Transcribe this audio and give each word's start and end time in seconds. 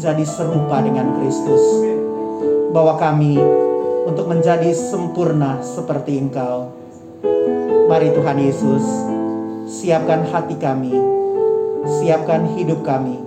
menjadi 0.00 0.24
serupa 0.24 0.80
dengan 0.80 1.12
Kristus. 1.20 1.60
Bawa 2.72 2.96
kami 2.96 3.36
untuk 4.08 4.32
menjadi 4.32 4.72
sempurna 4.72 5.60
seperti 5.60 6.16
Engkau. 6.16 6.72
Mari 7.84 8.08
Tuhan 8.16 8.40
Yesus, 8.40 8.80
siapkan 9.68 10.24
hati 10.24 10.56
kami, 10.56 10.96
siapkan 12.00 12.48
hidup 12.56 12.80
kami. 12.80 13.20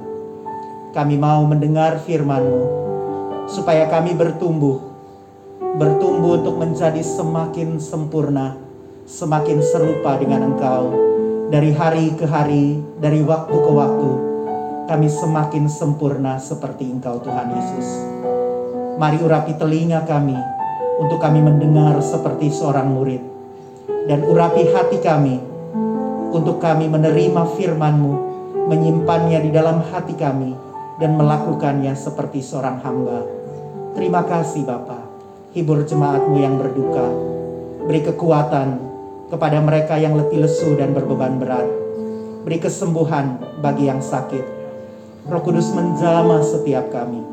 Kami 0.97 1.13
mau 1.13 1.45
mendengar 1.45 2.01
firman-Mu, 2.09 2.65
supaya 3.53 3.85
kami 3.85 4.17
bertumbuh, 4.17 4.81
bertumbuh 5.77 6.41
untuk 6.41 6.57
menjadi 6.57 7.05
semakin 7.05 7.77
sempurna, 7.77 8.57
semakin 9.05 9.61
serupa 9.61 10.17
dengan 10.17 10.49
Engkau. 10.49 10.89
Dari 11.53 11.69
hari 11.69 12.17
ke 12.17 12.25
hari, 12.25 12.81
dari 12.97 13.21
waktu 13.21 13.61
ke 13.61 13.71
waktu, 13.77 14.12
kami 14.83 15.07
semakin 15.07 15.71
sempurna 15.71 16.35
seperti 16.35 16.91
Engkau 16.91 17.23
Tuhan 17.23 17.47
Yesus. 17.55 17.87
Mari 18.99 19.17
urapi 19.23 19.55
telinga 19.55 20.03
kami, 20.03 20.35
untuk 20.99 21.23
kami 21.23 21.39
mendengar 21.39 21.97
seperti 22.03 22.51
seorang 22.51 22.91
murid. 22.91 23.23
Dan 24.11 24.27
urapi 24.27 24.67
hati 24.75 24.99
kami, 24.99 25.39
untuk 26.35 26.59
kami 26.59 26.91
menerima 26.91 27.55
firman-Mu, 27.55 28.13
menyimpannya 28.67 29.39
di 29.47 29.49
dalam 29.55 29.79
hati 29.87 30.19
kami, 30.19 30.51
dan 30.99 31.15
melakukannya 31.15 31.95
seperti 31.95 32.43
seorang 32.43 32.83
hamba. 32.83 33.23
Terima 33.95 34.27
kasih 34.27 34.67
Bapa. 34.67 34.99
Hibur 35.55 35.87
jemaatmu 35.87 36.37
yang 36.43 36.59
berduka. 36.59 37.07
Beri 37.87 38.01
kekuatan 38.03 38.67
kepada 39.31 39.63
mereka 39.63 39.95
yang 39.95 40.19
letih 40.19 40.43
lesu 40.43 40.75
dan 40.75 40.91
berbeban 40.91 41.39
berat. 41.39 41.67
Beri 42.43 42.59
kesembuhan 42.59 43.39
bagi 43.63 43.87
yang 43.87 44.03
sakit. 44.03 44.62
Roh 45.23 45.39
Kudus 45.39 45.71
menjamah 45.71 46.43
setiap 46.43 46.91
kami. 46.91 47.23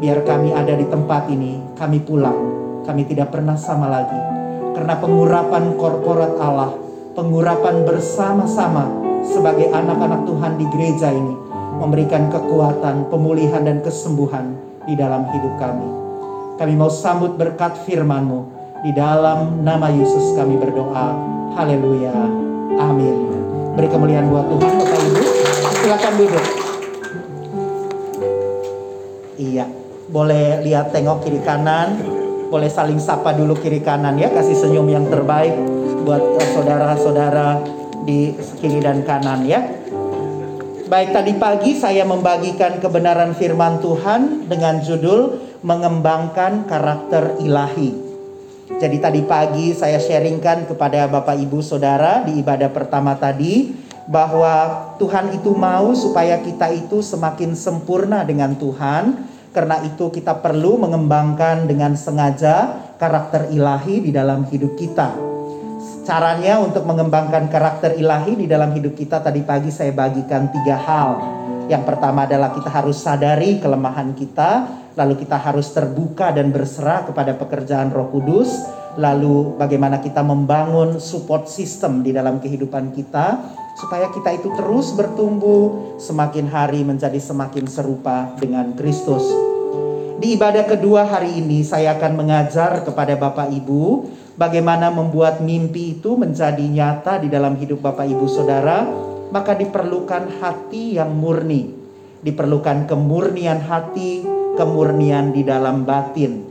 Biar 0.00 0.24
kami 0.24 0.56
ada 0.56 0.72
di 0.72 0.88
tempat 0.88 1.28
ini, 1.28 1.60
kami 1.76 2.00
pulang. 2.00 2.56
Kami 2.88 3.04
tidak 3.04 3.28
pernah 3.28 3.60
sama 3.60 3.92
lagi. 3.92 4.16
Karena 4.72 4.96
pengurapan 4.96 5.76
korporat 5.76 6.32
Allah, 6.40 6.72
pengurapan 7.12 7.84
bersama-sama 7.84 8.88
sebagai 9.20 9.68
anak-anak 9.68 10.24
Tuhan 10.24 10.52
di 10.56 10.64
gereja 10.72 11.12
ini 11.12 11.36
memberikan 11.76 12.32
kekuatan, 12.32 13.12
pemulihan 13.12 13.68
dan 13.68 13.84
kesembuhan 13.84 14.56
di 14.88 14.96
dalam 14.96 15.28
hidup 15.28 15.60
kami. 15.60 15.88
Kami 16.56 16.72
mau 16.72 16.88
sambut 16.88 17.36
berkat 17.36 17.76
firman-Mu. 17.84 18.56
Di 18.80 18.96
dalam 18.96 19.60
nama 19.60 19.92
Yesus 19.92 20.32
kami 20.40 20.56
berdoa. 20.56 21.12
Haleluya. 21.52 22.16
Amin. 22.80 23.28
Beri 23.76 23.88
kemuliaan 23.92 24.32
buat 24.32 24.48
Tuhan 24.48 24.72
Bapak 24.80 25.00
Ibu. 25.04 25.20
Silakan 25.84 26.14
duduk. 26.16 26.45
Iya, 29.56 29.64
boleh 30.12 30.60
lihat 30.68 30.92
tengok 30.92 31.24
kiri 31.24 31.40
kanan, 31.40 31.96
boleh 32.52 32.68
saling 32.68 33.00
sapa 33.00 33.32
dulu 33.32 33.56
kiri 33.56 33.80
kanan 33.80 34.20
ya, 34.20 34.28
kasih 34.28 34.52
senyum 34.52 34.84
yang 34.84 35.08
terbaik 35.08 35.56
buat 36.04 36.20
eh, 36.20 36.48
saudara-saudara 36.52 37.64
di 38.04 38.36
kiri 38.60 38.84
dan 38.84 39.00
kanan 39.08 39.48
ya. 39.48 39.64
Baik 40.92 41.16
tadi 41.16 41.32
pagi 41.40 41.72
saya 41.72 42.04
membagikan 42.04 42.84
kebenaran 42.84 43.32
firman 43.32 43.80
Tuhan 43.80 44.44
dengan 44.44 44.84
judul 44.84 45.40
mengembangkan 45.64 46.68
karakter 46.68 47.40
ilahi. 47.40 47.96
Jadi 48.76 48.96
tadi 49.00 49.24
pagi 49.24 49.72
saya 49.72 49.96
sharingkan 49.96 50.68
kepada 50.68 51.08
Bapak 51.08 51.40
Ibu 51.40 51.64
Saudara 51.64 52.20
di 52.28 52.44
ibadah 52.44 52.68
pertama 52.68 53.16
tadi 53.16 53.72
bahwa 54.04 54.84
Tuhan 55.00 55.32
itu 55.32 55.56
mau 55.56 55.96
supaya 55.96 56.44
kita 56.44 56.68
itu 56.76 57.00
semakin 57.00 57.56
sempurna 57.56 58.20
dengan 58.20 58.52
Tuhan. 58.52 59.35
Karena 59.56 59.80
itu 59.88 60.12
kita 60.12 60.36
perlu 60.44 60.76
mengembangkan 60.84 61.64
dengan 61.64 61.96
sengaja 61.96 62.76
karakter 63.00 63.48
ilahi 63.48 64.04
di 64.04 64.12
dalam 64.12 64.44
hidup 64.52 64.76
kita. 64.76 65.16
Caranya 66.04 66.60
untuk 66.60 66.84
mengembangkan 66.84 67.48
karakter 67.48 67.96
ilahi 67.96 68.36
di 68.36 68.44
dalam 68.44 68.76
hidup 68.76 68.92
kita 68.92 69.16
tadi 69.24 69.40
pagi 69.40 69.72
saya 69.72 69.96
bagikan 69.96 70.52
tiga 70.52 70.76
hal. 70.76 71.10
Yang 71.72 71.88
pertama 71.88 72.28
adalah 72.28 72.52
kita 72.52 72.68
harus 72.68 73.00
sadari 73.00 73.56
kelemahan 73.56 74.12
kita, 74.12 74.68
lalu 74.92 75.24
kita 75.24 75.40
harus 75.40 75.72
terbuka 75.72 76.36
dan 76.36 76.52
berserah 76.52 77.08
kepada 77.08 77.32
pekerjaan 77.32 77.88
Roh 77.96 78.12
Kudus, 78.12 78.52
lalu 79.00 79.56
bagaimana 79.56 80.04
kita 80.04 80.20
membangun 80.20 81.00
support 81.00 81.48
system 81.48 82.04
di 82.04 82.12
dalam 82.12 82.44
kehidupan 82.44 82.92
kita 82.92 83.40
supaya 83.76 84.08
kita 84.08 84.32
itu 84.32 84.48
terus 84.56 84.96
bertumbuh 84.96 85.96
semakin 86.00 86.48
hari 86.48 86.80
menjadi 86.82 87.20
semakin 87.20 87.68
serupa 87.68 88.32
dengan 88.40 88.72
Kristus. 88.72 89.22
Di 90.16 90.32
ibadah 90.32 90.64
kedua 90.64 91.04
hari 91.04 91.44
ini 91.44 91.60
saya 91.60 91.92
akan 92.00 92.16
mengajar 92.16 92.80
kepada 92.88 93.20
Bapak 93.20 93.52
Ibu 93.52 94.08
bagaimana 94.40 94.88
membuat 94.88 95.44
mimpi 95.44 96.00
itu 96.00 96.16
menjadi 96.16 96.64
nyata 96.64 97.20
di 97.20 97.28
dalam 97.28 97.52
hidup 97.60 97.84
Bapak 97.84 98.08
Ibu 98.08 98.24
Saudara, 98.24 98.88
maka 99.28 99.52
diperlukan 99.52 100.40
hati 100.40 100.96
yang 100.96 101.12
murni. 101.12 101.76
Diperlukan 102.24 102.88
kemurnian 102.88 103.60
hati, 103.60 104.24
kemurnian 104.56 105.36
di 105.36 105.44
dalam 105.44 105.84
batin. 105.84 106.48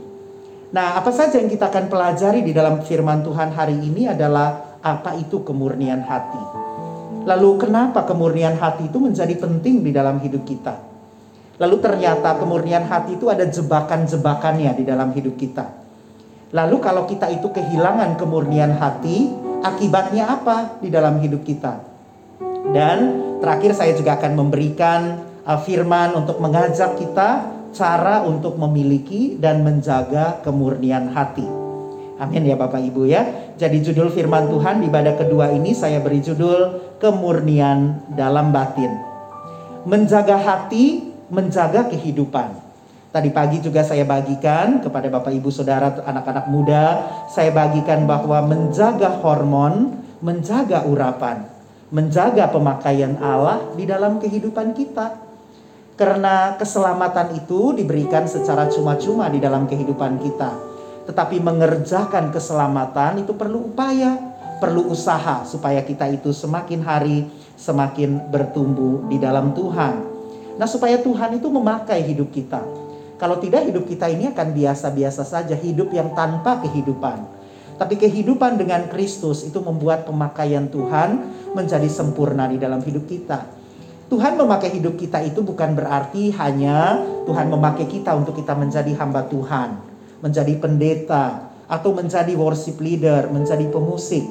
Nah, 0.70 0.94
apa 0.94 1.10
saja 1.10 1.42
yang 1.42 1.50
kita 1.50 1.66
akan 1.66 1.90
pelajari 1.90 2.46
di 2.46 2.54
dalam 2.54 2.86
firman 2.86 3.26
Tuhan 3.26 3.50
hari 3.50 3.82
ini 3.82 4.06
adalah 4.06 4.78
apa 4.78 5.18
itu 5.18 5.42
kemurnian 5.42 6.06
hati. 6.06 6.65
Lalu 7.26 7.66
kenapa 7.66 8.06
kemurnian 8.06 8.54
hati 8.54 8.86
itu 8.86 9.02
menjadi 9.02 9.34
penting 9.34 9.82
di 9.82 9.90
dalam 9.90 10.22
hidup 10.22 10.46
kita? 10.46 10.78
Lalu 11.58 11.76
ternyata 11.82 12.38
kemurnian 12.38 12.86
hati 12.86 13.18
itu 13.18 13.26
ada 13.26 13.42
jebakan-jebakannya 13.42 14.70
di 14.78 14.84
dalam 14.86 15.10
hidup 15.10 15.34
kita. 15.34 15.66
Lalu 16.54 16.76
kalau 16.78 17.02
kita 17.10 17.26
itu 17.34 17.50
kehilangan 17.50 18.14
kemurnian 18.14 18.78
hati, 18.78 19.34
akibatnya 19.66 20.30
apa 20.38 20.78
di 20.78 20.86
dalam 20.86 21.18
hidup 21.18 21.42
kita? 21.42 21.82
Dan 22.70 22.98
terakhir 23.42 23.74
saya 23.74 23.98
juga 23.98 24.14
akan 24.22 24.32
memberikan 24.38 25.00
uh, 25.42 25.58
firman 25.58 26.14
untuk 26.14 26.38
mengajak 26.38 26.94
kita 26.94 27.50
cara 27.74 28.22
untuk 28.22 28.54
memiliki 28.54 29.34
dan 29.34 29.66
menjaga 29.66 30.38
kemurnian 30.46 31.10
hati. 31.10 31.65
Amin 32.16 32.48
ya 32.48 32.56
Bapak 32.56 32.80
Ibu 32.80 33.04
ya. 33.04 33.52
Jadi 33.60 33.84
judul 33.84 34.08
firman 34.08 34.48
Tuhan 34.48 34.80
di 34.80 34.88
ibadah 34.88 35.20
kedua 35.20 35.52
ini 35.52 35.76
saya 35.76 36.00
beri 36.00 36.24
judul 36.24 36.96
kemurnian 36.96 38.08
dalam 38.16 38.56
batin. 38.56 38.88
Menjaga 39.84 40.40
hati, 40.40 41.12
menjaga 41.28 41.92
kehidupan. 41.92 42.64
Tadi 43.12 43.28
pagi 43.32 43.60
juga 43.64 43.80
saya 43.84 44.04
bagikan 44.04 44.80
kepada 44.80 45.08
Bapak 45.08 45.32
Ibu 45.32 45.48
Saudara 45.48 45.88
anak-anak 46.04 46.52
muda, 46.52 46.84
saya 47.32 47.48
bagikan 47.52 48.04
bahwa 48.04 48.44
menjaga 48.44 49.20
hormon, 49.24 50.00
menjaga 50.20 50.84
urapan, 50.84 51.48
menjaga 51.92 52.48
pemakaian 52.52 53.16
Allah 53.20 53.72
di 53.76 53.88
dalam 53.88 54.20
kehidupan 54.20 54.72
kita 54.76 55.16
karena 55.96 56.60
keselamatan 56.60 57.40
itu 57.40 57.72
diberikan 57.72 58.28
secara 58.28 58.68
cuma-cuma 58.68 59.32
di 59.32 59.40
dalam 59.40 59.64
kehidupan 59.64 60.20
kita. 60.20 60.65
Tetapi 61.06 61.38
mengerjakan 61.38 62.34
keselamatan 62.34 63.22
itu 63.22 63.32
perlu 63.32 63.70
upaya, 63.70 64.18
perlu 64.58 64.90
usaha 64.90 65.46
supaya 65.46 65.80
kita 65.86 66.10
itu 66.10 66.34
semakin 66.34 66.82
hari 66.82 67.18
semakin 67.56 68.28
bertumbuh 68.28 69.08
di 69.08 69.16
dalam 69.16 69.56
Tuhan. 69.56 69.94
Nah, 70.60 70.68
supaya 70.68 71.00
Tuhan 71.00 71.40
itu 71.40 71.48
memakai 71.48 72.04
hidup 72.04 72.30
kita. 72.30 72.60
Kalau 73.16 73.40
tidak 73.40 73.64
hidup 73.64 73.88
kita 73.88 74.12
ini 74.12 74.28
akan 74.28 74.52
biasa-biasa 74.52 75.24
saja, 75.24 75.56
hidup 75.56 75.88
yang 75.88 76.12
tanpa 76.12 76.60
kehidupan. 76.60 77.24
Tapi 77.76 77.96
kehidupan 77.96 78.60
dengan 78.60 78.88
Kristus 78.88 79.44
itu 79.44 79.60
membuat 79.60 80.04
pemakaian 80.08 80.68
Tuhan 80.68 81.20
menjadi 81.52 81.88
sempurna 81.88 82.48
di 82.48 82.60
dalam 82.60 82.80
hidup 82.84 83.04
kita. 83.08 83.44
Tuhan 84.06 84.38
memakai 84.38 84.70
hidup 84.80 84.96
kita 84.96 85.18
itu 85.24 85.42
bukan 85.42 85.76
berarti 85.76 86.30
hanya 86.36 87.00
Tuhan 87.26 87.50
memakai 87.50 87.90
kita 87.90 88.14
untuk 88.14 88.38
kita 88.38 88.54
menjadi 88.54 88.94
hamba 88.96 89.26
Tuhan, 89.26 89.85
menjadi 90.20 90.54
pendeta, 90.56 91.46
atau 91.66 91.90
menjadi 91.92 92.32
worship 92.38 92.78
leader, 92.78 93.26
menjadi 93.30 93.66
pemusik. 93.70 94.22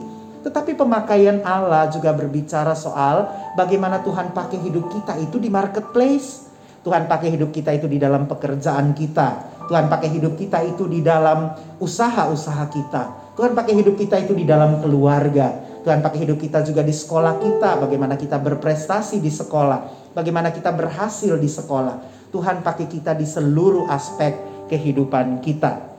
Tetapi 0.46 0.78
pemakaian 0.78 1.42
Allah 1.44 1.90
juga 1.90 2.14
berbicara 2.14 2.78
soal 2.78 3.28
bagaimana 3.60 4.06
Tuhan 4.06 4.32
pakai 4.32 4.62
hidup 4.62 4.88
kita 4.94 5.18
itu 5.20 5.42
di 5.42 5.50
marketplace. 5.52 6.48
Tuhan 6.86 7.10
pakai 7.10 7.34
hidup 7.34 7.50
kita 7.50 7.74
itu 7.74 7.90
di 7.90 7.98
dalam 7.98 8.30
pekerjaan 8.30 8.94
kita. 8.94 9.58
Tuhan 9.66 9.90
pakai 9.90 10.10
hidup 10.14 10.38
kita 10.38 10.62
itu 10.62 10.86
di 10.86 11.02
dalam 11.02 11.50
usaha-usaha 11.82 12.66
kita. 12.70 13.04
Tuhan 13.34 13.58
pakai 13.58 13.74
hidup 13.74 13.98
kita 13.98 14.22
itu 14.22 14.38
di 14.38 14.46
dalam 14.46 14.78
keluarga. 14.86 15.66
Tuhan 15.82 16.06
pakai 16.06 16.30
hidup 16.30 16.38
kita 16.38 16.62
juga 16.62 16.86
di 16.86 16.94
sekolah 16.94 17.42
kita, 17.42 17.82
bagaimana 17.82 18.14
kita 18.14 18.38
berprestasi 18.38 19.18
di 19.22 19.34
sekolah, 19.34 20.14
bagaimana 20.14 20.54
kita 20.54 20.70
berhasil 20.74 21.34
di 21.42 21.50
sekolah. 21.50 22.30
Tuhan 22.30 22.62
pakai 22.62 22.86
kita 22.86 23.18
di 23.18 23.26
seluruh 23.26 23.90
aspek 23.90 24.55
kehidupan 24.68 25.42
kita. 25.42 25.96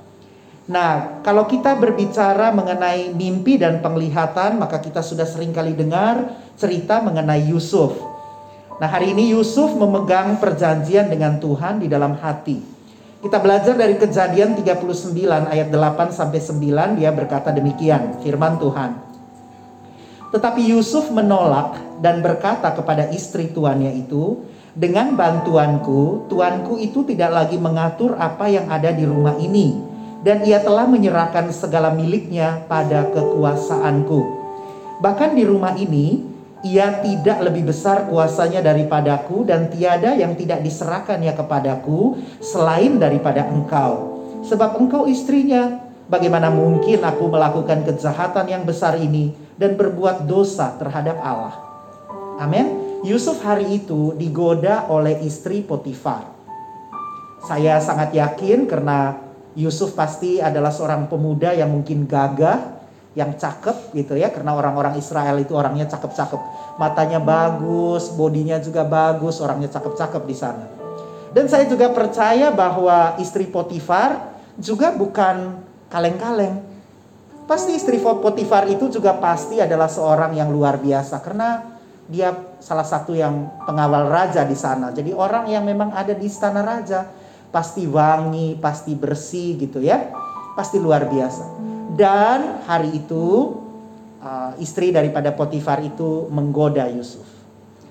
Nah, 0.67 1.23
kalau 1.23 1.47
kita 1.47 1.79
berbicara 1.79 2.51
mengenai 2.51 3.15
mimpi 3.15 3.55
dan 3.55 3.79
penglihatan, 3.79 4.59
maka 4.59 4.83
kita 4.83 4.99
sudah 4.99 5.23
sering 5.23 5.55
kali 5.55 5.79
dengar 5.79 6.43
cerita 6.59 6.99
mengenai 6.99 7.47
Yusuf. 7.55 7.95
Nah, 8.83 8.91
hari 8.91 9.15
ini 9.15 9.31
Yusuf 9.31 9.73
memegang 9.79 10.43
perjanjian 10.43 11.07
dengan 11.07 11.39
Tuhan 11.39 11.81
di 11.81 11.87
dalam 11.87 12.19
hati. 12.19 12.59
Kita 13.23 13.39
belajar 13.41 13.79
dari 13.79 13.95
kejadian 13.95 14.59
39 14.59 15.49
ayat 15.49 15.69
8 15.71 16.13
sampai 16.13 16.41
9, 16.43 16.99
dia 16.99 17.11
berkata 17.15 17.55
demikian, 17.55 18.21
firman 18.21 18.59
Tuhan. 18.59 18.91
Tetapi 20.35 20.75
Yusuf 20.75 21.09
menolak 21.15 21.79
dan 22.03 22.21
berkata 22.21 22.75
kepada 22.75 23.09
istri 23.15 23.49
tuannya 23.55 23.95
itu, 23.97 24.43
dengan 24.77 25.17
bantuanku, 25.17 26.29
tuanku 26.29 26.77
itu 26.77 27.01
tidak 27.09 27.33
lagi 27.33 27.57
mengatur 27.57 28.13
apa 28.21 28.45
yang 28.53 28.69
ada 28.69 28.93
di 28.93 29.09
rumah 29.09 29.33
ini 29.41 29.73
dan 30.21 30.45
ia 30.45 30.61
telah 30.61 30.85
menyerahkan 30.85 31.49
segala 31.49 31.97
miliknya 31.97 32.61
pada 32.69 33.09
kekuasaanku. 33.09 34.21
Bahkan 35.01 35.33
di 35.33 35.49
rumah 35.49 35.81
ini, 35.81 36.29
ia 36.61 37.01
tidak 37.01 37.41
lebih 37.41 37.73
besar 37.73 38.05
kuasanya 38.05 38.61
daripadaku 38.61 39.49
dan 39.49 39.73
tiada 39.73 40.13
yang 40.13 40.37
tidak 40.37 40.61
diserahkannya 40.61 41.33
kepadaku 41.33 42.21
selain 42.45 43.01
daripada 43.01 43.49
engkau. 43.49 44.21
Sebab 44.45 44.77
engkau 44.77 45.09
istrinya, 45.09 45.81
bagaimana 46.13 46.53
mungkin 46.53 47.01
aku 47.01 47.33
melakukan 47.33 47.81
kejahatan 47.89 48.45
yang 48.45 48.63
besar 48.69 49.01
ini 49.01 49.33
dan 49.57 49.73
berbuat 49.73 50.29
dosa 50.29 50.77
terhadap 50.77 51.17
Allah. 51.25 51.57
Amin. 52.37 52.86
Yusuf 53.05 53.45
hari 53.45 53.85
itu 53.85 54.17
digoda 54.17 54.89
oleh 54.89 55.21
istri 55.21 55.61
Potifar. 55.61 56.33
Saya 57.45 57.77
sangat 57.77 58.17
yakin 58.17 58.65
karena 58.65 59.21
Yusuf 59.53 59.93
pasti 59.93 60.41
adalah 60.41 60.73
seorang 60.73 61.05
pemuda 61.05 61.53
yang 61.53 61.69
mungkin 61.69 62.09
gagah, 62.09 62.81
yang 63.13 63.37
cakep 63.37 63.93
gitu 63.93 64.17
ya, 64.17 64.33
karena 64.33 64.57
orang-orang 64.57 64.97
Israel 64.97 65.37
itu 65.37 65.53
orangnya 65.53 65.85
cakep-cakep. 65.93 66.41
Matanya 66.81 67.21
bagus, 67.21 68.13
bodinya 68.17 68.57
juga 68.65 68.89
bagus, 68.89 69.45
orangnya 69.45 69.69
cakep-cakep 69.69 70.23
di 70.25 70.37
sana. 70.37 70.65
Dan 71.37 71.53
saya 71.53 71.69
juga 71.69 71.93
percaya 71.93 72.49
bahwa 72.49 73.21
istri 73.21 73.45
Potifar 73.45 74.41
juga 74.57 74.97
bukan 74.97 75.61
kaleng-kaleng. 75.93 76.65
Pasti 77.45 77.77
istri 77.77 78.01
Potifar 78.01 78.73
itu 78.73 78.89
juga 78.89 79.13
pasti 79.21 79.61
adalah 79.61 79.87
seorang 79.87 80.33
yang 80.33 80.49
luar 80.49 80.81
biasa 80.81 81.21
karena 81.21 81.76
dia 82.07 82.31
salah 82.63 82.87
satu 82.87 83.13
yang 83.15 83.51
pengawal 83.67 84.07
raja 84.07 84.47
di 84.47 84.55
sana. 84.55 84.95
Jadi 84.95 85.11
orang 85.11 85.51
yang 85.51 85.67
memang 85.67 85.91
ada 85.91 86.15
di 86.15 86.27
istana 86.27 86.63
raja 86.63 87.11
pasti 87.51 87.87
wangi, 87.87 88.55
pasti 88.59 88.95
bersih 88.95 89.59
gitu 89.59 89.83
ya. 89.83 90.15
Pasti 90.55 90.79
luar 90.79 91.11
biasa. 91.11 91.45
Dan 91.99 92.65
hari 92.65 92.97
itu 92.97 93.57
uh, 94.23 94.53
istri 94.63 94.95
daripada 94.95 95.35
Potifar 95.35 95.83
itu 95.83 96.31
menggoda 96.31 96.87
Yusuf. 96.89 97.27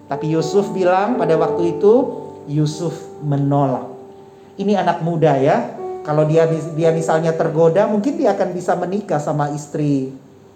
Tapi 0.06 0.32
Yusuf 0.34 0.72
bilang 0.72 1.18
pada 1.18 1.36
waktu 1.36 1.78
itu 1.78 1.94
Yusuf 2.50 2.94
menolak. 3.26 3.90
Ini 4.56 4.80
anak 4.80 5.04
muda 5.04 5.36
ya. 5.36 5.76
Kalau 6.06 6.24
dia 6.30 6.46
dia 6.78 6.94
misalnya 6.94 7.34
tergoda, 7.34 7.90
mungkin 7.90 8.14
dia 8.16 8.38
akan 8.38 8.54
bisa 8.54 8.78
menikah 8.78 9.18
sama 9.18 9.50
istri 9.52 10.14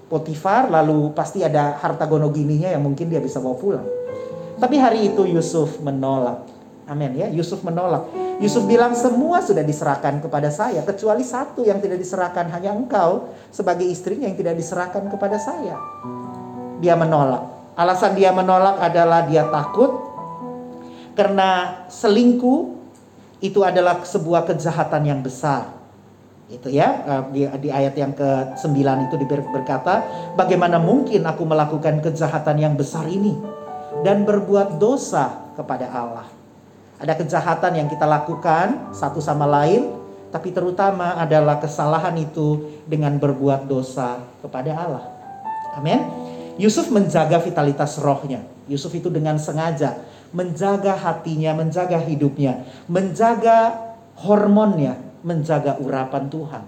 Potifar, 0.09 0.73
lalu 0.73 1.13
pasti 1.13 1.45
ada 1.45 1.77
harta 1.77 2.09
gono 2.09 2.33
gininya 2.33 2.73
yang 2.73 2.81
mungkin 2.81 3.07
dia 3.13 3.21
bisa 3.21 3.38
bawa 3.38 3.56
pulang. 3.56 3.88
Tapi 4.57 4.75
hari 4.81 5.13
itu 5.13 5.23
Yusuf 5.29 5.77
menolak. 5.79 6.50
Amin 6.89 7.13
ya, 7.13 7.29
Yusuf 7.29 7.61
menolak. 7.61 8.09
Yusuf 8.41 8.65
bilang 8.65 8.97
semua 8.97 9.45
sudah 9.45 9.61
diserahkan 9.61 10.17
kepada 10.19 10.50
saya 10.50 10.81
kecuali 10.81 11.21
satu 11.21 11.61
yang 11.61 11.77
tidak 11.77 12.01
diserahkan 12.01 12.50
hanya 12.50 12.73
engkau 12.73 13.29
sebagai 13.53 13.85
istrinya 13.85 14.25
yang 14.25 14.35
tidak 14.35 14.57
diserahkan 14.57 15.06
kepada 15.07 15.38
saya. 15.38 15.77
Dia 16.81 16.97
menolak. 16.97 17.45
Alasan 17.77 18.17
dia 18.17 18.33
menolak 18.33 18.81
adalah 18.81 19.23
dia 19.29 19.47
takut 19.47 19.95
karena 21.13 21.83
selingkuh 21.88 22.75
itu 23.39 23.63
adalah 23.63 24.03
sebuah 24.03 24.50
kejahatan 24.50 25.03
yang 25.07 25.21
besar. 25.23 25.79
Itu 26.50 26.68
ya 26.74 27.06
eh, 27.06 27.24
di, 27.30 27.42
di 27.62 27.69
ayat 27.69 27.94
yang 27.94 28.13
ke-9 28.18 28.74
itu 29.06 29.16
berkata, 29.54 30.01
bagaimana 30.34 30.81
mungkin 30.81 31.22
aku 31.24 31.46
melakukan 31.46 32.01
kejahatan 32.01 32.57
yang 32.57 32.74
besar 32.74 33.06
ini 33.06 33.38
dan 34.01 34.25
berbuat 34.25 34.81
dosa 34.81 35.54
kepada 35.54 35.88
Allah. 35.94 36.28
Ada 37.00 37.16
kejahatan 37.16 37.80
yang 37.80 37.88
kita 37.88 38.04
lakukan 38.04 38.92
satu 38.92 39.24
sama 39.24 39.48
lain, 39.48 39.94
tapi 40.34 40.51
terutama 40.51 41.16
adalah 41.16 41.62
kesalahan 41.62 42.18
itu 42.19 42.81
dengan 42.84 43.16
berbuat 43.16 43.69
dosa 43.69 44.19
kepada 44.44 44.75
Allah. 44.75 45.06
Amin. 45.80 46.02
Yusuf 46.60 46.92
menjaga 46.92 47.40
vitalitas 47.40 47.95
rohnya. 48.04 48.44
Yusuf 48.68 48.92
itu 48.92 49.07
dengan 49.07 49.40
sengaja 49.40 49.95
menjaga 50.30 50.94
hatinya, 50.94 51.57
menjaga 51.57 51.98
hidupnya, 51.98 52.66
menjaga 52.86 53.74
hormonnya, 54.19 54.98
menjaga 55.24 55.80
urapan 55.80 56.27
Tuhan. 56.31 56.63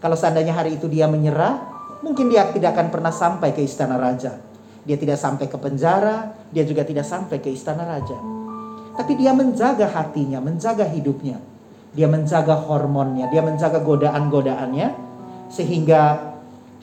Kalau 0.00 0.16
seandainya 0.18 0.52
hari 0.52 0.76
itu 0.76 0.84
dia 0.90 1.08
menyerah, 1.08 1.60
mungkin 2.04 2.28
dia 2.28 2.44
tidak 2.52 2.76
akan 2.76 2.92
pernah 2.92 3.08
sampai 3.08 3.56
ke 3.56 3.64
istana 3.64 3.96
raja. 3.96 4.36
Dia 4.84 5.00
tidak 5.00 5.16
sampai 5.16 5.48
ke 5.48 5.56
penjara, 5.56 6.36
dia 6.52 6.68
juga 6.68 6.84
tidak 6.84 7.08
sampai 7.08 7.40
ke 7.40 7.48
istana 7.48 7.88
raja. 7.88 8.20
Tapi 8.94 9.12
dia 9.16 9.32
menjaga 9.32 9.88
hatinya, 9.88 10.44
menjaga 10.44 10.84
hidupnya. 10.92 11.40
Dia 11.96 12.04
menjaga 12.10 12.58
hormonnya, 12.68 13.32
dia 13.32 13.40
menjaga 13.40 13.80
godaan-godaannya. 13.80 14.88
Sehingga 15.48 16.34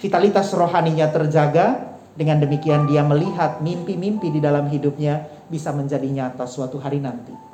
vitalitas 0.02 0.50
rohaninya 0.58 1.12
terjaga. 1.14 1.94
Dengan 2.12 2.44
demikian 2.44 2.92
dia 2.92 3.08
melihat 3.08 3.64
mimpi-mimpi 3.64 4.36
di 4.36 4.44
dalam 4.44 4.68
hidupnya 4.68 5.24
bisa 5.48 5.72
menjadi 5.72 6.04
nyata 6.12 6.44
suatu 6.44 6.76
hari 6.76 7.00
nanti. 7.00 7.51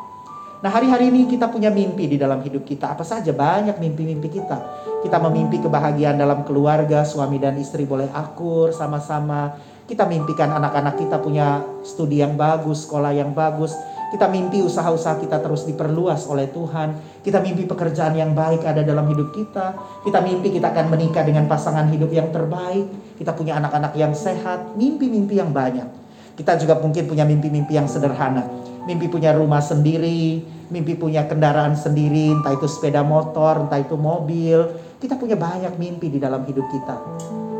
Nah 0.58 0.74
hari-hari 0.74 1.14
ini 1.14 1.30
kita 1.30 1.54
punya 1.54 1.70
mimpi 1.70 2.10
di 2.10 2.18
dalam 2.18 2.42
hidup 2.42 2.66
kita. 2.66 2.90
Apa 2.98 3.06
saja 3.06 3.30
banyak 3.30 3.78
mimpi-mimpi 3.78 4.42
kita. 4.42 4.58
Kita 5.06 5.22
memimpi 5.22 5.62
kebahagiaan 5.62 6.18
dalam 6.18 6.42
keluarga, 6.42 7.06
suami 7.06 7.38
dan 7.38 7.62
istri 7.62 7.86
boleh 7.86 8.10
akur 8.10 8.74
sama-sama. 8.74 9.54
Kita 9.86 10.10
mimpikan 10.10 10.50
anak-anak 10.58 10.98
kita 10.98 11.22
punya 11.22 11.62
studi 11.86 12.26
yang 12.26 12.34
bagus, 12.34 12.90
sekolah 12.90 13.14
yang 13.14 13.38
bagus. 13.38 13.78
Kita 14.10 14.26
mimpi 14.26 14.66
usaha-usaha 14.66 15.22
kita 15.22 15.38
terus 15.46 15.64
diperluas 15.70 16.26
oleh 16.26 16.50
Tuhan. 16.50 17.22
Kita 17.22 17.38
mimpi 17.38 17.70
pekerjaan 17.70 18.18
yang 18.18 18.34
baik 18.34 18.66
ada 18.66 18.82
dalam 18.82 19.06
hidup 19.14 19.30
kita. 19.38 19.78
Kita 20.02 20.26
mimpi 20.26 20.58
kita 20.58 20.74
akan 20.74 20.90
menikah 20.90 21.22
dengan 21.22 21.46
pasangan 21.46 21.86
hidup 21.94 22.10
yang 22.10 22.34
terbaik. 22.34 22.90
Kita 23.22 23.38
punya 23.38 23.62
anak-anak 23.62 23.94
yang 23.94 24.18
sehat. 24.18 24.74
Mimpi-mimpi 24.74 25.38
yang 25.38 25.54
banyak. 25.54 25.86
Kita 26.34 26.58
juga 26.58 26.82
mungkin 26.82 27.06
punya 27.06 27.30
mimpi-mimpi 27.30 27.78
yang 27.78 27.86
sederhana. 27.86 28.67
Mimpi 28.88 29.12
punya 29.12 29.36
rumah 29.36 29.60
sendiri, 29.60 30.42
mimpi 30.72 30.96
punya 30.96 31.28
kendaraan 31.28 31.76
sendiri, 31.76 32.32
entah 32.32 32.56
itu 32.56 32.66
sepeda 32.72 33.04
motor, 33.04 33.68
entah 33.68 33.84
itu 33.84 34.00
mobil. 34.00 34.64
Kita 34.98 35.20
punya 35.20 35.36
banyak 35.36 35.76
mimpi 35.76 36.08
di 36.08 36.18
dalam 36.18 36.48
hidup 36.48 36.66
kita 36.72 36.96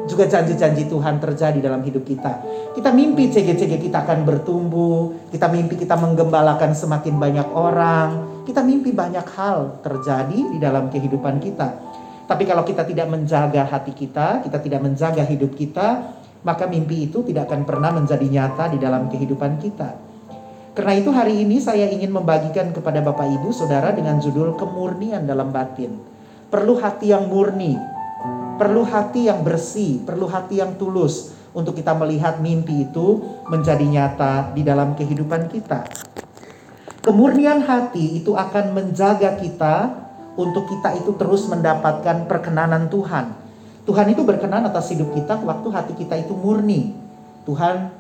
juga 0.08 0.24
janji-janji 0.26 0.88
Tuhan 0.88 1.20
terjadi 1.20 1.60
dalam 1.60 1.84
hidup 1.84 2.08
kita. 2.08 2.42
Kita 2.74 2.90
mimpi 2.96 3.28
CG-CG 3.28 3.78
kita 3.92 4.08
akan 4.08 4.24
bertumbuh, 4.24 5.30
kita 5.30 5.52
mimpi 5.52 5.76
kita 5.76 6.00
menggembalakan 6.00 6.72
semakin 6.72 7.20
banyak 7.20 7.48
orang, 7.52 8.42
kita 8.48 8.64
mimpi 8.64 8.96
banyak 8.96 9.28
hal 9.36 9.84
terjadi 9.84 10.40
di 10.40 10.58
dalam 10.58 10.88
kehidupan 10.88 11.44
kita. 11.44 11.76
Tapi 12.28 12.44
kalau 12.48 12.64
kita 12.64 12.88
tidak 12.88 13.08
menjaga 13.12 13.68
hati 13.68 13.92
kita, 13.92 14.44
kita 14.44 14.58
tidak 14.64 14.82
menjaga 14.84 15.24
hidup 15.28 15.52
kita, 15.56 16.16
maka 16.44 16.64
mimpi 16.68 17.12
itu 17.12 17.24
tidak 17.28 17.52
akan 17.52 17.68
pernah 17.68 17.92
menjadi 17.92 18.24
nyata 18.24 18.72
di 18.72 18.80
dalam 18.80 19.12
kehidupan 19.12 19.60
kita. 19.60 20.07
Karena 20.78 20.94
itu 20.94 21.10
hari 21.10 21.42
ini 21.42 21.58
saya 21.58 21.90
ingin 21.90 22.14
membagikan 22.14 22.70
kepada 22.70 23.02
Bapak 23.02 23.26
Ibu 23.26 23.50
Saudara 23.50 23.90
dengan 23.98 24.22
judul 24.22 24.54
kemurnian 24.54 25.26
dalam 25.26 25.50
batin. 25.50 25.98
Perlu 26.54 26.78
hati 26.78 27.10
yang 27.10 27.26
murni, 27.26 27.74
Perlu 28.58 28.82
hati 28.90 29.30
yang 29.30 29.46
bersih, 29.46 30.02
perlu 30.02 30.26
hati 30.26 30.58
yang 30.58 30.82
tulus 30.82 31.34
untuk 31.54 31.78
kita 31.78 31.94
melihat 31.94 32.42
mimpi 32.42 32.90
itu 32.90 33.22
menjadi 33.46 33.86
nyata 33.86 34.54
di 34.58 34.66
dalam 34.66 34.98
kehidupan 34.98 35.46
kita. 35.54 35.86
Kemurnian 37.06 37.62
hati 37.62 38.18
itu 38.18 38.34
akan 38.34 38.74
menjaga 38.74 39.38
kita 39.38 39.94
untuk 40.34 40.66
kita 40.74 40.98
itu 40.98 41.14
terus 41.18 41.46
mendapatkan 41.46 42.26
perkenanan 42.26 42.90
Tuhan. 42.90 43.38
Tuhan 43.86 44.14
itu 44.14 44.26
berkenan 44.26 44.66
atas 44.66 44.90
hidup 44.90 45.14
kita 45.14 45.38
waktu 45.42 45.68
hati 45.70 45.94
kita 45.94 46.18
itu 46.18 46.34
murni. 46.34 46.98
Tuhan 47.46 47.97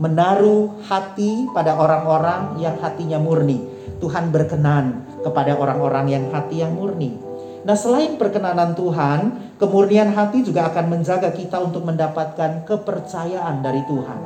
menaruh 0.00 0.80
hati 0.88 1.44
pada 1.52 1.76
orang-orang 1.76 2.56
yang 2.56 2.80
hatinya 2.80 3.20
murni. 3.20 3.60
Tuhan 4.00 4.32
berkenan 4.32 5.04
kepada 5.20 5.60
orang-orang 5.60 6.08
yang 6.08 6.24
hati 6.32 6.64
yang 6.64 6.72
murni. 6.72 7.20
Nah, 7.68 7.76
selain 7.76 8.16
perkenanan 8.16 8.72
Tuhan, 8.72 9.52
kemurnian 9.60 10.16
hati 10.16 10.40
juga 10.40 10.72
akan 10.72 10.88
menjaga 10.88 11.28
kita 11.36 11.60
untuk 11.60 11.84
mendapatkan 11.84 12.64
kepercayaan 12.64 13.60
dari 13.60 13.84
Tuhan. 13.84 14.20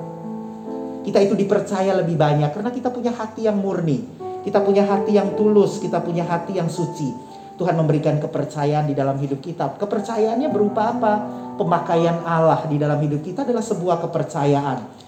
Kita 1.03 1.19
itu 1.19 1.35
dipercaya 1.35 1.91
lebih 1.99 2.15
banyak 2.15 2.55
karena 2.55 2.71
kita 2.71 2.95
punya 2.95 3.11
hati 3.11 3.51
yang 3.51 3.59
murni, 3.59 4.07
kita 4.47 4.63
punya 4.63 4.87
hati 4.87 5.19
yang 5.19 5.35
tulus, 5.35 5.83
kita 5.83 5.99
punya 6.07 6.23
hati 6.23 6.55
yang 6.55 6.71
suci. 6.71 7.35
Tuhan 7.59 7.75
memberikan 7.75 8.23
kepercayaan 8.23 8.87
di 8.87 8.95
dalam 8.95 9.19
hidup 9.19 9.43
kita. 9.43 9.75
Kepercayaannya 9.75 10.49
berupa 10.55 10.95
apa? 10.95 11.13
Pemakaian 11.59 12.23
Allah 12.23 12.63
di 12.71 12.79
dalam 12.79 12.99
hidup 13.03 13.27
kita 13.27 13.43
adalah 13.43 13.63
sebuah 13.63 14.03
kepercayaan. 14.07 15.04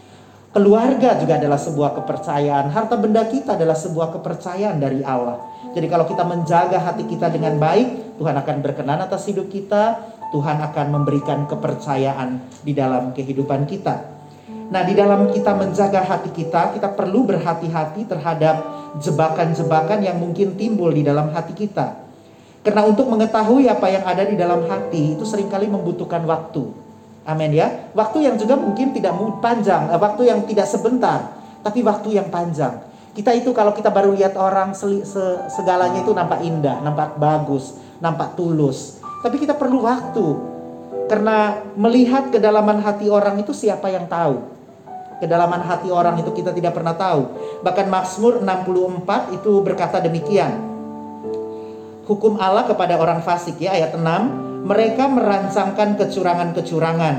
Keluarga 0.57 1.21
juga 1.21 1.37
adalah 1.37 1.61
sebuah 1.61 1.93
kepercayaan. 2.01 2.73
Harta 2.73 2.97
benda 2.97 3.29
kita 3.29 3.61
adalah 3.61 3.77
sebuah 3.77 4.09
kepercayaan 4.17 4.81
dari 4.81 5.05
Allah. 5.05 5.37
Jadi 5.77 5.85
kalau 5.85 6.09
kita 6.09 6.25
menjaga 6.25 6.81
hati 6.81 7.05
kita 7.05 7.29
dengan 7.29 7.61
baik, 7.61 8.17
Tuhan 8.17 8.33
akan 8.41 8.65
berkenan 8.65 9.05
atas 9.05 9.29
hidup 9.29 9.53
kita. 9.53 10.01
Tuhan 10.33 10.57
akan 10.65 10.87
memberikan 10.97 11.45
kepercayaan 11.45 12.41
di 12.65 12.73
dalam 12.73 13.13
kehidupan 13.13 13.69
kita. 13.69 14.01
Nah, 14.73 14.81
di 14.81 14.97
dalam 14.97 15.29
kita 15.29 15.53
menjaga 15.53 16.01
hati 16.01 16.33
kita, 16.33 16.73
kita 16.73 16.89
perlu 16.89 17.29
berhati-hati 17.29 18.09
terhadap 18.09 18.57
jebakan-jebakan 18.97 20.09
yang 20.09 20.17
mungkin 20.17 20.57
timbul 20.57 20.89
di 20.89 21.05
dalam 21.05 21.37
hati 21.37 21.53
kita. 21.53 22.01
Karena 22.65 22.81
untuk 22.89 23.13
mengetahui 23.13 23.69
apa 23.69 23.93
yang 23.93 24.09
ada 24.09 24.25
di 24.25 24.41
dalam 24.41 24.65
hati 24.73 25.21
itu 25.21 25.25
sering 25.29 25.53
kali 25.53 25.69
membutuhkan 25.69 26.25
waktu. 26.25 26.86
Amin 27.27 27.51
ya. 27.51 27.91
Waktu 27.91 28.23
yang 28.23 28.39
juga 28.39 28.55
mungkin 28.55 28.95
tidak 28.95 29.19
panjang, 29.43 29.91
eh, 29.91 29.99
waktu 29.99 30.31
yang 30.31 30.47
tidak 30.47 30.71
sebentar, 30.71 31.35
tapi 31.67 31.83
waktu 31.83 32.15
yang 32.15 32.31
panjang. 32.31 32.87
Kita 33.11 33.35
itu 33.35 33.51
kalau 33.51 33.75
kita 33.75 33.91
baru 33.91 34.15
lihat 34.15 34.39
orang 34.39 34.77
segalanya 35.51 36.05
itu 36.05 36.13
nampak 36.15 36.45
indah, 36.45 36.79
nampak 36.85 37.19
bagus, 37.19 37.75
nampak 37.99 38.39
tulus. 38.39 39.03
Tapi 39.25 39.43
kita 39.43 39.59
perlu 39.59 39.83
waktu. 39.83 40.55
Karena 41.11 41.65
melihat 41.75 42.31
kedalaman 42.31 42.79
hati 42.85 43.09
orang 43.09 43.41
itu 43.41 43.57
siapa 43.57 43.89
yang 43.89 44.05
tahu? 44.07 44.43
Kedalaman 45.17 45.65
hati 45.65 45.89
orang 45.89 46.21
itu 46.21 46.29
kita 46.29 46.53
tidak 46.53 46.77
pernah 46.77 46.93
tahu. 46.93 47.25
Bahkan 47.65 47.87
Mazmur 47.89 48.45
64 48.45 49.33
itu 49.33 49.65
berkata 49.65 49.97
demikian. 49.97 50.61
Hukum 52.05 52.37
Allah 52.37 52.69
kepada 52.69 53.01
orang 53.01 53.25
fasik 53.25 53.57
ya 53.59 53.73
ayat 53.75 53.97
6. 53.97 54.46
Mereka 54.67 55.05
merancangkan 55.07 55.95
kecurangan-kecurangan. 55.95 57.17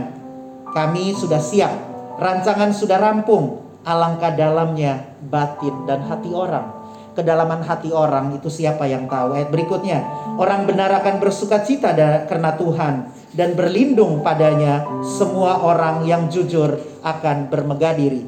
Kami 0.75 1.15
sudah 1.15 1.39
siap. 1.39 1.71
Rancangan 2.19 2.75
sudah 2.75 2.99
rampung. 2.99 3.63
Alangkah 3.87 4.35
dalamnya 4.35 5.15
batin 5.23 5.87
dan 5.87 6.03
hati 6.03 6.35
orang 6.35 6.77
kedalaman 7.17 7.65
hati 7.65 7.89
orang 7.89 8.37
itu 8.37 8.45
siapa 8.45 8.85
yang 8.85 9.09
tahu. 9.09 9.33
Ayat 9.33 9.49
berikutnya, 9.49 10.05
orang 10.37 10.69
benar 10.69 10.93
akan 11.01 11.17
bersuka 11.17 11.65
cita 11.65 11.97
karena 12.29 12.53
Tuhan 12.53 13.09
dan 13.33 13.57
berlindung 13.57 14.21
padanya 14.21 14.85
semua 15.01 15.65
orang 15.65 16.05
yang 16.05 16.29
jujur 16.29 16.77
akan 17.01 17.49
bermegah 17.49 17.97
diri. 17.97 18.21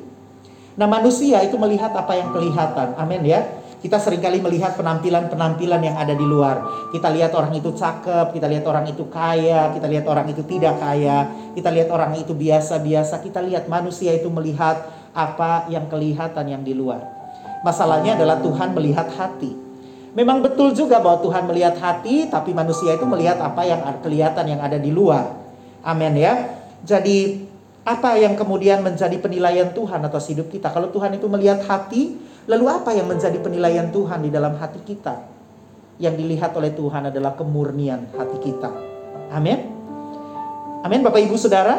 Nah 0.74 0.90
manusia 0.90 1.46
itu 1.46 1.54
melihat 1.62 1.94
apa 1.94 2.18
yang 2.18 2.34
kelihatan. 2.34 2.98
Amin 2.98 3.22
ya. 3.22 3.46
Kita 3.80 3.96
sering 3.96 4.20
kali 4.20 4.44
melihat 4.44 4.76
penampilan-penampilan 4.76 5.80
yang 5.80 5.96
ada 5.96 6.12
di 6.12 6.28
luar. 6.28 6.90
Kita 6.92 7.08
lihat 7.16 7.32
orang 7.32 7.56
itu 7.56 7.72
cakep, 7.72 8.36
kita 8.36 8.52
lihat 8.52 8.68
orang 8.68 8.84
itu 8.92 9.08
kaya, 9.08 9.72
kita 9.72 9.88
lihat 9.88 10.04
orang 10.04 10.28
itu 10.28 10.44
tidak 10.44 10.84
kaya, 10.84 11.32
kita 11.56 11.72
lihat 11.72 11.88
orang 11.88 12.12
itu 12.20 12.36
biasa-biasa. 12.36 13.24
Kita 13.24 13.40
lihat 13.40 13.72
manusia 13.72 14.12
itu 14.12 14.28
melihat 14.28 14.84
apa 15.16 15.72
yang 15.72 15.88
kelihatan 15.88 16.46
yang 16.52 16.60
di 16.60 16.76
luar. 16.76 17.08
Masalahnya 17.64 18.20
adalah 18.20 18.44
Tuhan 18.44 18.76
melihat 18.76 19.08
hati. 19.16 19.56
Memang 20.12 20.44
betul 20.44 20.76
juga 20.76 21.00
bahwa 21.00 21.24
Tuhan 21.24 21.48
melihat 21.48 21.80
hati, 21.80 22.28
tapi 22.28 22.52
manusia 22.52 23.00
itu 23.00 23.08
melihat 23.08 23.40
apa 23.40 23.64
yang 23.64 23.80
kelihatan 24.04 24.44
yang 24.44 24.60
ada 24.60 24.76
di 24.76 24.92
luar. 24.92 25.40
Amin 25.88 26.20
ya. 26.20 26.52
Jadi 26.84 27.48
apa 27.88 28.20
yang 28.20 28.36
kemudian 28.36 28.84
menjadi 28.84 29.16
penilaian 29.24 29.72
Tuhan 29.72 30.04
atas 30.04 30.28
hidup 30.28 30.52
kita? 30.52 30.68
Kalau 30.68 30.92
Tuhan 30.92 31.16
itu 31.16 31.32
melihat 31.32 31.64
hati, 31.64 32.20
lalu 32.50 32.66
apa 32.66 32.92
yang 32.98 33.06
menjadi 33.06 33.38
penilaian 33.38 33.94
Tuhan 33.94 34.26
di 34.26 34.34
dalam 34.34 34.58
hati 34.58 34.82
kita? 34.82 35.22
Yang 36.02 36.26
dilihat 36.26 36.52
oleh 36.58 36.74
Tuhan 36.74 37.14
adalah 37.14 37.38
kemurnian 37.38 38.10
hati 38.18 38.38
kita. 38.42 38.72
Amin. 39.30 39.70
Amin 40.82 41.06
Bapak 41.06 41.22
Ibu 41.22 41.38
Saudara. 41.38 41.76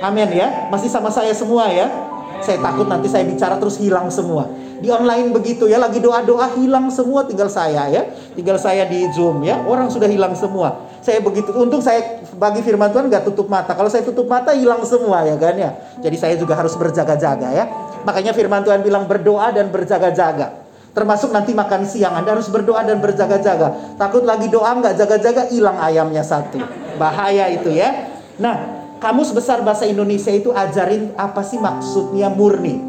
Amin 0.00 0.30
ya. 0.32 0.70
Masih 0.72 0.88
sama 0.88 1.12
saya 1.12 1.34
semua 1.36 1.68
ya. 1.68 1.90
Saya 2.38 2.62
takut 2.62 2.86
nanti 2.86 3.10
saya 3.10 3.26
bicara 3.26 3.58
terus 3.58 3.76
hilang 3.82 4.08
semua. 4.14 4.46
Di 4.78 4.94
online 4.94 5.34
begitu 5.34 5.66
ya, 5.66 5.74
lagi 5.74 5.98
doa-doa 5.98 6.54
hilang 6.54 6.86
semua 6.94 7.26
tinggal 7.26 7.50
saya 7.50 7.90
ya. 7.90 8.06
Tinggal 8.38 8.62
saya 8.62 8.86
di 8.86 9.10
Zoom 9.10 9.42
ya. 9.42 9.58
Orang 9.66 9.90
sudah 9.90 10.06
hilang 10.06 10.38
semua. 10.38 10.86
Saya 11.02 11.18
begitu, 11.18 11.50
untung 11.50 11.82
saya 11.82 12.22
bagi 12.38 12.62
firman 12.62 12.94
Tuhan 12.94 13.10
gak 13.10 13.26
tutup 13.26 13.50
mata. 13.50 13.74
Kalau 13.74 13.90
saya 13.90 14.06
tutup 14.06 14.30
mata 14.30 14.54
hilang 14.54 14.86
semua 14.86 15.26
ya 15.26 15.34
kan 15.34 15.58
ya. 15.58 15.74
Jadi 15.98 16.14
saya 16.14 16.34
juga 16.38 16.54
harus 16.54 16.78
berjaga-jaga 16.78 17.50
ya. 17.50 17.66
Makanya 18.08 18.32
firman 18.32 18.64
Tuhan 18.64 18.80
bilang 18.80 19.04
berdoa 19.04 19.52
dan 19.52 19.68
berjaga-jaga. 19.68 20.64
Termasuk 20.96 21.28
nanti 21.28 21.52
makan 21.52 21.84
siang 21.84 22.16
Anda 22.16 22.32
harus 22.32 22.48
berdoa 22.48 22.80
dan 22.80 23.04
berjaga-jaga. 23.04 24.00
Takut 24.00 24.24
lagi 24.24 24.48
doa 24.48 24.72
nggak 24.80 24.96
jaga-jaga 24.96 25.52
hilang 25.52 25.76
ayamnya 25.76 26.24
satu. 26.24 26.56
Bahaya 26.96 27.52
itu 27.52 27.68
ya. 27.68 28.08
Nah, 28.40 28.80
Kamus 28.96 29.36
Besar 29.36 29.60
Bahasa 29.60 29.84
Indonesia 29.84 30.32
itu 30.32 30.56
ajarin 30.56 31.12
apa 31.20 31.44
sih 31.44 31.60
maksudnya 31.60 32.32
murni. 32.32 32.80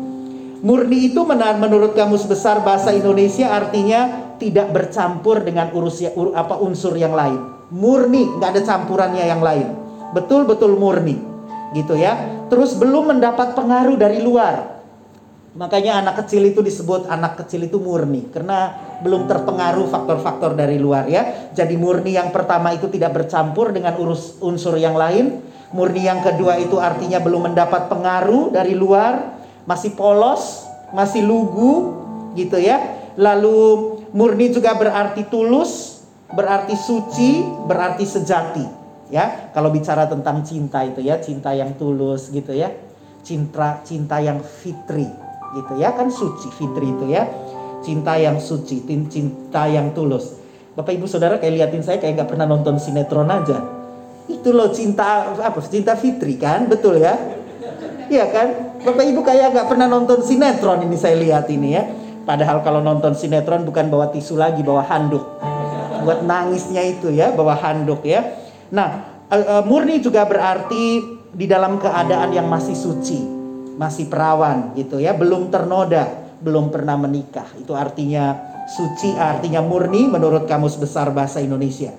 Murni 0.64 1.12
itu 1.12 1.28
menurut 1.28 2.00
Kamus 2.00 2.24
Besar 2.24 2.64
Bahasa 2.64 2.96
Indonesia 2.96 3.52
artinya 3.52 4.32
tidak 4.40 4.72
bercampur 4.72 5.44
dengan 5.44 5.76
urusnya 5.76 6.16
ur, 6.16 6.32
apa 6.32 6.56
unsur 6.64 6.96
yang 6.96 7.12
lain. 7.12 7.68
Murni, 7.76 8.40
nggak 8.40 8.56
ada 8.56 8.62
campurannya 8.64 9.28
yang 9.28 9.44
lain. 9.44 9.68
Betul-betul 10.16 10.80
murni. 10.80 11.20
Gitu 11.76 12.00
ya. 12.00 12.16
Terus 12.48 12.80
belum 12.80 13.12
mendapat 13.14 13.52
pengaruh 13.54 14.00
dari 14.00 14.24
luar. 14.24 14.79
Makanya 15.58 16.06
anak 16.06 16.26
kecil 16.26 16.46
itu 16.46 16.62
disebut 16.62 17.10
anak 17.10 17.42
kecil 17.42 17.66
itu 17.66 17.82
murni 17.82 18.30
karena 18.30 18.76
belum 19.02 19.26
terpengaruh 19.26 19.90
faktor-faktor 19.90 20.54
dari 20.54 20.78
luar 20.78 21.10
ya. 21.10 21.50
Jadi 21.54 21.74
murni 21.74 22.14
yang 22.14 22.30
pertama 22.30 22.70
itu 22.74 22.86
tidak 22.86 23.18
bercampur 23.18 23.74
dengan 23.74 23.98
urus 23.98 24.38
unsur 24.46 24.78
yang 24.78 24.94
lain 24.94 25.42
Murni 25.70 26.02
yang 26.02 26.26
kedua 26.26 26.58
itu 26.58 26.82
artinya 26.82 27.22
belum 27.22 27.54
mendapat 27.54 27.94
pengaruh 27.94 28.50
dari 28.50 28.74
luar, 28.74 29.38
masih 29.70 29.94
polos, 29.94 30.66
masih 30.90 31.22
lugu 31.22 31.94
gitu 32.34 32.58
ya. 32.58 32.98
Lalu 33.14 34.02
murni 34.10 34.50
juga 34.50 34.74
berarti 34.74 35.30
tulus, 35.30 36.02
berarti 36.34 36.74
suci, 36.74 37.46
berarti 37.70 38.02
sejati. 38.02 38.66
Ya, 39.14 39.50
kalau 39.54 39.70
bicara 39.70 40.10
tentang 40.10 40.42
cinta 40.42 40.82
itu 40.86 41.06
ya, 41.06 41.22
cinta 41.22 41.54
yang 41.54 41.78
tulus 41.78 42.34
gitu 42.34 42.50
ya. 42.50 42.74
Cinta 43.22 43.86
cinta 43.86 44.18
yang 44.18 44.42
fitri 44.42 45.29
gitu 45.56 45.74
ya, 45.80 45.96
kan 45.96 46.12
suci 46.12 46.50
fitri 46.54 46.94
itu 46.94 47.06
ya. 47.10 47.26
Cinta 47.80 48.20
yang 48.20 48.38
suci, 48.44 48.84
cinta 49.08 49.64
yang 49.72 49.96
tulus. 49.96 50.36
Bapak 50.76 51.00
Ibu 51.00 51.08
Saudara 51.08 51.40
kayak 51.40 51.54
liatin 51.56 51.84
saya 51.84 51.98
kayak 51.98 52.24
gak 52.24 52.30
pernah 52.36 52.44
nonton 52.44 52.76
sinetron 52.76 53.32
aja 53.32 53.80
itu 54.30 54.50
loh 54.54 54.70
cinta 54.70 55.34
apa? 55.34 55.58
Cinta 55.66 55.98
Fitri 55.98 56.38
kan, 56.38 56.70
betul 56.70 57.02
ya? 57.02 57.18
Iya 58.08 58.26
kan? 58.30 58.48
Bapak 58.86 59.04
Ibu 59.10 59.22
kayak 59.26 59.58
gak 59.58 59.68
pernah 59.68 59.90
nonton 59.90 60.22
sinetron 60.22 60.86
ini 60.86 60.96
saya 60.96 61.18
lihat 61.18 61.50
ini 61.50 61.74
ya. 61.74 61.84
Padahal 62.24 62.62
kalau 62.62 62.80
nonton 62.80 63.18
sinetron 63.18 63.66
bukan 63.66 63.90
bawa 63.90 64.14
tisu 64.14 64.38
lagi, 64.38 64.62
bawa 64.62 64.86
handuk. 64.86 65.26
Buat 66.06 66.24
nangisnya 66.24 66.86
itu 66.86 67.10
ya, 67.10 67.34
bawa 67.34 67.58
handuk 67.58 68.06
ya. 68.06 68.22
Nah, 68.70 69.26
uh, 69.34 69.60
uh, 69.60 69.64
murni 69.66 69.98
juga 69.98 70.30
berarti 70.30 71.02
di 71.34 71.46
dalam 71.50 71.82
keadaan 71.82 72.30
yang 72.30 72.46
masih 72.46 72.78
suci, 72.78 73.18
masih 73.80 74.12
perawan 74.12 74.76
gitu 74.76 75.00
ya, 75.00 75.16
belum 75.16 75.48
ternoda, 75.48 76.36
belum 76.44 76.68
pernah 76.68 77.00
menikah. 77.00 77.48
Itu 77.56 77.80
artinya 77.80 78.36
suci, 78.68 79.16
artinya 79.16 79.64
murni 79.64 80.12
menurut 80.12 80.44
Kamus 80.44 80.76
Besar 80.76 81.16
Bahasa 81.16 81.40
Indonesia. 81.40 81.96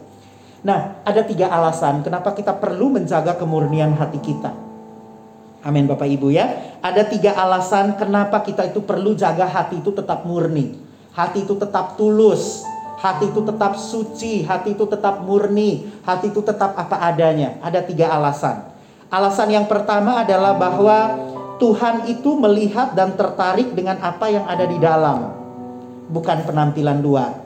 Nah, 0.61 1.01
ada 1.09 1.25
tiga 1.25 1.49
alasan 1.49 2.05
kenapa 2.05 2.37
kita 2.37 2.53
perlu 2.53 2.93
menjaga 2.93 3.41
kemurnian 3.41 3.97
hati 3.97 4.21
kita. 4.21 4.53
Amin 5.65 5.89
Bapak 5.89 6.05
Ibu 6.05 6.29
ya. 6.29 6.77
Ada 6.85 7.09
tiga 7.09 7.33
alasan 7.37 7.97
kenapa 7.97 8.45
kita 8.45 8.69
itu 8.69 8.85
perlu 8.85 9.17
jaga 9.17 9.49
hati 9.49 9.81
itu 9.81 9.89
tetap 9.93 10.29
murni. 10.29 10.77
Hati 11.17 11.49
itu 11.49 11.57
tetap 11.57 11.97
tulus. 11.97 12.65
Hati 13.01 13.33
itu 13.33 13.41
tetap 13.41 13.77
suci. 13.81 14.45
Hati 14.45 14.77
itu 14.77 14.85
tetap 14.85 15.25
murni. 15.25 15.89
Hati 16.05 16.29
itu 16.29 16.45
tetap 16.45 16.77
apa 16.77 17.09
adanya. 17.09 17.57
Ada 17.65 17.85
tiga 17.85 18.13
alasan. 18.13 18.69
Alasan 19.13 19.49
yang 19.53 19.65
pertama 19.69 20.21
adalah 20.25 20.57
bahwa 20.57 21.30
Tuhan 21.61 22.09
itu 22.09 22.41
melihat 22.41 22.97
dan 22.97 23.13
tertarik 23.21 23.77
dengan 23.77 24.01
apa 24.01 24.33
yang 24.33 24.49
ada 24.49 24.65
di 24.65 24.81
dalam. 24.81 25.37
Bukan 26.09 26.49
penampilan 26.49 27.05
luar. 27.05 27.37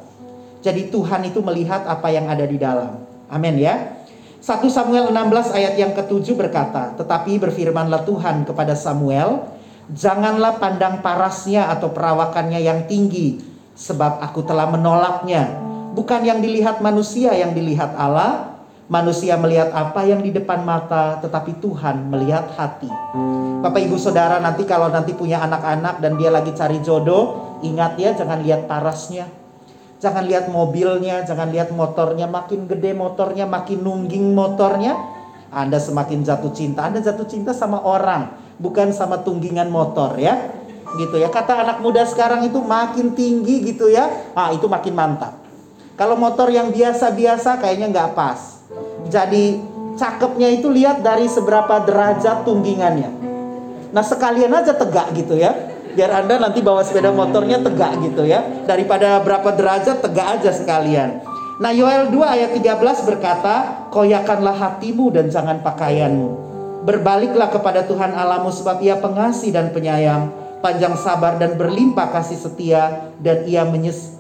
Jadi 0.63 0.89
Tuhan 0.89 1.27
itu 1.27 1.43
melihat 1.43 1.83
apa 1.85 2.09
yang 2.15 2.31
ada 2.31 2.47
di 2.47 2.57
dalam. 2.57 3.03
Amin 3.27 3.59
ya. 3.59 4.01
1 4.39 4.65
Samuel 4.71 5.11
16 5.11 5.51
ayat 5.51 5.75
yang 5.75 5.93
ketujuh 5.93 6.39
berkata, 6.39 6.95
Tetapi 6.95 7.43
berfirmanlah 7.43 8.07
Tuhan 8.07 8.47
kepada 8.47 8.79
Samuel, 8.79 9.51
Janganlah 9.93 10.57
pandang 10.57 11.05
parasnya 11.05 11.69
atau 11.69 11.93
perawakannya 11.93 12.57
yang 12.57 12.89
tinggi, 12.89 13.37
sebab 13.77 14.17
aku 14.25 14.41
telah 14.41 14.65
menolaknya. 14.73 15.61
Bukan 15.93 16.25
yang 16.25 16.41
dilihat 16.41 16.81
manusia 16.81 17.37
yang 17.37 17.53
dilihat 17.53 17.93
Allah, 17.93 18.54
manusia 18.89 19.37
melihat 19.41 19.73
apa 19.73 20.05
yang 20.05 20.21
di 20.21 20.33
depan 20.33 20.65
mata, 20.65 21.21
tetapi 21.25 21.61
Tuhan 21.61 22.09
melihat 22.13 22.53
hati. 22.57 22.91
Bapak 23.65 23.81
ibu 23.81 23.97
saudara 23.97 24.41
nanti 24.41 24.69
kalau 24.69 24.93
nanti 24.93 25.17
punya 25.17 25.41
anak-anak 25.41 26.05
dan 26.05 26.21
dia 26.21 26.29
lagi 26.29 26.53
cari 26.53 26.85
jodoh, 26.85 27.57
ingat 27.65 27.97
ya 27.97 28.13
jangan 28.13 28.45
lihat 28.45 28.69
parasnya, 28.69 29.25
Jangan 30.05 30.29
lihat 30.29 30.53
mobilnya, 30.53 31.25
jangan 31.25 31.49
lihat 31.49 31.73
motornya, 31.73 32.29
makin 32.29 32.69
gede 32.69 32.93
motornya, 32.93 33.49
makin 33.49 33.81
nungging 33.81 34.37
motornya, 34.37 35.01
Anda 35.49 35.81
semakin 35.81 36.21
jatuh 36.21 36.53
cinta. 36.53 36.85
Anda 36.85 37.01
jatuh 37.01 37.25
cinta 37.25 37.57
sama 37.57 37.81
orang, 37.81 38.37
bukan 38.61 38.93
sama 38.93 39.25
tunggingan 39.25 39.73
motor 39.73 40.21
ya. 40.21 40.53
Gitu 41.01 41.17
ya. 41.17 41.33
Kata 41.33 41.65
anak 41.65 41.81
muda 41.81 42.05
sekarang 42.05 42.45
itu 42.45 42.61
makin 42.61 43.17
tinggi 43.17 43.65
gitu 43.65 43.89
ya. 43.89 44.13
Ah, 44.37 44.53
itu 44.53 44.69
makin 44.69 44.93
mantap. 44.93 45.41
Kalau 45.97 46.21
motor 46.21 46.53
yang 46.53 46.69
biasa-biasa 46.69 47.57
kayaknya 47.65 47.89
nggak 47.89 48.11
pas. 48.13 48.54
Jadi 49.09 49.61
cakepnya 49.95 50.49
itu 50.51 50.69
lihat 50.73 51.05
dari 51.05 51.29
seberapa 51.29 51.85
derajat 51.85 52.45
tunggingannya. 52.45 53.11
Nah 53.95 54.03
sekalian 54.03 54.51
aja 54.51 54.75
tegak 54.75 55.15
gitu 55.15 55.39
ya 55.39 55.75
biar 55.95 56.11
Anda 56.11 56.43
nanti 56.43 56.59
bawa 56.61 56.83
sepeda 56.83 57.15
motornya 57.15 57.63
tegak 57.63 58.03
gitu 58.03 58.27
ya. 58.27 58.43
Daripada 58.67 59.23
berapa 59.23 59.55
derajat 59.55 60.03
tegak 60.03 60.43
aja 60.43 60.51
sekalian. 60.51 61.23
Nah 61.63 61.71
Yoel 61.71 62.11
2 62.11 62.19
ayat 62.19 62.51
13 62.59 63.07
berkata, 63.07 63.87
Koyakanlah 63.95 64.59
hatimu 64.59 65.15
dan 65.15 65.31
jangan 65.31 65.63
pakaianmu. 65.63 66.43
Berbaliklah 66.83 67.49
kepada 67.49 67.87
Tuhan 67.87 68.13
Allahmu 68.13 68.51
sebab 68.51 68.83
ia 68.83 68.99
pengasih 68.99 69.55
dan 69.55 69.71
penyayang, 69.71 70.29
panjang 70.61 70.99
sabar 70.99 71.39
dan 71.39 71.55
berlimpah 71.55 72.13
kasih 72.13 72.37
setia 72.37 73.15
dan 73.23 73.47
ia 73.47 73.65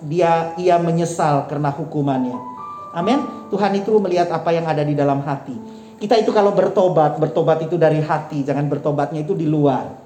dia 0.07 0.55
ia 0.57 0.76
menyesal 0.79 1.50
karena 1.50 1.75
hukumannya. 1.75 2.53
Amin. 2.94 3.50
Tuhan 3.50 3.74
itu 3.74 3.92
melihat 3.98 4.30
apa 4.30 4.54
yang 4.54 4.64
ada 4.64 4.86
di 4.86 4.94
dalam 4.94 5.20
hati. 5.26 5.54
Kita 5.98 6.14
itu 6.18 6.30
kalau 6.30 6.54
bertobat, 6.54 7.18
bertobat 7.18 7.66
itu 7.66 7.74
dari 7.74 7.98
hati, 8.02 8.46
jangan 8.46 8.66
bertobatnya 8.70 9.22
itu 9.22 9.34
di 9.34 9.46
luar 9.46 10.04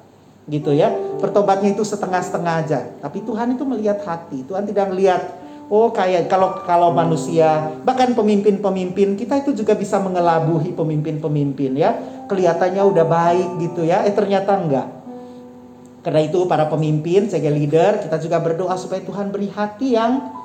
gitu 0.49 0.73
ya. 0.73 0.89
Bertobatnya 1.21 1.77
itu 1.77 1.85
setengah-setengah 1.85 2.55
aja. 2.65 2.81
Tapi 3.05 3.21
Tuhan 3.23 3.53
itu 3.53 3.65
melihat 3.69 4.01
hati. 4.05 4.43
Tuhan 4.49 4.65
tidak 4.65 4.89
melihat 4.91 5.21
oh 5.69 5.93
kayak 5.93 6.33
kalau 6.33 6.65
kalau 6.65 6.97
manusia 6.97 7.77
bahkan 7.85 8.17
pemimpin-pemimpin 8.17 9.21
kita 9.21 9.45
itu 9.45 9.53
juga 9.53 9.77
bisa 9.77 10.01
mengelabuhi 10.01 10.73
pemimpin-pemimpin 10.73 11.77
ya. 11.77 11.93
Kelihatannya 12.29 12.83
udah 12.85 13.05
baik 13.05 13.49
gitu 13.69 13.85
ya. 13.85 14.05
Eh 14.09 14.13
ternyata 14.17 14.57
enggak. 14.57 14.89
Karena 15.99 16.25
itu 16.25 16.47
para 16.49 16.65
pemimpin, 16.71 17.29
sebagai 17.29 17.53
leader, 17.53 18.01
kita 18.01 18.17
juga 18.23 18.39
berdoa 18.41 18.73
supaya 18.81 19.03
Tuhan 19.03 19.29
beri 19.29 19.51
hati 19.51 19.93
yang 19.99 20.38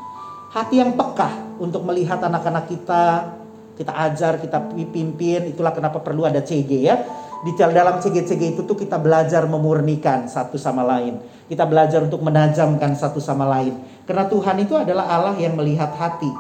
hati 0.53 0.79
yang 0.79 0.93
peka 0.93 1.57
untuk 1.57 1.81
melihat 1.81 2.21
anak-anak 2.21 2.69
kita, 2.69 3.33
kita 3.73 3.89
ajar, 3.89 4.37
kita 4.37 4.61
pimpin. 4.69 5.49
Itulah 5.49 5.73
kenapa 5.73 5.97
perlu 5.99 6.29
ada 6.29 6.45
CG 6.45 6.71
ya 6.77 7.01
di 7.43 7.51
dalam 7.59 7.99
CG-CG 7.99 8.55
itu 8.55 8.61
tuh 8.63 8.79
kita 8.79 8.95
belajar 8.95 9.43
memurnikan 9.43 10.31
satu 10.31 10.55
sama 10.55 10.79
lain. 10.87 11.19
Kita 11.51 11.67
belajar 11.67 11.99
untuk 11.99 12.23
menajamkan 12.23 12.95
satu 12.95 13.19
sama 13.19 13.43
lain. 13.43 13.75
Karena 14.07 14.31
Tuhan 14.31 14.63
itu 14.63 14.79
adalah 14.79 15.11
Allah 15.11 15.35
yang 15.35 15.59
melihat 15.59 15.91
hati. 15.91 16.31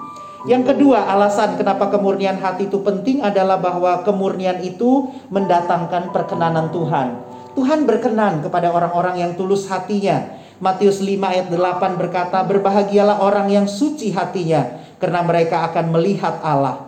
Yang 0.47 0.75
kedua, 0.75 1.07
alasan 1.11 1.59
kenapa 1.59 1.91
kemurnian 1.91 2.39
hati 2.39 2.71
itu 2.71 2.79
penting 2.79 3.19
adalah 3.19 3.59
bahwa 3.59 3.99
kemurnian 4.07 4.63
itu 4.63 5.11
mendatangkan 5.27 6.15
perkenanan 6.15 6.71
Tuhan. 6.71 7.19
Tuhan 7.53 7.83
berkenan 7.83 8.39
kepada 8.39 8.71
orang-orang 8.71 9.19
yang 9.27 9.31
tulus 9.35 9.67
hatinya. 9.67 10.39
Matius 10.63 11.03
5 11.03 11.27
ayat 11.27 11.51
8 11.51 11.99
berkata, 11.99 12.39
"Berbahagialah 12.47 13.19
orang 13.19 13.51
yang 13.51 13.67
suci 13.67 14.15
hatinya, 14.15 14.79
karena 14.95 15.19
mereka 15.19 15.67
akan 15.67 15.91
melihat 15.91 16.39
Allah." 16.39 16.87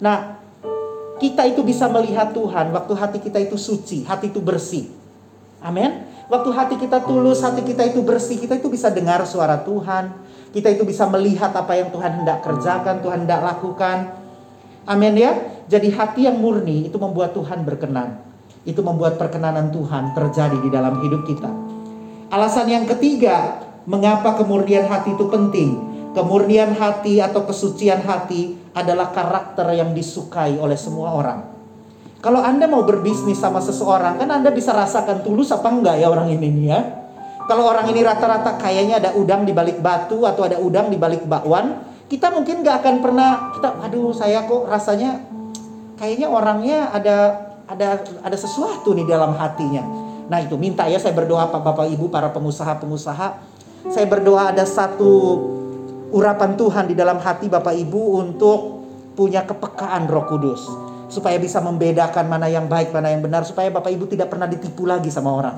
Nah, 0.00 0.40
kita 1.20 1.44
itu 1.44 1.60
bisa 1.60 1.84
melihat 1.92 2.32
Tuhan 2.32 2.72
waktu 2.72 2.92
hati 2.96 3.18
kita 3.20 3.44
itu 3.44 3.60
suci, 3.60 4.08
hati 4.08 4.32
itu 4.32 4.40
bersih. 4.40 4.88
Amin. 5.60 6.08
Waktu 6.32 6.50
hati 6.56 6.74
kita 6.80 7.04
tulus, 7.04 7.44
hati 7.44 7.60
kita 7.60 7.84
itu 7.84 8.00
bersih, 8.00 8.40
kita 8.40 8.56
itu 8.56 8.72
bisa 8.72 8.88
dengar 8.88 9.20
suara 9.28 9.60
Tuhan. 9.60 10.24
Kita 10.56 10.72
itu 10.72 10.88
bisa 10.88 11.04
melihat 11.04 11.52
apa 11.52 11.76
yang 11.76 11.92
Tuhan 11.92 12.24
hendak 12.24 12.40
kerjakan, 12.40 13.04
Tuhan 13.04 13.28
hendak 13.28 13.44
lakukan. 13.44 14.16
Amin 14.88 15.12
ya. 15.20 15.36
Jadi 15.68 15.92
hati 15.92 16.24
yang 16.24 16.40
murni 16.40 16.88
itu 16.88 16.96
membuat 16.96 17.36
Tuhan 17.36 17.68
berkenan. 17.68 18.16
Itu 18.64 18.80
membuat 18.80 19.20
perkenanan 19.20 19.68
Tuhan 19.68 20.16
terjadi 20.16 20.56
di 20.56 20.72
dalam 20.72 21.04
hidup 21.04 21.28
kita. 21.28 21.63
Alasan 22.34 22.66
yang 22.66 22.82
ketiga, 22.90 23.62
mengapa 23.86 24.34
kemurnian 24.34 24.90
hati 24.90 25.14
itu 25.14 25.30
penting? 25.30 25.78
Kemurnian 26.18 26.74
hati 26.74 27.22
atau 27.22 27.46
kesucian 27.46 28.02
hati 28.02 28.58
adalah 28.74 29.14
karakter 29.14 29.70
yang 29.70 29.94
disukai 29.94 30.58
oleh 30.58 30.74
semua 30.74 31.14
orang. 31.14 31.46
Kalau 32.18 32.42
Anda 32.42 32.66
mau 32.66 32.82
berbisnis 32.82 33.38
sama 33.38 33.62
seseorang, 33.62 34.18
kan 34.18 34.26
Anda 34.26 34.50
bisa 34.50 34.74
rasakan 34.74 35.22
tulus 35.22 35.54
apa 35.54 35.70
enggak 35.70 35.94
ya 36.02 36.10
orang 36.10 36.26
ini 36.34 36.74
ya. 36.74 36.82
Kalau 37.46 37.70
orang 37.70 37.86
ini 37.94 38.02
rata-rata 38.02 38.58
kayaknya 38.58 38.98
ada 38.98 39.10
udang 39.14 39.46
di 39.46 39.54
balik 39.54 39.78
batu 39.78 40.26
atau 40.26 40.42
ada 40.42 40.58
udang 40.58 40.90
di 40.90 40.98
balik 40.98 41.22
bakwan, 41.30 41.86
kita 42.10 42.34
mungkin 42.34 42.66
nggak 42.66 42.82
akan 42.82 42.94
pernah 42.98 43.54
kita 43.54 43.78
aduh 43.78 44.10
saya 44.10 44.42
kok 44.42 44.66
rasanya 44.66 45.22
kayaknya 46.02 46.26
orangnya 46.26 46.90
ada 46.90 47.46
ada 47.70 48.02
ada 48.26 48.34
sesuatu 48.34 48.90
nih 48.90 49.06
dalam 49.06 49.38
hatinya. 49.38 50.03
Nah 50.28 50.40
itu 50.40 50.56
minta 50.56 50.88
ya 50.88 50.96
saya 50.96 51.12
berdoa 51.12 51.52
Pak 51.52 51.60
Bapak 51.60 51.86
Ibu 51.88 52.08
para 52.08 52.32
pengusaha-pengusaha, 52.32 53.28
saya 53.92 54.06
berdoa 54.08 54.52
ada 54.52 54.64
satu 54.64 55.12
urapan 56.14 56.56
Tuhan 56.56 56.88
di 56.88 56.94
dalam 56.96 57.20
hati 57.20 57.52
Bapak 57.52 57.76
Ibu 57.76 58.02
untuk 58.24 58.58
punya 59.14 59.44
kepekaan 59.44 60.08
Roh 60.08 60.24
Kudus 60.26 60.62
supaya 61.12 61.36
bisa 61.38 61.60
membedakan 61.60 62.26
mana 62.26 62.48
yang 62.48 62.66
baik, 62.66 62.90
mana 62.90 63.12
yang 63.12 63.22
benar 63.22 63.44
supaya 63.46 63.68
Bapak 63.70 63.92
Ibu 63.92 64.10
tidak 64.10 64.32
pernah 64.32 64.48
ditipu 64.48 64.88
lagi 64.88 65.12
sama 65.12 65.30
orang. 65.30 65.56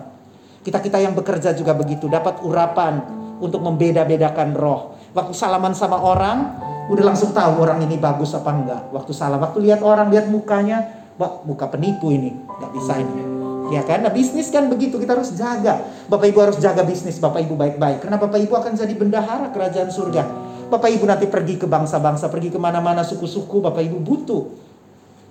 Kita-kita 0.67 0.99
yang 0.99 1.15
bekerja 1.15 1.55
juga 1.55 1.73
begitu, 1.79 2.11
dapat 2.11 2.43
urapan 2.43 2.99
untuk 3.39 3.63
membeda-bedakan 3.63 4.53
roh. 4.59 4.99
Waktu 5.15 5.33
salaman 5.33 5.73
sama 5.73 6.03
orang, 6.03 6.59
udah 6.91 7.05
langsung 7.07 7.31
tahu 7.31 7.63
orang 7.63 7.81
ini 7.87 7.97
bagus 7.97 8.35
apa 8.35 8.51
enggak. 8.51 8.83
Waktu 8.91 9.13
salah, 9.15 9.39
waktu 9.39 9.63
lihat 9.63 9.81
orang, 9.81 10.11
lihat 10.11 10.27
mukanya, 10.27 11.07
wah 11.17 11.41
muka 11.47 11.71
penipu 11.71 12.11
ini, 12.11 12.35
nggak 12.35 12.73
bisa 12.75 12.99
ini. 12.99 13.36
Ya? 13.73 13.83
Nah 13.99 14.13
bisnis 14.15 14.49
kan 14.53 14.71
begitu, 14.71 14.99
kita 15.01 15.19
harus 15.19 15.35
jaga. 15.35 15.83
Bapak 16.07 16.27
Ibu 16.31 16.39
harus 16.39 16.59
jaga 16.63 16.87
bisnis 16.87 17.19
Bapak 17.19 17.43
Ibu 17.43 17.55
baik-baik. 17.59 18.05
Karena 18.05 18.17
Bapak 18.21 18.39
Ibu 18.39 18.55
akan 18.55 18.73
jadi 18.79 18.95
bendahara 18.95 19.51
kerajaan 19.51 19.91
surga. 19.91 20.23
Bapak 20.67 20.91
Ibu 20.91 21.05
nanti 21.07 21.27
pergi 21.31 21.59
ke 21.59 21.67
bangsa-bangsa, 21.71 22.27
pergi 22.27 22.51
ke 22.51 22.59
mana-mana 22.59 23.07
suku-suku, 23.07 23.63
Bapak 23.63 23.83
Ibu 23.87 23.99
butuh 24.03 24.43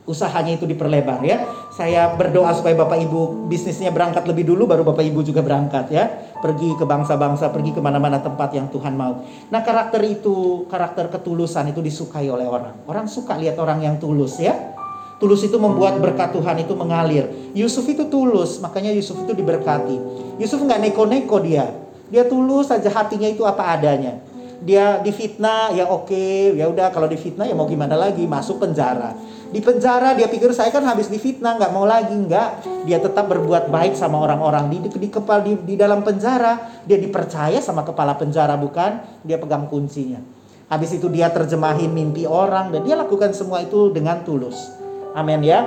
usahanya 0.05 0.53
itu 0.55 0.69
diperlebar 0.69 1.19
ya. 1.25 1.43
Saya 1.73 2.13
berdoa 2.13 2.53
supaya 2.53 2.77
Bapak 2.77 3.01
Ibu 3.03 3.49
bisnisnya 3.49 3.89
berangkat 3.89 4.23
lebih 4.29 4.47
dulu 4.47 4.69
baru 4.69 4.85
Bapak 4.85 5.01
Ibu 5.01 5.25
juga 5.25 5.41
berangkat 5.41 5.91
ya. 5.91 6.05
Pergi 6.39 6.77
ke 6.77 6.85
bangsa-bangsa, 6.85 7.49
pergi 7.49 7.73
ke 7.73 7.81
mana-mana 7.81 8.21
tempat 8.21 8.53
yang 8.53 8.69
Tuhan 8.69 8.93
mau. 8.93 9.25
Nah 9.49 9.61
karakter 9.65 9.99
itu, 10.05 10.69
karakter 10.69 11.09
ketulusan 11.09 11.73
itu 11.73 11.81
disukai 11.81 12.29
oleh 12.29 12.45
orang. 12.45 12.85
Orang 12.85 13.09
suka 13.09 13.33
lihat 13.35 13.57
orang 13.57 13.81
yang 13.81 13.97
tulus 13.97 14.37
ya. 14.37 14.74
Tulus 15.15 15.47
itu 15.47 15.55
membuat 15.55 15.95
berkat 16.03 16.35
Tuhan 16.35 16.59
itu 16.59 16.75
mengalir. 16.75 17.31
Yusuf 17.55 17.87
itu 17.87 18.03
tulus, 18.11 18.59
makanya 18.59 18.91
Yusuf 18.91 19.15
itu 19.23 19.31
diberkati. 19.31 19.95
Yusuf 20.35 20.59
nggak 20.59 20.83
neko-neko 20.83 21.39
dia. 21.39 21.71
Dia 22.11 22.27
tulus 22.27 22.67
saja 22.67 22.91
hatinya 22.91 23.25
itu 23.31 23.47
apa 23.47 23.79
adanya. 23.79 24.19
Dia 24.59 24.99
difitnah 24.99 25.71
ya 25.71 25.87
oke, 25.87 26.55
ya 26.55 26.67
udah 26.67 26.91
kalau 26.91 27.07
difitnah 27.07 27.47
ya 27.47 27.55
mau 27.55 27.67
gimana 27.67 27.95
lagi, 27.95 28.27
masuk 28.27 28.59
penjara. 28.59 29.15
Di 29.55 29.63
penjara 29.63 30.11
dia 30.19 30.27
pikir 30.27 30.51
saya 30.51 30.67
kan 30.67 30.83
habis 30.83 31.07
difitnah 31.07 31.55
nggak 31.55 31.71
mau 31.71 31.87
lagi 31.87 32.11
nggak. 32.11 32.83
Dia 32.83 32.99
tetap 32.99 33.31
berbuat 33.31 33.71
baik 33.71 33.95
sama 33.95 34.19
orang-orang 34.19 34.67
di 34.67 34.77
di 34.99 35.07
kepala 35.07 35.47
di, 35.47 35.55
di 35.63 35.75
dalam 35.79 36.03
penjara. 36.03 36.83
Dia 36.83 36.99
dipercaya 36.99 37.63
sama 37.63 37.87
kepala 37.87 38.19
penjara 38.19 38.59
bukan? 38.59 39.23
Dia 39.23 39.39
pegang 39.39 39.71
kuncinya. 39.71 40.19
Habis 40.67 40.97
itu 40.97 41.07
dia 41.07 41.29
terjemahin 41.29 41.93
mimpi 41.93 42.25
orang 42.25 42.73
dan 42.73 42.83
dia 42.83 42.97
lakukan 42.97 43.31
semua 43.31 43.61
itu 43.61 43.93
dengan 43.93 44.25
tulus. 44.25 44.84
Amin 45.15 45.39
ya. 45.47 45.63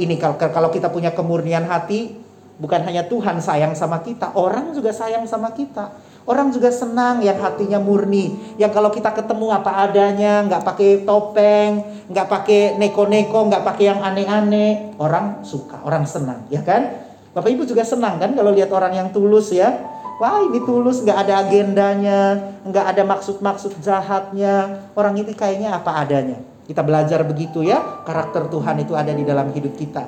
Ini 0.00 0.16
kalau 0.16 0.72
kita 0.72 0.88
punya 0.88 1.12
kemurnian 1.12 1.68
hati, 1.68 2.16
bukan 2.56 2.80
hanya 2.88 3.04
Tuhan 3.04 3.38
sayang 3.44 3.76
sama 3.76 4.00
kita, 4.00 4.32
orang 4.32 4.72
juga 4.72 4.96
sayang 4.96 5.28
sama 5.28 5.52
kita. 5.52 5.92
Orang 6.28 6.52
juga 6.52 6.68
senang 6.68 7.24
yang 7.24 7.40
hatinya 7.40 7.80
murni, 7.80 8.36
yang 8.60 8.68
kalau 8.68 8.92
kita 8.92 9.16
ketemu 9.16 9.48
apa 9.48 9.88
adanya, 9.88 10.44
nggak 10.44 10.60
pakai 10.60 11.08
topeng, 11.08 12.04
nggak 12.12 12.26
pakai 12.28 12.60
neko-neko, 12.76 13.48
nggak 13.48 13.64
pakai 13.64 13.84
yang 13.88 14.00
aneh-aneh, 14.04 14.92
orang 15.00 15.40
suka, 15.40 15.80
orang 15.88 16.04
senang, 16.04 16.44
ya 16.52 16.60
kan? 16.60 17.00
Bapak 17.32 17.48
Ibu 17.48 17.64
juga 17.64 17.80
senang 17.80 18.20
kan 18.20 18.36
kalau 18.36 18.52
lihat 18.52 18.68
orang 18.76 18.92
yang 18.92 19.08
tulus 19.08 19.56
ya. 19.56 19.72
Wah 20.20 20.44
ini 20.44 20.60
tulus, 20.68 21.00
nggak 21.00 21.18
ada 21.26 21.48
agendanya, 21.48 22.20
nggak 22.66 22.86
ada 22.92 23.02
maksud-maksud 23.08 23.80
jahatnya. 23.80 24.84
Orang 24.92 25.16
ini 25.16 25.32
kayaknya 25.32 25.80
apa 25.80 25.96
adanya. 26.04 26.44
Kita 26.68 26.84
belajar 26.84 27.24
begitu 27.24 27.64
ya, 27.64 28.04
karakter 28.04 28.52
Tuhan 28.52 28.84
itu 28.84 28.92
ada 28.92 29.08
di 29.08 29.24
dalam 29.24 29.48
hidup 29.56 29.72
kita. 29.72 30.04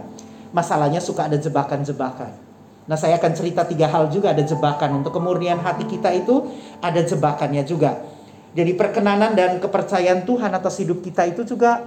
Masalahnya 0.53 1.01
suka 1.01 1.25
ada 1.25 1.41
jebakan-jebakan. 1.41 2.51
Nah 2.85 2.99
saya 3.01 3.17
akan 3.17 3.33
cerita 3.33 3.65
tiga 3.65 3.89
hal 3.89 4.13
juga 4.13 4.37
ada 4.37 4.45
jebakan. 4.45 5.01
Untuk 5.01 5.17
kemurnian 5.17 5.57
hati 5.57 5.89
kita 5.89 6.13
itu 6.13 6.53
ada 6.85 7.01
jebakannya 7.01 7.65
juga. 7.65 7.97
Jadi 8.53 8.77
perkenanan 8.77 9.33
dan 9.33 9.57
kepercayaan 9.57 10.29
Tuhan 10.29 10.53
atas 10.53 10.77
hidup 10.85 11.01
kita 11.01 11.33
itu 11.33 11.49
juga 11.49 11.81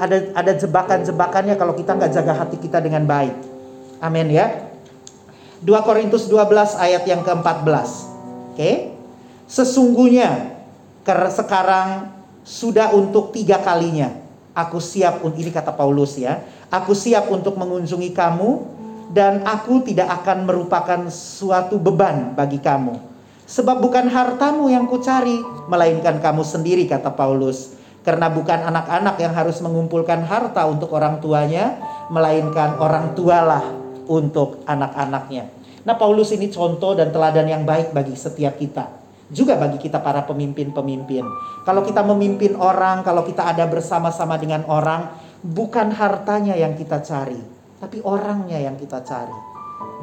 ada 0.00 0.32
ada 0.32 0.52
jebakan-jebakannya 0.56 1.60
kalau 1.60 1.76
kita 1.76 1.92
nggak 1.92 2.12
jaga 2.16 2.32
hati 2.32 2.56
kita 2.56 2.80
dengan 2.80 3.04
baik. 3.04 3.34
Amin 4.00 4.32
ya. 4.32 4.72
2 5.60 5.68
Korintus 5.84 6.32
12 6.32 6.80
ayat 6.80 7.04
yang 7.04 7.20
ke-14. 7.20 7.88
Oke. 8.56 8.94
Sesungguhnya 9.44 10.54
Karena 11.04 11.28
sekarang 11.28 11.88
sudah 12.44 12.92
untuk 12.92 13.32
tiga 13.32 13.58
kalinya. 13.64 14.12
Aku 14.54 14.78
siap, 14.78 15.24
ini 15.24 15.50
kata 15.50 15.74
Paulus 15.74 16.14
ya. 16.14 16.44
Aku 16.70 16.94
siap 16.94 17.26
untuk 17.32 17.58
mengunjungi 17.58 18.14
kamu 18.14 18.50
dan 19.10 19.42
aku 19.42 19.82
tidak 19.82 20.22
akan 20.22 20.46
merupakan 20.46 21.00
suatu 21.10 21.80
beban 21.80 22.36
bagi 22.38 22.62
kamu. 22.62 22.94
Sebab 23.50 23.82
bukan 23.82 24.06
hartamu 24.06 24.70
yang 24.70 24.86
kucari, 24.86 25.42
melainkan 25.66 26.22
kamu 26.22 26.46
sendiri 26.46 26.86
kata 26.86 27.10
Paulus. 27.10 27.74
Karena 28.04 28.28
bukan 28.28 28.68
anak-anak 28.68 29.16
yang 29.16 29.32
harus 29.32 29.58
mengumpulkan 29.64 30.22
harta 30.28 30.68
untuk 30.68 30.92
orang 30.92 31.18
tuanya, 31.24 31.80
melainkan 32.12 32.76
orang 32.76 33.16
tualah 33.16 33.64
untuk 34.06 34.60
anak-anaknya. 34.68 35.48
Nah, 35.88 35.96
Paulus 35.96 36.32
ini 36.32 36.52
contoh 36.52 36.92
dan 36.92 37.12
teladan 37.12 37.48
yang 37.48 37.64
baik 37.64 37.96
bagi 37.96 38.12
setiap 38.16 38.60
kita 38.60 39.03
juga 39.32 39.56
bagi 39.56 39.80
kita 39.80 40.00
para 40.04 40.24
pemimpin-pemimpin. 40.28 41.24
Kalau 41.64 41.80
kita 41.80 42.04
memimpin 42.04 42.56
orang, 42.60 43.00
kalau 43.00 43.24
kita 43.24 43.48
ada 43.48 43.64
bersama-sama 43.64 44.36
dengan 44.36 44.68
orang, 44.68 45.16
bukan 45.40 45.92
hartanya 45.92 46.56
yang 46.56 46.76
kita 46.76 47.00
cari, 47.00 47.40
tapi 47.80 48.00
orangnya 48.04 48.60
yang 48.60 48.76
kita 48.76 49.00
cari. 49.00 49.36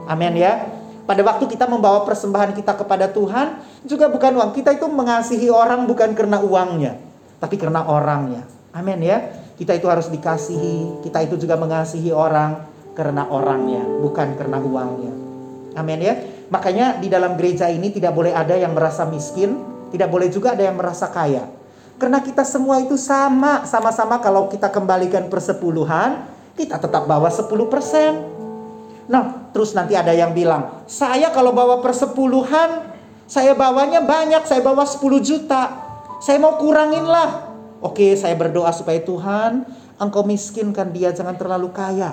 Amin 0.10 0.38
ya. 0.38 0.66
Pada 1.06 1.22
waktu 1.26 1.50
kita 1.50 1.66
membawa 1.66 2.06
persembahan 2.06 2.54
kita 2.54 2.78
kepada 2.78 3.10
Tuhan, 3.10 3.62
juga 3.86 4.08
bukan 4.08 4.38
uang. 4.38 4.52
Kita 4.54 4.74
itu 4.74 4.86
mengasihi 4.86 5.50
orang 5.50 5.90
bukan 5.90 6.14
karena 6.14 6.38
uangnya, 6.42 6.98
tapi 7.42 7.58
karena 7.58 7.86
orangnya. 7.86 8.46
Amin 8.72 9.02
ya. 9.02 9.18
Kita 9.58 9.78
itu 9.78 9.86
harus 9.90 10.10
dikasihi, 10.10 11.06
kita 11.06 11.22
itu 11.26 11.38
juga 11.38 11.58
mengasihi 11.58 12.10
orang 12.10 12.66
karena 12.98 13.30
orangnya, 13.30 13.82
bukan 14.02 14.34
karena 14.38 14.58
uangnya. 14.62 15.14
Amin 15.78 16.00
ya. 16.02 16.16
Makanya 16.52 17.00
di 17.00 17.08
dalam 17.08 17.40
gereja 17.40 17.72
ini 17.72 17.96
tidak 17.96 18.12
boleh 18.12 18.36
ada 18.36 18.60
yang 18.60 18.76
merasa 18.76 19.08
miskin, 19.08 19.56
tidak 19.88 20.12
boleh 20.12 20.28
juga 20.28 20.52
ada 20.52 20.68
yang 20.68 20.76
merasa 20.76 21.08
kaya. 21.08 21.48
Karena 21.96 22.20
kita 22.20 22.44
semua 22.44 22.84
itu 22.84 23.00
sama, 23.00 23.64
sama-sama 23.64 24.20
kalau 24.20 24.52
kita 24.52 24.68
kembalikan 24.68 25.32
persepuluhan, 25.32 26.28
kita 26.60 26.76
tetap 26.76 27.08
bawa 27.08 27.32
10%. 27.32 29.08
Nah, 29.08 29.48
terus 29.56 29.72
nanti 29.72 29.96
ada 29.96 30.12
yang 30.12 30.36
bilang, 30.36 30.84
saya 30.92 31.32
kalau 31.32 31.56
bawa 31.56 31.80
persepuluhan, 31.80 32.84
saya 33.32 33.56
bawanya 33.56 34.04
banyak, 34.04 34.44
saya 34.44 34.60
bawa 34.60 34.84
10 34.84 35.24
juta. 35.24 35.72
Saya 36.20 36.36
mau 36.36 36.60
kurangin 36.60 37.08
lah. 37.08 37.48
Oke, 37.80 38.12
saya 38.20 38.36
berdoa 38.36 38.76
supaya 38.76 39.00
Tuhan, 39.00 39.64
engkau 39.96 40.28
miskinkan 40.28 40.92
dia 40.92 41.16
jangan 41.16 41.40
terlalu 41.40 41.72
kaya. 41.72 42.12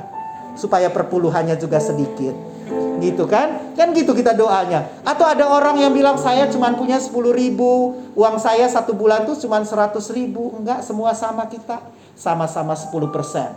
Supaya 0.55 0.95
perpuluhannya 0.95 1.59
juga 1.59 1.83
sedikit 1.83 2.58
gitu 2.99 3.25
kan? 3.31 3.75
Kan 3.75 3.95
gitu 3.95 4.13
kita 4.13 4.35
doanya. 4.35 4.91
Atau 5.07 5.25
ada 5.25 5.49
orang 5.49 5.79
yang 5.79 5.95
bilang 5.95 6.19
saya 6.19 6.51
cuma 6.51 6.71
punya 6.75 6.99
10 6.99 7.15
ribu 7.33 7.95
uang 8.19 8.37
saya 8.43 8.67
satu 8.67 8.93
bulan 8.95 9.25
tuh 9.25 9.39
cuma 9.39 9.63
100 9.63 9.95
ribu. 10.15 10.55
Enggak 10.59 10.83
semua 10.85 11.15
sama 11.15 11.47
kita. 11.47 11.81
Sama-sama 12.19 12.75
10 12.75 13.15
persen. 13.15 13.51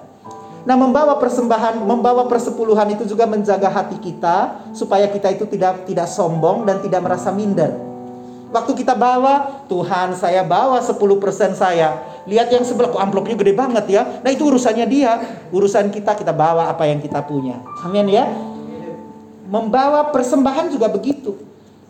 Nah 0.61 0.77
membawa 0.77 1.17
persembahan 1.17 1.81
membawa 1.81 2.29
persepuluhan 2.29 2.93
itu 2.93 3.09
juga 3.09 3.25
menjaga 3.25 3.65
hati 3.65 3.97
kita 3.97 4.69
supaya 4.77 5.09
kita 5.09 5.33
itu 5.33 5.49
tidak 5.49 5.89
tidak 5.89 6.05
sombong 6.05 6.69
dan 6.69 6.77
tidak 6.85 7.01
merasa 7.01 7.33
minder. 7.33 7.73
Waktu 8.51 8.83
kita 8.83 8.93
bawa 8.93 9.65
Tuhan 9.65 10.13
saya 10.13 10.45
bawa 10.45 10.77
10 10.77 10.93
persen 11.17 11.57
saya. 11.57 12.13
Lihat 12.29 12.53
yang 12.53 12.61
sebelah 12.61 12.93
amplopnya 13.01 13.33
gede 13.33 13.57
banget 13.57 13.85
ya. 13.89 14.21
Nah 14.21 14.29
itu 14.29 14.45
urusannya 14.45 14.85
dia. 14.85 15.17
Urusan 15.49 15.89
kita 15.89 16.13
kita 16.13 16.29
bawa 16.29 16.69
apa 16.69 16.85
yang 16.85 17.01
kita 17.01 17.25
punya. 17.25 17.57
Amin 17.81 18.05
ya 18.05 18.50
Membawa 19.51 20.15
persembahan 20.15 20.71
juga 20.71 20.87
begitu. 20.87 21.35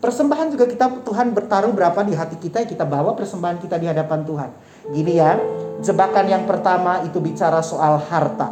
Persembahan 0.02 0.50
juga 0.50 0.66
kita 0.66 1.06
Tuhan 1.06 1.30
bertaruh 1.30 1.70
berapa 1.70 2.02
di 2.02 2.10
hati 2.18 2.34
kita 2.34 2.66
kita 2.66 2.82
bawa 2.82 3.14
persembahan 3.14 3.62
kita 3.62 3.78
di 3.78 3.86
hadapan 3.86 4.26
Tuhan. 4.26 4.50
Gini 4.90 5.14
ya, 5.14 5.38
jebakan 5.78 6.26
yang 6.26 6.42
pertama 6.42 7.06
itu 7.06 7.22
bicara 7.22 7.62
soal 7.62 8.02
harta, 8.02 8.50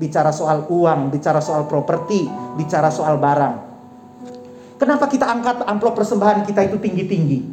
bicara 0.00 0.32
soal 0.32 0.64
uang, 0.72 1.12
bicara 1.12 1.44
soal 1.44 1.68
properti, 1.68 2.24
bicara 2.56 2.88
soal 2.88 3.20
barang. 3.20 3.54
Kenapa 4.80 5.04
kita 5.04 5.28
angkat 5.28 5.60
amplop 5.68 5.92
persembahan 6.00 6.48
kita 6.48 6.64
itu 6.64 6.80
tinggi-tinggi? 6.80 7.44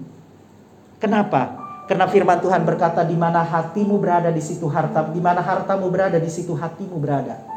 Kenapa? 1.03 1.59
Karena 1.83 2.07
firman 2.07 2.39
Tuhan 2.39 2.63
berkata 2.63 3.03
di 3.03 3.19
mana 3.19 3.43
hatimu 3.43 3.99
berada 3.99 4.31
di 4.31 4.39
situ 4.39 4.71
harta, 4.71 5.03
di 5.11 5.19
mana 5.19 5.43
hartamu 5.43 5.91
berada 5.91 6.15
di 6.15 6.31
situ 6.31 6.55
hatimu 6.55 6.95
berada. 6.95 7.52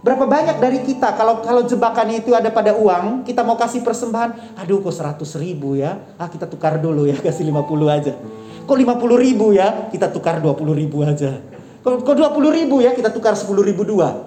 Berapa 0.00 0.24
banyak 0.24 0.56
dari 0.64 0.80
kita 0.80 1.12
kalau 1.12 1.44
kalau 1.44 1.60
jebakan 1.68 2.08
itu 2.16 2.32
ada 2.32 2.48
pada 2.48 2.72
uang, 2.72 3.20
kita 3.28 3.44
mau 3.44 3.60
kasih 3.60 3.84
persembahan, 3.84 4.56
aduh 4.56 4.80
kok 4.80 4.96
100 4.96 5.20
ribu 5.36 5.76
ya, 5.76 6.16
ah 6.16 6.24
kita 6.24 6.48
tukar 6.48 6.80
dulu 6.80 7.04
ya, 7.04 7.20
kasih 7.24 7.44
50 7.52 7.68
aja. 7.84 8.16
Kok 8.64 8.76
50 8.80 8.96
ribu 9.20 9.52
ya, 9.52 9.92
kita 9.92 10.08
tukar 10.08 10.40
20 10.40 10.56
ribu 10.72 11.04
aja. 11.04 11.36
Kok, 11.84 12.00
kok 12.00 12.16
20 12.16 12.32
ribu 12.48 12.80
ya, 12.80 12.96
kita 12.96 13.12
tukar 13.12 13.36
10 13.36 13.52
ribu 13.60 13.84
dua. 13.84 14.24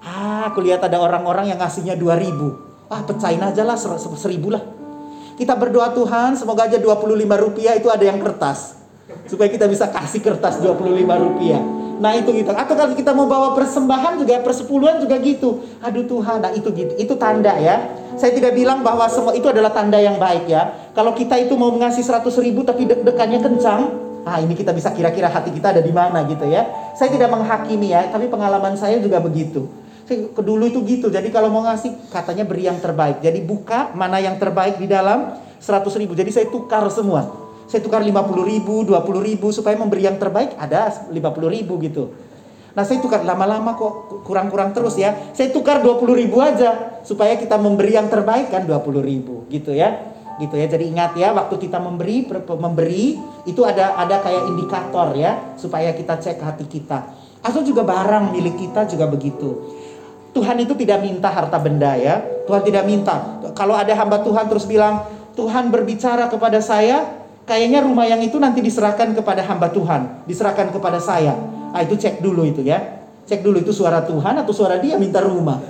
Ah, 0.00 0.48
aku 0.48 0.64
lihat 0.64 0.80
ada 0.80 0.96
orang-orang 0.96 1.52
yang 1.52 1.60
ngasihnya 1.60 2.00
2 2.00 2.24
ribu. 2.24 2.56
Ah, 2.88 3.04
pecahin 3.04 3.44
aja 3.44 3.60
lah, 3.60 3.76
seribu 3.76 4.56
lah. 4.56 4.64
Kita 5.36 5.52
berdoa 5.58 5.92
Tuhan, 5.92 6.38
semoga 6.38 6.64
aja 6.64 6.80
25 6.80 7.36
rupiah 7.36 7.76
itu 7.76 7.92
ada 7.92 8.04
yang 8.08 8.22
kertas. 8.24 8.80
Supaya 9.28 9.52
kita 9.52 9.68
bisa 9.68 9.90
kasih 9.90 10.24
kertas 10.24 10.62
25 10.64 11.16
rupiah. 11.20 11.83
Nah 12.00 12.18
itu 12.18 12.30
gitu. 12.34 12.50
Atau 12.50 12.74
kalau 12.74 12.94
kita 12.94 13.14
mau 13.14 13.26
bawa 13.30 13.54
persembahan 13.54 14.18
juga 14.18 14.42
persepuluhan 14.42 14.98
juga 15.02 15.16
gitu. 15.22 15.62
Aduh 15.78 16.04
Tuhan, 16.08 16.42
nah 16.42 16.50
itu 16.50 16.68
gitu. 16.74 16.92
Itu 16.98 17.14
tanda 17.14 17.54
ya. 17.60 17.80
Saya 18.14 18.30
tidak 18.34 18.54
bilang 18.54 18.86
bahwa 18.86 19.06
semua 19.10 19.34
itu 19.34 19.46
adalah 19.50 19.74
tanda 19.74 19.98
yang 19.98 20.18
baik 20.18 20.46
ya. 20.46 20.90
Kalau 20.94 21.14
kita 21.14 21.34
itu 21.38 21.54
mau 21.58 21.70
ngasih 21.74 22.02
100 22.02 22.30
ribu 22.42 22.62
tapi 22.62 22.86
deg-degannya 22.86 23.42
kencang, 23.42 23.80
ah 24.22 24.38
ini 24.38 24.54
kita 24.54 24.70
bisa 24.70 24.94
kira-kira 24.94 25.26
hati 25.26 25.50
kita 25.50 25.74
ada 25.74 25.82
di 25.82 25.90
mana 25.90 26.22
gitu 26.26 26.46
ya. 26.46 26.66
Saya 26.94 27.10
tidak 27.10 27.30
menghakimi 27.34 27.90
ya, 27.90 28.06
tapi 28.10 28.30
pengalaman 28.30 28.78
saya 28.78 29.02
juga 29.02 29.18
begitu. 29.18 29.66
Dulu 30.38 30.64
itu 30.70 30.84
gitu. 30.86 31.10
Jadi 31.10 31.30
kalau 31.34 31.50
mau 31.50 31.66
ngasih 31.66 32.10
katanya 32.14 32.46
beri 32.46 32.70
yang 32.70 32.78
terbaik. 32.78 33.18
Jadi 33.18 33.42
buka 33.42 33.90
mana 33.98 34.22
yang 34.22 34.38
terbaik 34.38 34.78
di 34.78 34.86
dalam 34.86 35.34
100 35.58 36.00
ribu. 36.00 36.14
Jadi 36.14 36.30
saya 36.30 36.46
tukar 36.46 36.86
semua 36.90 37.43
saya 37.64 37.80
tukar 37.80 38.04
50 38.04 38.12
ribu, 38.44 38.84
20 38.84 39.24
ribu 39.24 39.48
supaya 39.50 39.74
memberi 39.76 40.04
yang 40.04 40.20
terbaik 40.20 40.54
ada 40.60 40.92
50 41.08 41.16
ribu 41.48 41.80
gitu. 41.80 42.12
Nah 42.74 42.82
saya 42.82 42.98
tukar 42.98 43.22
lama-lama 43.22 43.78
kok 43.78 44.24
kurang-kurang 44.26 44.74
terus 44.74 44.98
ya. 44.98 45.14
Saya 45.32 45.54
tukar 45.54 45.78
20 45.80 46.20
ribu 46.20 46.42
aja 46.42 47.00
supaya 47.06 47.38
kita 47.38 47.54
memberi 47.54 47.94
yang 47.94 48.10
terbaik 48.10 48.50
kan 48.50 48.66
20 48.66 49.00
ribu 49.00 49.46
gitu 49.48 49.70
ya. 49.70 50.12
Gitu 50.42 50.58
ya. 50.58 50.66
Jadi 50.66 50.90
ingat 50.90 51.14
ya 51.14 51.30
waktu 51.30 51.54
kita 51.62 51.78
memberi 51.78 52.26
memberi 52.58 53.16
itu 53.46 53.62
ada 53.62 53.94
ada 53.94 54.18
kayak 54.18 54.42
indikator 54.50 55.14
ya 55.14 55.54
supaya 55.54 55.94
kita 55.94 56.18
cek 56.18 56.42
hati 56.42 56.66
kita. 56.66 57.14
Atau 57.46 57.62
juga 57.62 57.86
barang 57.86 58.34
milik 58.34 58.58
kita 58.58 58.90
juga 58.90 59.06
begitu. 59.06 59.80
Tuhan 60.34 60.58
itu 60.58 60.74
tidak 60.74 60.98
minta 60.98 61.30
harta 61.30 61.62
benda 61.62 61.94
ya. 61.94 62.18
Tuhan 62.50 62.62
tidak 62.66 62.84
minta. 62.90 63.38
Kalau 63.54 63.78
ada 63.78 63.94
hamba 63.94 64.18
Tuhan 64.26 64.50
terus 64.50 64.66
bilang, 64.66 65.06
Tuhan 65.38 65.70
berbicara 65.70 66.26
kepada 66.26 66.58
saya, 66.58 67.06
kayaknya 67.44 67.84
rumah 67.84 68.08
yang 68.08 68.20
itu 68.20 68.36
nanti 68.40 68.60
diserahkan 68.64 69.12
kepada 69.12 69.44
hamba 69.44 69.70
Tuhan, 69.70 70.26
diserahkan 70.28 70.72
kepada 70.72 70.98
saya. 71.00 71.36
Ah 71.72 71.84
itu 71.84 71.96
cek 71.96 72.20
dulu 72.20 72.44
itu 72.44 72.64
ya. 72.64 73.04
Cek 73.24 73.40
dulu 73.40 73.64
itu 73.64 73.72
suara 73.72 74.04
Tuhan 74.04 74.36
atau 74.36 74.52
suara 74.52 74.76
dia 74.80 75.00
minta 75.00 75.24
rumah. 75.24 75.60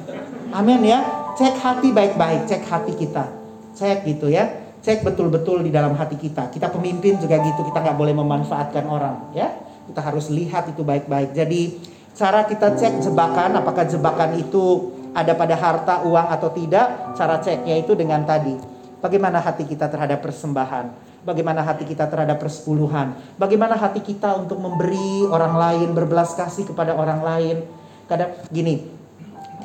Amin 0.51 0.83
ya. 0.83 1.03
Cek 1.35 1.55
hati 1.59 1.91
baik-baik, 1.91 2.47
cek 2.47 2.63
hati 2.67 2.93
kita. 2.95 3.31
Cek 3.75 4.07
gitu 4.07 4.31
ya. 4.31 4.65
Cek 4.83 5.03
betul-betul 5.03 5.65
di 5.67 5.71
dalam 5.71 5.95
hati 5.99 6.15
kita. 6.19 6.51
Kita 6.51 6.71
pemimpin 6.71 7.19
juga 7.19 7.41
gitu, 7.43 7.67
kita 7.67 7.79
nggak 7.83 7.99
boleh 7.99 8.15
memanfaatkan 8.15 8.85
orang 8.87 9.35
ya. 9.35 9.51
Kita 9.91 10.01
harus 10.03 10.31
lihat 10.31 10.71
itu 10.71 10.83
baik-baik. 10.87 11.35
Jadi 11.35 11.79
cara 12.15 12.47
kita 12.47 12.77
cek 12.79 13.03
jebakan, 13.03 13.59
apakah 13.59 13.89
jebakan 13.89 14.39
itu 14.39 14.95
ada 15.15 15.33
pada 15.35 15.55
harta, 15.55 15.95
uang 16.05 16.27
atau 16.27 16.51
tidak, 16.51 17.15
cara 17.15 17.39
ceknya 17.39 17.81
itu 17.81 17.95
dengan 17.95 18.27
tadi. 18.27 18.55
Bagaimana 18.99 19.39
hati 19.39 19.65
kita 19.65 19.87
terhadap 19.87 20.21
persembahan? 20.21 21.14
Bagaimana 21.25 21.65
hati 21.65 21.89
kita 21.89 22.07
terhadap 22.07 22.39
persepuluhan, 22.39 23.17
bagaimana 23.41 23.75
hati 23.75 24.05
kita 24.05 24.37
untuk 24.37 24.61
memberi 24.61 25.25
orang 25.27 25.57
lain, 25.57 25.89
berbelas 25.97 26.37
kasih 26.37 26.69
kepada 26.69 26.93
orang 26.95 27.21
lain. 27.25 27.57
Kadang 28.05 28.37
gini, 28.53 28.85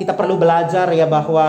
kita 0.00 0.16
perlu 0.16 0.40
belajar 0.40 0.88
ya 0.96 1.04
bahwa 1.04 1.46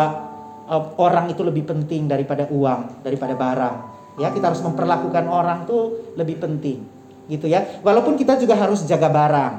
uh, 0.67 0.83
orang 0.99 1.31
itu 1.31 1.41
lebih 1.41 1.63
penting 1.63 2.11
daripada 2.11 2.45
uang, 2.51 3.01
daripada 3.01 3.33
barang. 3.33 3.75
Ya, 4.19 4.27
kita 4.35 4.51
harus 4.51 4.59
memperlakukan 4.59 5.23
orang 5.31 5.63
tuh 5.63 6.13
lebih 6.19 6.43
penting 6.43 6.83
gitu 7.31 7.47
ya. 7.47 7.79
Walaupun 7.79 8.19
kita 8.19 8.35
juga 8.35 8.59
harus 8.59 8.83
jaga 8.83 9.07
barang. 9.07 9.53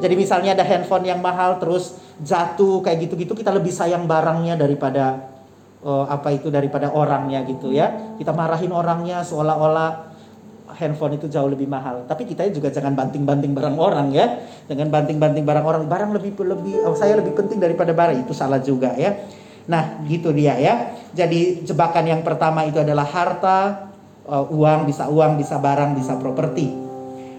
Jadi 0.00 0.14
misalnya 0.16 0.56
ada 0.56 0.64
handphone 0.64 1.04
yang 1.12 1.20
mahal 1.20 1.60
terus 1.60 2.00
jatuh 2.24 2.80
kayak 2.80 3.04
gitu-gitu 3.04 3.36
kita 3.36 3.52
lebih 3.52 3.70
sayang 3.70 4.08
barangnya 4.08 4.56
daripada 4.56 5.37
uh, 5.84 6.06
apa 6.08 6.34
itu 6.34 6.48
daripada 6.48 6.90
orangnya 6.90 7.44
gitu 7.46 7.70
ya. 7.70 8.16
Kita 8.18 8.34
marahin 8.34 8.72
orangnya 8.74 9.22
seolah-olah 9.22 10.08
handphone 10.78 11.18
itu 11.18 11.26
jauh 11.26 11.50
lebih 11.50 11.66
mahal. 11.66 12.06
Tapi 12.06 12.28
kita 12.28 12.46
juga 12.54 12.70
jangan 12.70 12.94
banting-banting 12.94 13.52
barang 13.52 13.76
orang 13.76 14.14
ya. 14.14 14.42
Jangan 14.70 14.88
banting-banting 14.88 15.44
barang 15.46 15.66
orang. 15.66 15.82
Barang 15.90 16.10
lebih 16.14 16.38
lebih 16.38 16.86
oh, 16.86 16.94
saya 16.94 17.18
lebih 17.18 17.34
penting 17.34 17.58
daripada 17.58 17.90
barang 17.90 18.22
itu 18.22 18.32
salah 18.36 18.62
juga 18.62 18.94
ya. 18.94 19.18
Nah, 19.68 20.00
gitu 20.08 20.32
dia 20.32 20.56
ya. 20.56 20.96
Jadi 21.12 21.64
jebakan 21.64 22.04
yang 22.08 22.22
pertama 22.24 22.64
itu 22.64 22.80
adalah 22.80 23.04
harta, 23.04 23.90
uh, 24.24 24.44
uang, 24.48 24.88
bisa 24.88 25.08
uang, 25.08 25.36
bisa 25.36 25.60
barang, 25.60 25.92
bisa 25.96 26.16
properti. 26.16 26.72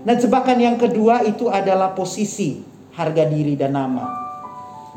Nah, 0.06 0.16
jebakan 0.16 0.58
yang 0.62 0.78
kedua 0.78 1.26
itu 1.26 1.50
adalah 1.50 1.92
posisi, 1.94 2.62
harga 2.94 3.24
diri 3.28 3.58
dan 3.58 3.76
nama. 3.76 4.06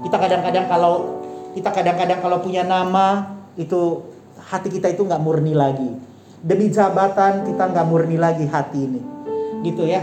Kita 0.01 0.17
kadang-kadang 0.17 0.67
kalau 0.69 1.23
kita 1.53 1.69
kadang-kadang 1.71 2.21
kalau 2.21 2.39
punya 2.41 2.65
nama 2.65 3.37
itu 3.57 4.09
hati 4.41 4.73
kita 4.73 4.93
itu 4.93 5.05
nggak 5.05 5.23
murni 5.23 5.53
lagi. 5.53 5.91
Demi 6.43 6.73
jabatan 6.73 7.47
kita 7.47 7.71
nggak 7.71 7.87
murni 7.87 8.19
lagi 8.19 8.51
hati 8.51 8.81
ini, 8.83 9.03
gitu 9.63 9.87
ya. 9.87 10.03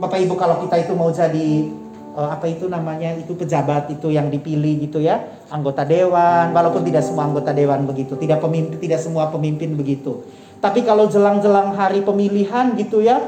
Bapak 0.00 0.20
Ibu 0.20 0.34
kalau 0.36 0.60
kita 0.64 0.76
itu 0.80 0.92
mau 0.92 1.08
jadi 1.08 1.72
uh, 2.14 2.28
apa 2.32 2.46
itu 2.50 2.66
namanya 2.66 3.14
itu 3.14 3.32
pejabat 3.34 3.90
itu 3.92 4.10
yang 4.10 4.28
dipilih 4.32 4.86
gitu 4.88 5.02
ya 5.02 5.20
anggota 5.50 5.86
dewan 5.86 6.50
walaupun 6.50 6.82
tidak 6.82 7.04
semua 7.06 7.28
anggota 7.28 7.54
dewan 7.54 7.86
begitu 7.86 8.16
tidak 8.18 8.42
pemimpin 8.42 8.78
tidak 8.80 9.00
semua 9.02 9.30
pemimpin 9.30 9.74
begitu 9.76 10.24
tapi 10.60 10.84
kalau 10.84 11.08
jelang-jelang 11.08 11.72
hari 11.72 12.04
pemilihan 12.04 12.74
gitu 12.76 13.00
ya 13.00 13.20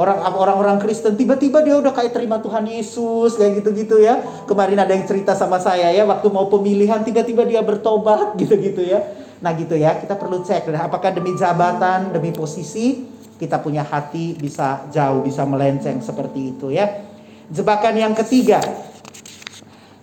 orang 0.00 0.24
orang-orang 0.24 0.76
Kristen 0.80 1.12
tiba-tiba 1.12 1.60
dia 1.60 1.76
udah 1.76 1.92
kayak 1.92 2.16
terima 2.16 2.40
Tuhan 2.40 2.64
Yesus 2.64 3.36
kayak 3.36 3.60
gitu-gitu 3.60 4.00
ya 4.00 4.24
kemarin 4.48 4.80
ada 4.80 4.96
yang 4.96 5.04
cerita 5.04 5.36
sama 5.36 5.60
saya 5.60 5.92
ya 5.92 6.08
waktu 6.08 6.32
mau 6.32 6.48
pemilihan 6.48 7.04
tiba-tiba 7.04 7.44
dia 7.44 7.60
bertobat 7.60 8.32
gitu-gitu 8.40 8.80
ya 8.80 9.04
nah 9.44 9.52
gitu 9.52 9.76
ya 9.76 10.00
kita 10.00 10.16
perlu 10.16 10.40
cek 10.40 10.72
apakah 10.72 11.12
demi 11.12 11.36
jabatan 11.36 12.16
demi 12.16 12.32
posisi 12.32 13.04
kita 13.36 13.60
punya 13.60 13.84
hati 13.84 14.36
bisa 14.36 14.88
jauh 14.88 15.20
bisa 15.20 15.44
melenceng 15.44 16.00
seperti 16.00 16.56
itu 16.56 16.72
ya 16.72 17.10
Jebakan 17.50 17.98
yang 17.98 18.14
ketiga. 18.14 18.62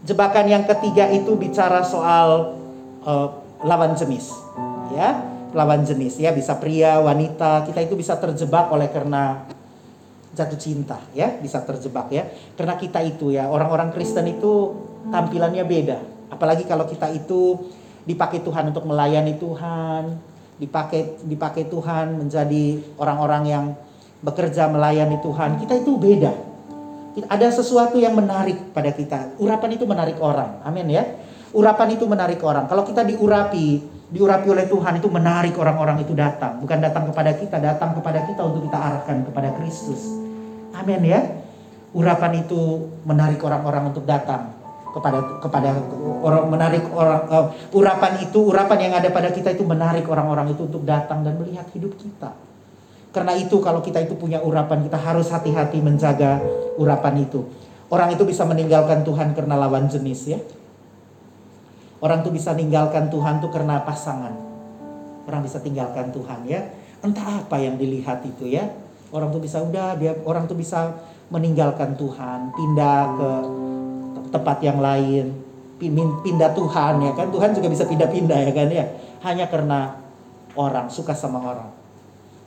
Jebakan 0.03 0.51
yang 0.51 0.67
ketiga 0.67 1.07
itu 1.15 1.31
bicara 1.39 1.79
soal 1.79 2.59
uh, 3.07 3.27
lawan 3.63 3.95
jenis. 3.95 4.35
Ya, 4.91 5.23
lawan 5.55 5.87
jenis 5.87 6.19
ya 6.19 6.35
bisa 6.35 6.59
pria, 6.59 6.99
wanita, 6.99 7.63
kita 7.63 7.87
itu 7.87 7.95
bisa 7.95 8.19
terjebak 8.19 8.67
oleh 8.67 8.91
karena 8.91 9.47
jatuh 10.37 10.59
cinta 10.61 11.01
ya, 11.17 11.33
bisa 11.41 11.65
terjebak 11.65 12.13
ya. 12.13 12.29
Karena 12.53 12.77
kita 12.77 13.01
itu 13.01 13.33
ya, 13.33 13.49
orang-orang 13.49 13.89
Kristen 13.89 14.29
itu 14.29 14.77
tampilannya 15.09 15.65
beda. 15.65 15.97
Apalagi 16.29 16.69
kalau 16.69 16.85
kita 16.85 17.09
itu 17.09 17.73
dipakai 18.05 18.45
Tuhan 18.45 18.69
untuk 18.69 18.85
melayani 18.85 19.41
Tuhan, 19.41 20.13
dipakai 20.61 21.25
dipakai 21.25 21.65
Tuhan 21.65 22.21
menjadi 22.21 22.77
orang-orang 23.01 23.43
yang 23.49 23.65
bekerja 24.21 24.69
melayani 24.69 25.17
Tuhan. 25.25 25.57
Kita 25.57 25.73
itu 25.81 25.97
beda 25.97 26.47
ada 27.25 27.49
sesuatu 27.49 27.97
yang 27.97 28.13
menarik 28.13 28.69
pada 28.77 28.93
kita. 28.93 29.33
Urapan 29.41 29.73
itu 29.73 29.89
menarik 29.89 30.21
orang. 30.21 30.61
Amin 30.61 30.85
ya. 30.93 31.17
Urapan 31.49 31.97
itu 31.97 32.05
menarik 32.05 32.37
orang. 32.45 32.69
Kalau 32.69 32.85
kita 32.85 33.01
diurapi, 33.01 33.81
diurapi 34.13 34.47
oleh 34.53 34.69
Tuhan 34.69 35.01
itu 35.01 35.09
menarik 35.09 35.57
orang-orang 35.57 36.05
itu 36.05 36.13
datang. 36.13 36.61
Bukan 36.61 36.77
datang 36.77 37.09
kepada 37.09 37.33
kita, 37.33 37.57
datang 37.57 37.97
kepada 37.97 38.21
kita 38.29 38.41
untuk 38.45 38.69
kita 38.69 38.77
arahkan 38.77 39.25
kepada 39.25 39.49
Kristus. 39.57 40.26
Amin 40.77 41.01
ya. 41.01 41.21
Urapan 41.95 42.45
itu 42.45 42.93
menarik 43.07 43.41
orang-orang 43.41 43.89
untuk 43.89 44.05
datang 44.05 44.53
kepada 44.93 45.19
kepada 45.41 45.77
orang 46.25 46.49
menarik 46.49 46.83
orang 46.89 47.21
uh, 47.29 47.45
urapan 47.69 48.17
itu 48.23 48.49
urapan 48.49 48.89
yang 48.89 48.93
ada 48.97 49.09
pada 49.13 49.29
kita 49.29 49.53
itu 49.53 49.61
menarik 49.61 50.05
orang-orang 50.09 50.53
itu 50.53 50.65
untuk 50.65 50.81
datang 50.85 51.25
dan 51.25 51.37
melihat 51.37 51.65
hidup 51.73 51.93
kita. 51.97 52.33
Karena 53.17 53.33
itu 53.33 53.57
kalau 53.63 53.81
kita 53.81 54.03
itu 54.03 54.13
punya 54.13 54.37
urapan, 54.43 54.85
kita 54.85 54.99
harus 54.99 55.33
hati-hati 55.33 55.81
menjaga 55.81 56.37
urapan 56.77 57.25
itu. 57.25 57.49
Orang 57.89 58.13
itu 58.13 58.27
bisa 58.27 58.45
meninggalkan 58.45 59.01
Tuhan 59.01 59.33
karena 59.33 59.57
lawan 59.57 59.89
jenis 59.89 60.37
ya. 60.37 60.39
Orang 61.97 62.21
itu 62.21 62.29
bisa 62.29 62.53
meninggalkan 62.53 63.09
Tuhan 63.09 63.41
tuh 63.41 63.49
karena 63.49 63.81
pasangan. 63.81 64.37
Orang 65.25 65.41
bisa 65.41 65.57
tinggalkan 65.57 66.13
Tuhan 66.13 66.45
ya. 66.45 66.61
Entah 67.01 67.41
apa 67.41 67.57
yang 67.57 67.79
dilihat 67.79 68.21
itu 68.21 68.53
ya. 68.53 68.69
Orang 69.07 69.31
tuh 69.31 69.39
bisa 69.39 69.63
udah 69.63 69.95
dia 69.95 70.11
orang 70.27 70.51
tuh 70.51 70.59
bisa 70.59 70.99
meninggalkan 71.31 71.95
Tuhan, 71.95 72.51
pindah 72.51 72.99
ke 73.15 73.31
tempat 74.35 74.57
yang 74.59 74.83
lain, 74.83 75.31
pindah 75.79 76.51
Tuhan 76.51 76.93
ya 77.03 77.11
kan. 77.15 77.31
Tuhan 77.31 77.55
juga 77.55 77.67
bisa 77.71 77.87
pindah-pindah 77.87 78.39
ya 78.47 78.51
kan 78.51 78.67
ya. 78.67 78.85
Hanya 79.23 79.47
karena 79.47 79.95
orang 80.59 80.91
suka 80.91 81.15
sama 81.15 81.39
orang. 81.39 81.71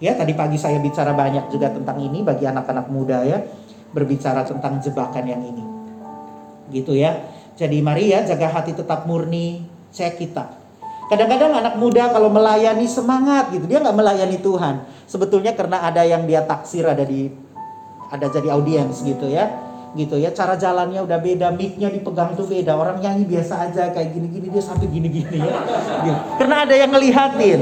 Ya, 0.00 0.16
tadi 0.16 0.32
pagi 0.32 0.56
saya 0.56 0.80
bicara 0.80 1.12
banyak 1.12 1.52
juga 1.52 1.68
tentang 1.68 2.00
ini 2.00 2.24
bagi 2.24 2.48
anak-anak 2.48 2.88
muda 2.88 3.20
ya, 3.20 3.40
berbicara 3.92 4.48
tentang 4.48 4.80
jebakan 4.80 5.24
yang 5.28 5.40
ini. 5.44 5.64
Gitu 6.72 6.96
ya. 6.96 7.20
Jadi 7.56 7.84
mari 7.84 8.08
ya 8.08 8.24
jaga 8.24 8.48
hati 8.48 8.72
tetap 8.72 9.04
murni, 9.04 9.64
cek 9.92 10.16
kita. 10.16 10.59
Kadang-kadang 11.10 11.50
anak 11.50 11.74
muda 11.74 12.14
kalau 12.14 12.30
melayani 12.30 12.86
semangat 12.86 13.50
gitu, 13.50 13.66
dia 13.66 13.82
nggak 13.82 13.98
melayani 13.98 14.38
Tuhan. 14.38 14.86
Sebetulnya 15.10 15.58
karena 15.58 15.82
ada 15.82 16.06
yang 16.06 16.22
dia 16.22 16.46
taksir 16.46 16.86
ada 16.86 17.02
di 17.02 17.26
ada 18.10 18.26
jadi 18.30 18.54
audiens 18.54 19.02
gitu 19.02 19.26
ya 19.30 19.70
gitu 19.90 20.14
ya 20.22 20.30
cara 20.30 20.54
jalannya 20.54 21.02
udah 21.02 21.18
beda 21.18 21.50
micnya 21.50 21.90
dipegang 21.90 22.38
tuh 22.38 22.46
beda 22.46 22.78
orang 22.78 23.02
nyanyi 23.02 23.26
biasa 23.26 23.70
aja 23.70 23.90
kayak 23.90 24.14
gini-gini 24.14 24.46
dia 24.46 24.62
sampai 24.62 24.86
gini-gini 24.86 25.38
ya 25.42 25.54
gitu. 26.06 26.20
karena 26.38 26.56
ada 26.62 26.74
yang 26.78 26.90
ngelihatin 26.94 27.60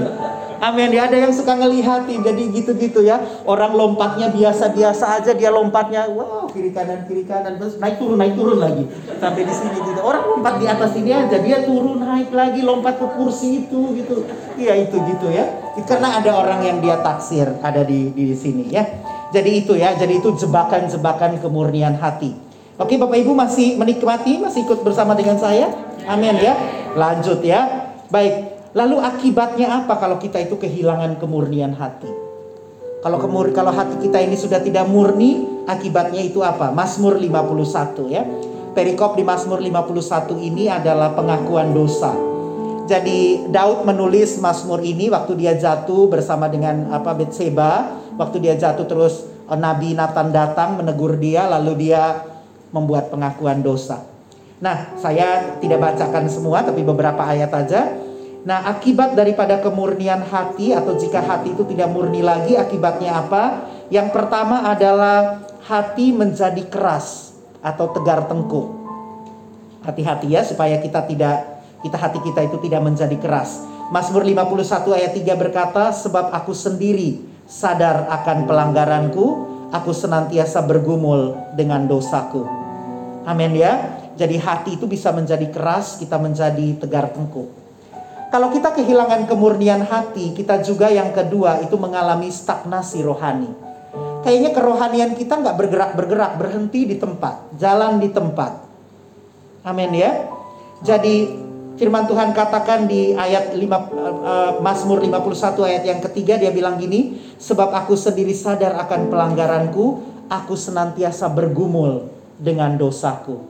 Amin 0.59 0.91
ya, 0.91 1.07
ada 1.07 1.15
yang 1.15 1.31
suka 1.31 1.55
ngelihatin 1.55 2.19
jadi 2.27 2.43
gitu-gitu 2.51 3.07
ya. 3.07 3.23
Orang 3.47 3.79
lompatnya 3.79 4.35
biasa-biasa 4.35 5.23
aja, 5.23 5.31
dia 5.35 5.55
lompatnya 5.55 6.11
wow 6.11 6.51
kiri 6.51 6.75
kanan 6.75 7.07
kiri 7.07 7.23
kanan 7.29 7.61
terus 7.61 7.79
naik 7.79 8.01
turun 8.03 8.19
naik 8.19 8.35
turun 8.35 8.59
lagi 8.59 8.85
sampai 9.23 9.43
di 9.47 9.55
sini 9.55 9.79
gitu. 9.79 10.01
Orang 10.03 10.25
lompat 10.27 10.59
di 10.59 10.67
atas 10.67 10.93
ini 10.99 11.15
aja, 11.15 11.39
dia 11.39 11.63
turun 11.63 12.03
naik 12.03 12.35
lagi 12.35 12.61
lompat 12.67 12.99
ke 12.99 13.07
kursi 13.15 13.67
itu 13.67 13.95
gitu. 14.03 14.27
Iya 14.59 14.75
itu 14.89 14.97
gitu 14.99 15.31
ya. 15.31 15.47
Karena 15.87 16.19
ada 16.19 16.35
orang 16.35 16.61
yang 16.67 16.83
dia 16.83 16.99
taksir 16.99 17.47
ada 17.63 17.87
di 17.87 18.11
di 18.11 18.35
sini 18.35 18.67
ya. 18.75 18.83
Jadi 19.31 19.51
itu 19.63 19.77
ya, 19.77 19.95
jadi 19.95 20.19
itu 20.19 20.35
jebakan-jebakan 20.35 21.39
kemurnian 21.39 22.01
hati. 22.01 22.35
Oke 22.81 22.99
Bapak 22.99 23.19
Ibu 23.23 23.37
masih 23.37 23.79
menikmati, 23.79 24.43
masih 24.43 24.67
ikut 24.67 24.83
bersama 24.83 25.15
dengan 25.15 25.39
saya? 25.39 25.71
Amin 26.09 26.35
ya. 26.41 26.57
Lanjut 26.97 27.45
ya. 27.45 27.93
Baik, 28.09 28.58
Lalu 28.79 29.03
akibatnya 29.03 29.83
apa 29.83 29.99
kalau 29.99 30.23
kita 30.23 30.39
itu 30.39 30.55
kehilangan 30.55 31.19
kemurnian 31.19 31.75
hati? 31.75 32.07
Kalau 33.03 33.19
kemur 33.19 33.51
kalau 33.51 33.75
hati 33.75 34.07
kita 34.07 34.23
ini 34.23 34.39
sudah 34.39 34.63
tidak 34.63 34.87
murni, 34.87 35.67
akibatnya 35.67 36.23
itu 36.23 36.47
apa? 36.47 36.71
Mazmur 36.71 37.19
51 37.19 38.07
ya. 38.07 38.23
Perikop 38.79 39.19
di 39.19 39.27
Mazmur 39.27 39.59
51 39.59 40.39
ini 40.39 40.71
adalah 40.71 41.11
pengakuan 41.11 41.75
dosa. 41.75 42.15
Jadi 42.87 43.51
Daud 43.51 43.83
menulis 43.83 44.39
Mazmur 44.39 44.79
ini 44.87 45.11
waktu 45.11 45.35
dia 45.35 45.59
jatuh 45.59 46.07
bersama 46.07 46.47
dengan 46.47 46.95
apa 46.95 47.19
Betseba, 47.19 47.99
waktu 48.15 48.47
dia 48.47 48.55
jatuh 48.55 48.87
terus 48.87 49.27
eh, 49.51 49.59
Nabi 49.59 49.99
Nathan 49.99 50.31
datang 50.31 50.79
menegur 50.79 51.19
dia 51.19 51.51
lalu 51.51 51.91
dia 51.91 52.23
membuat 52.71 53.11
pengakuan 53.11 53.59
dosa. 53.59 54.07
Nah, 54.63 54.95
saya 55.03 55.59
tidak 55.59 55.83
bacakan 55.83 56.31
semua 56.31 56.63
tapi 56.63 56.87
beberapa 56.87 57.27
ayat 57.27 57.51
aja. 57.51 58.07
Nah, 58.47 58.71
akibat 58.71 59.19
daripada 59.19 59.59
kemurnian 59.59 60.23
hati 60.23 60.71
atau 60.71 60.95
jika 60.95 61.19
hati 61.19 61.59
itu 61.59 61.67
tidak 61.67 61.91
murni 61.91 62.23
lagi, 62.23 62.55
akibatnya 62.55 63.19
apa? 63.19 63.67
Yang 63.91 64.15
pertama 64.15 64.63
adalah 64.69 65.43
hati 65.67 66.15
menjadi 66.15 66.63
keras 66.71 67.35
atau 67.59 67.91
tegar 67.91 68.31
tengkuk. 68.31 68.79
Hati-hati 69.83 70.31
ya 70.31 70.45
supaya 70.47 70.79
kita 70.79 71.03
tidak 71.09 71.59
kita 71.83 71.97
hati 71.97 72.19
kita 72.23 72.47
itu 72.47 72.59
tidak 72.63 72.83
menjadi 72.83 73.17
keras. 73.19 73.63
Mazmur 73.89 74.27
51 74.27 74.93
ayat 74.93 75.13
3 75.17 75.35
berkata, 75.39 75.95
"Sebab 75.95 76.35
aku 76.35 76.53
sendiri 76.53 77.25
sadar 77.49 78.05
akan 78.13 78.45
pelanggaranku, 78.45 79.27
aku 79.73 79.91
senantiasa 79.97 80.61
bergumul 80.67 81.35
dengan 81.57 81.89
dosaku." 81.89 82.45
Amin 83.25 83.57
ya. 83.57 83.99
Jadi 84.19 84.37
hati 84.37 84.77
itu 84.77 84.85
bisa 84.91 85.15
menjadi 85.15 85.47
keras, 85.49 85.97
kita 85.97 86.19
menjadi 86.19 86.77
tegar 86.77 87.15
tengkuk. 87.15 87.68
Kalau 88.29 88.53
kita 88.53 88.77
kehilangan 88.77 89.25
kemurnian 89.25 89.89
hati, 89.89 90.37
kita 90.37 90.61
juga 90.61 90.93
yang 90.93 91.17
kedua 91.17 91.65
itu 91.65 91.81
mengalami 91.81 92.29
stagnasi 92.29 93.01
rohani. 93.01 93.49
Kayaknya 94.21 94.51
kerohanian 94.53 95.13
kita 95.17 95.41
nggak 95.41 95.57
bergerak-bergerak, 95.57 96.33
berhenti 96.37 96.85
di 96.85 97.01
tempat, 97.01 97.57
jalan 97.57 97.97
di 97.97 98.13
tempat. 98.13 98.69
Amin 99.65 99.97
ya. 99.97 100.29
Jadi 100.85 101.33
firman 101.81 102.05
Tuhan 102.05 102.37
katakan 102.37 102.85
di 102.85 103.17
ayat 103.17 103.57
5 103.57 103.65
uh, 103.65 103.81
Mazmur 104.61 105.01
51 105.01 105.65
ayat 105.65 105.85
yang 105.89 106.01
ketiga 106.05 106.37
dia 106.37 106.53
bilang 106.53 106.77
gini, 106.77 107.17
sebab 107.41 107.73
aku 107.73 107.97
sendiri 107.97 108.37
sadar 108.37 108.77
akan 108.77 109.09
pelanggaranku, 109.09 109.85
aku 110.29 110.53
senantiasa 110.53 111.33
bergumul 111.33 112.13
dengan 112.37 112.77
dosaku. 112.77 113.41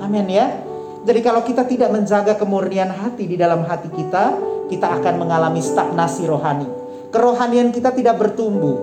Amin 0.00 0.32
ya. 0.32 0.69
Jadi 1.00 1.20
kalau 1.24 1.40
kita 1.40 1.64
tidak 1.64 1.90
menjaga 1.96 2.36
kemurnian 2.36 2.92
hati 2.92 3.24
di 3.24 3.40
dalam 3.40 3.64
hati 3.64 3.88
kita, 3.88 4.36
kita 4.68 5.00
akan 5.00 5.14
mengalami 5.16 5.64
stagnasi 5.64 6.28
rohani. 6.28 6.68
Kerohanian 7.08 7.72
kita 7.72 7.90
tidak 7.96 8.20
bertumbuh. 8.20 8.76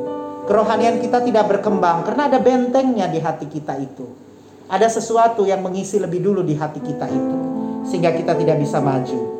Kerohanian 0.49 0.97
kita 0.97 1.21
tidak 1.21 1.45
berkembang 1.47 2.07
karena 2.07 2.31
ada 2.31 2.39
bentengnya 2.41 3.05
di 3.07 3.19
hati 3.21 3.45
kita 3.45 3.77
itu. 3.77 4.07
Ada 4.67 4.91
sesuatu 4.91 5.47
yang 5.47 5.63
mengisi 5.63 5.95
lebih 5.95 6.19
dulu 6.19 6.43
di 6.43 6.57
hati 6.57 6.83
kita 6.83 7.07
itu 7.07 7.37
sehingga 7.87 8.11
kita 8.11 8.35
tidak 8.35 8.59
bisa 8.59 8.83
maju. 8.83 9.37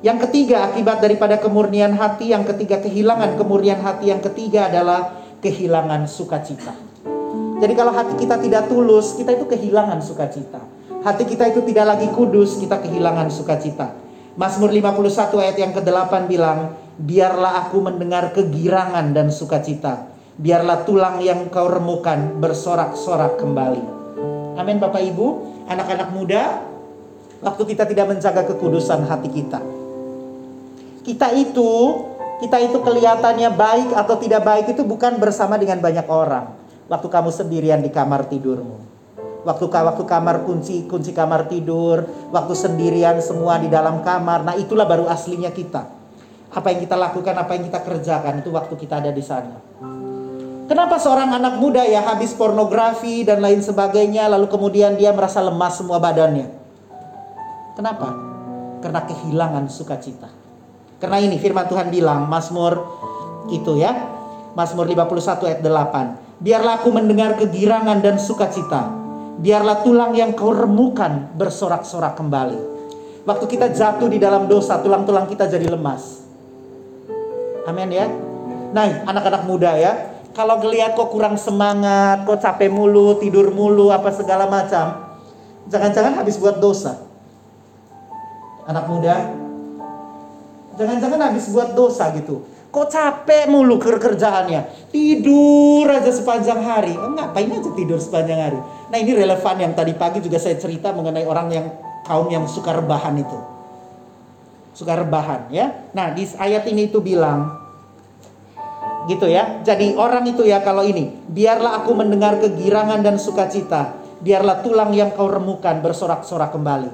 Yang 0.00 0.28
ketiga 0.28 0.72
akibat 0.72 1.00
daripada 1.00 1.36
kemurnian 1.40 1.96
hati, 1.96 2.32
yang 2.32 2.44
ketiga 2.44 2.80
kehilangan 2.80 3.36
kemurnian 3.36 3.80
hati, 3.80 4.12
yang 4.12 4.20
ketiga 4.20 4.68
adalah 4.68 5.12
kehilangan 5.40 6.08
sukacita. 6.08 6.72
Jadi 7.56 7.72
kalau 7.72 7.92
hati 7.92 8.14
kita 8.20 8.36
tidak 8.36 8.68
tulus, 8.68 9.16
kita 9.16 9.32
itu 9.32 9.48
kehilangan 9.48 10.04
sukacita. 10.04 10.75
Hati 11.06 11.22
kita 11.22 11.46
itu 11.46 11.62
tidak 11.62 11.86
lagi 11.86 12.10
kudus, 12.10 12.58
kita 12.58 12.82
kehilangan 12.82 13.30
sukacita. 13.30 13.94
Mazmur 14.34 14.74
51 14.74 15.38
ayat 15.38 15.54
yang 15.54 15.70
ke-8 15.70 16.26
bilang, 16.26 16.74
biarlah 16.98 17.62
aku 17.62 17.78
mendengar 17.78 18.34
kegirangan 18.34 19.14
dan 19.14 19.30
sukacita. 19.30 20.10
Biarlah 20.34 20.82
tulang 20.82 21.22
yang 21.22 21.46
kau 21.46 21.70
remukan 21.70 22.42
bersorak-sorak 22.42 23.38
kembali. 23.38 23.86
Amin 24.58 24.82
Bapak 24.82 24.98
Ibu, 24.98 25.26
anak-anak 25.70 26.10
muda, 26.10 26.58
waktu 27.38 27.62
kita 27.70 27.86
tidak 27.86 28.10
menjaga 28.10 28.42
kekudusan 28.42 29.06
hati 29.06 29.30
kita. 29.30 29.62
Kita 31.06 31.30
itu, 31.38 32.02
kita 32.42 32.58
itu 32.66 32.82
kelihatannya 32.82 33.54
baik 33.54 33.94
atau 33.94 34.18
tidak 34.18 34.42
baik 34.42 34.74
itu 34.74 34.82
bukan 34.82 35.22
bersama 35.22 35.54
dengan 35.54 35.78
banyak 35.78 36.10
orang. 36.10 36.50
Waktu 36.90 37.06
kamu 37.06 37.30
sendirian 37.30 37.78
di 37.78 37.94
kamar 37.94 38.26
tidurmu. 38.26 38.95
Waktu 39.46 39.70
waktu 39.70 40.02
kamar 40.02 40.42
kunci 40.42 40.90
kunci 40.90 41.14
kamar 41.14 41.46
tidur, 41.46 42.02
waktu 42.34 42.54
sendirian 42.58 43.22
semua 43.22 43.62
di 43.62 43.70
dalam 43.70 44.02
kamar. 44.02 44.42
Nah, 44.42 44.58
itulah 44.58 44.82
baru 44.90 45.06
aslinya 45.06 45.54
kita. 45.54 45.86
Apa 46.50 46.74
yang 46.74 46.82
kita 46.82 46.98
lakukan, 46.98 47.30
apa 47.30 47.54
yang 47.54 47.70
kita 47.70 47.78
kerjakan 47.86 48.42
itu 48.42 48.50
waktu 48.50 48.74
kita 48.74 48.98
ada 48.98 49.14
di 49.14 49.22
sana. 49.22 49.54
Kenapa 50.66 50.98
seorang 50.98 51.30
anak 51.30 51.62
muda 51.62 51.86
ya 51.86 52.02
habis 52.02 52.34
pornografi 52.34 53.22
dan 53.22 53.38
lain 53.38 53.62
sebagainya 53.62 54.26
lalu 54.26 54.50
kemudian 54.50 54.98
dia 54.98 55.14
merasa 55.14 55.38
lemas 55.38 55.78
semua 55.78 56.02
badannya? 56.02 56.50
Kenapa? 57.78 58.10
Karena 58.82 59.06
kehilangan 59.06 59.70
sukacita. 59.70 60.26
Karena 60.98 61.22
ini 61.22 61.38
firman 61.38 61.70
Tuhan 61.70 61.86
bilang 61.86 62.26
Mazmur 62.26 62.82
itu 63.46 63.78
ya. 63.78 63.94
Mazmur 64.58 64.90
51 64.90 65.46
ayat 65.46 65.60
8. 65.62 66.42
Biarlah 66.42 66.82
aku 66.82 66.90
mendengar 66.90 67.38
kegirangan 67.38 68.02
dan 68.02 68.18
sukacita. 68.18 69.05
Biarlah 69.36 69.84
tulang 69.84 70.16
yang 70.16 70.32
kau 70.32 70.52
remukan 70.52 71.32
bersorak-sorak 71.36 72.16
kembali. 72.16 72.58
Waktu 73.26 73.44
kita 73.50 73.74
jatuh 73.74 74.08
di 74.08 74.16
dalam 74.22 74.46
dosa, 74.46 74.80
tulang-tulang 74.80 75.26
kita 75.28 75.50
jadi 75.50 75.66
lemas. 75.66 76.24
Amin 77.66 77.90
ya. 77.90 78.06
Nah, 78.70 79.02
anak-anak 79.02 79.42
muda 79.44 79.74
ya, 79.74 80.16
kalau 80.36 80.60
ngeliat 80.62 80.94
kok 80.94 81.10
kurang 81.10 81.34
semangat, 81.40 82.22
kok 82.22 82.38
capek 82.38 82.70
mulu, 82.70 83.18
tidur 83.18 83.50
mulu, 83.50 83.90
apa 83.90 84.14
segala 84.14 84.46
macam, 84.46 85.16
jangan-jangan 85.66 86.22
habis 86.22 86.38
buat 86.38 86.60
dosa. 86.62 87.02
Anak 88.68 88.84
muda, 88.86 89.32
jangan-jangan 90.76 91.20
habis 91.32 91.48
buat 91.50 91.74
dosa 91.74 92.12
gitu. 92.14 92.44
Kok 92.68 92.86
capek 92.92 93.48
mulu 93.48 93.80
kerjaannya, 93.80 94.92
tidur 94.92 95.88
aja 95.88 96.12
sepanjang 96.12 96.60
hari. 96.60 96.92
Oh, 96.94 97.16
ngapain 97.16 97.48
aja 97.48 97.70
tidur 97.72 97.96
sepanjang 97.96 98.36
hari? 98.36 98.60
Nah 98.86 98.96
ini 99.02 99.12
relevan 99.18 99.56
yang 99.58 99.72
tadi 99.74 99.92
pagi 99.98 100.22
juga 100.22 100.38
saya 100.38 100.54
cerita 100.54 100.94
mengenai 100.94 101.26
orang 101.26 101.48
yang 101.50 101.66
kaum 102.06 102.30
yang 102.30 102.46
suka 102.46 102.70
rebahan 102.70 103.18
itu. 103.18 103.38
Suka 104.76 104.94
rebahan 104.94 105.50
ya. 105.50 105.90
Nah 105.90 106.14
di 106.14 106.22
ayat 106.38 106.68
ini 106.70 106.86
itu 106.86 107.02
bilang, 107.02 107.66
gitu 109.06 109.26
ya. 109.30 109.62
Jadi 109.62 109.94
orang 109.96 110.26
itu 110.26 110.42
ya 110.46 110.60
kalau 110.60 110.82
ini, 110.82 111.14
biarlah 111.30 111.82
aku 111.82 111.94
mendengar 111.94 112.38
kegirangan 112.42 113.00
dan 113.02 113.16
sukacita, 113.16 113.94
biarlah 114.20 114.62
tulang 114.62 114.92
yang 114.92 115.14
kau 115.14 115.30
remukan 115.30 115.80
bersorak-sorak 115.80 116.52
kembali. 116.52 116.90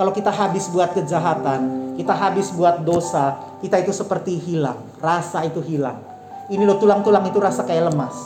Kalau 0.00 0.12
kita 0.16 0.32
habis 0.32 0.68
buat 0.72 0.96
kejahatan, 0.96 1.92
kita 2.00 2.16
habis 2.16 2.48
buat 2.56 2.80
dosa, 2.80 3.36
kita 3.60 3.84
itu 3.84 3.92
seperti 3.92 4.40
hilang, 4.40 4.80
rasa 4.96 5.44
itu 5.44 5.60
hilang. 5.60 6.00
Ini 6.48 6.64
loh 6.64 6.80
tulang-tulang 6.80 7.28
itu 7.28 7.36
rasa 7.36 7.68
kayak 7.68 7.92
lemas. 7.92 8.16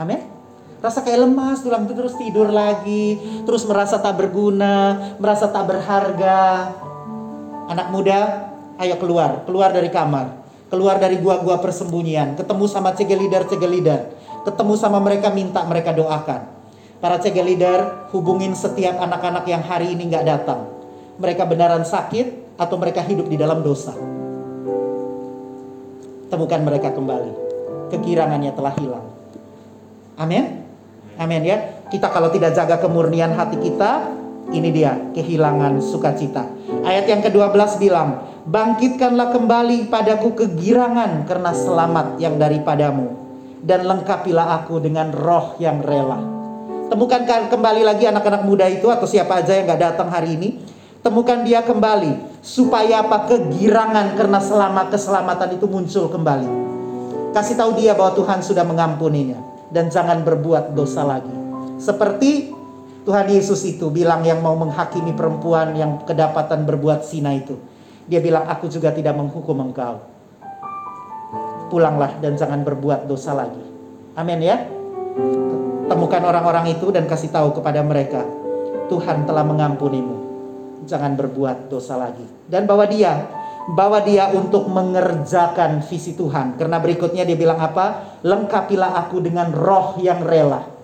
Amin. 0.00 0.33
Rasa 0.84 1.00
kayak 1.00 1.24
lemas, 1.24 1.64
tulang 1.64 1.88
itu 1.88 1.96
terus 1.96 2.12
tidur 2.20 2.52
lagi, 2.52 3.16
terus 3.48 3.64
merasa 3.64 3.96
tak 3.96 4.20
berguna, 4.20 5.16
merasa 5.16 5.48
tak 5.48 5.64
berharga. 5.64 6.76
Anak 7.72 7.88
muda, 7.88 8.52
ayo 8.76 9.00
keluar, 9.00 9.48
keluar 9.48 9.72
dari 9.72 9.88
kamar 9.88 10.44
keluar 10.74 10.98
dari 10.98 11.22
gua-gua 11.22 11.62
persembunyian, 11.62 12.34
ketemu 12.34 12.66
sama 12.66 12.90
cegel 12.98 13.22
leader-cegel 13.22 13.70
leader, 13.70 14.10
ketemu 14.42 14.74
sama 14.74 14.98
mereka 14.98 15.30
minta 15.30 15.62
mereka 15.62 15.94
doakan. 15.94 16.50
Para 16.98 17.22
cegel 17.22 17.46
leader 17.46 18.10
hubungin 18.10 18.58
setiap 18.58 18.98
anak-anak 18.98 19.46
yang 19.46 19.62
hari 19.62 19.94
ini 19.94 20.10
nggak 20.10 20.26
datang. 20.26 20.66
Mereka 21.22 21.46
benaran 21.46 21.86
sakit 21.86 22.58
atau 22.58 22.74
mereka 22.74 23.06
hidup 23.06 23.30
di 23.30 23.38
dalam 23.38 23.62
dosa. 23.62 23.94
Temukan 26.26 26.60
mereka 26.66 26.90
kembali. 26.90 27.32
Kekirangannya 27.94 28.50
telah 28.56 28.74
hilang. 28.74 29.06
Amin. 30.18 30.63
Amin 31.18 31.42
ya. 31.46 31.84
Kita 31.90 32.10
kalau 32.10 32.32
tidak 32.32 32.56
jaga 32.58 32.82
kemurnian 32.82 33.34
hati 33.38 33.60
kita, 33.60 34.10
ini 34.50 34.68
dia 34.74 34.98
kehilangan 35.14 35.78
sukacita. 35.78 36.46
Ayat 36.82 37.06
yang 37.06 37.22
ke-12 37.22 37.80
bilang, 37.80 38.34
Bangkitkanlah 38.44 39.32
kembali 39.32 39.88
padaku 39.88 40.36
kegirangan 40.36 41.24
karena 41.24 41.56
selamat 41.56 42.20
yang 42.20 42.36
daripadamu. 42.36 43.24
Dan 43.64 43.88
lengkapilah 43.88 44.60
aku 44.60 44.76
dengan 44.76 45.08
roh 45.08 45.56
yang 45.56 45.80
rela. 45.80 46.20
Temukan 46.92 47.24
kembali 47.24 47.80
lagi 47.80 48.04
anak-anak 48.04 48.44
muda 48.44 48.68
itu 48.68 48.92
atau 48.92 49.08
siapa 49.08 49.40
aja 49.40 49.56
yang 49.56 49.64
gak 49.64 49.80
datang 49.80 50.12
hari 50.12 50.36
ini. 50.36 50.60
Temukan 51.00 51.40
dia 51.40 51.64
kembali. 51.64 52.44
Supaya 52.44 53.00
apa? 53.00 53.24
Kegirangan 53.24 54.20
karena 54.20 54.36
selama 54.36 54.92
keselamatan 54.92 55.56
itu 55.56 55.64
muncul 55.64 56.12
kembali. 56.12 56.48
Kasih 57.32 57.56
tahu 57.56 57.80
dia 57.80 57.96
bahwa 57.96 58.12
Tuhan 58.12 58.44
sudah 58.44 58.68
mengampuninya. 58.68 59.53
Dan 59.74 59.90
jangan 59.90 60.22
berbuat 60.22 60.78
dosa 60.78 61.02
lagi. 61.02 61.34
Seperti 61.82 62.54
Tuhan 63.02 63.26
Yesus 63.26 63.60
itu 63.66 63.90
bilang 63.90 64.22
yang 64.22 64.38
mau 64.38 64.54
menghakimi 64.54 65.12
perempuan 65.12 65.74
yang 65.74 66.06
kedapatan 66.06 66.62
berbuat 66.62 67.02
zina 67.02 67.34
itu. 67.34 67.58
Dia 68.06 68.22
bilang, 68.22 68.46
aku 68.46 68.70
juga 68.70 68.94
tidak 68.94 69.18
menghukum 69.18 69.58
engkau. 69.60 70.00
Pulanglah 71.68 72.14
dan 72.22 72.38
jangan 72.38 72.62
berbuat 72.62 73.10
dosa 73.10 73.34
lagi. 73.34 73.60
Amin 74.14 74.40
ya. 74.46 74.62
Temukan 75.84 76.22
orang-orang 76.24 76.72
itu 76.72 76.88
dan 76.94 77.04
kasih 77.04 77.34
tahu 77.34 77.58
kepada 77.58 77.82
mereka, 77.84 78.24
Tuhan 78.88 79.28
telah 79.28 79.44
mengampunimu. 79.44 80.16
Jangan 80.88 81.18
berbuat 81.18 81.68
dosa 81.68 81.98
lagi. 81.98 82.24
Dan 82.48 82.64
bawa 82.64 82.88
dia, 82.88 83.24
bawa 83.72 84.04
dia 84.04 84.28
untuk 84.34 84.68
mengerjakan 84.68 85.80
visi 85.88 86.12
Tuhan. 86.12 86.60
Karena 86.60 86.76
berikutnya 86.82 87.24
dia 87.24 87.38
bilang 87.38 87.60
apa? 87.60 88.18
Lengkapilah 88.20 89.00
aku 89.06 89.24
dengan 89.24 89.52
roh 89.54 89.96
yang 90.00 90.20
rela 90.20 90.74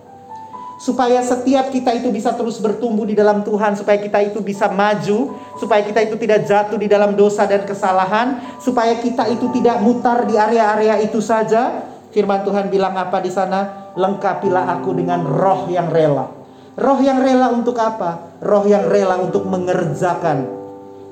supaya 0.81 1.21
setiap 1.21 1.69
kita 1.69 1.93
itu 1.93 2.09
bisa 2.09 2.33
terus 2.33 2.57
bertumbuh 2.57 3.05
di 3.05 3.13
dalam 3.13 3.45
Tuhan, 3.45 3.77
supaya 3.77 4.01
kita 4.01 4.25
itu 4.25 4.41
bisa 4.41 4.73
maju, 4.73 5.37
supaya 5.61 5.85
kita 5.85 6.09
itu 6.09 6.17
tidak 6.17 6.49
jatuh 6.49 6.81
di 6.81 6.89
dalam 6.89 7.13
dosa 7.13 7.45
dan 7.45 7.69
kesalahan, 7.69 8.41
supaya 8.57 8.97
kita 8.97 9.29
itu 9.29 9.53
tidak 9.53 9.77
mutar 9.85 10.25
di 10.25 10.41
area-area 10.41 11.05
itu 11.05 11.21
saja. 11.21 11.85
Firman 12.11 12.49
Tuhan 12.49 12.73
bilang 12.73 12.97
apa 12.97 13.21
di 13.21 13.29
sana? 13.29 13.93
Lengkapilah 13.93 14.81
aku 14.81 14.97
dengan 14.97 15.21
roh 15.21 15.69
yang 15.69 15.93
rela. 15.93 16.33
Roh 16.81 16.99
yang 17.05 17.21
rela 17.21 17.53
untuk 17.53 17.77
apa? 17.77 18.41
Roh 18.41 18.65
yang 18.65 18.89
rela 18.89 19.21
untuk 19.21 19.45
mengerjakan 19.45 20.60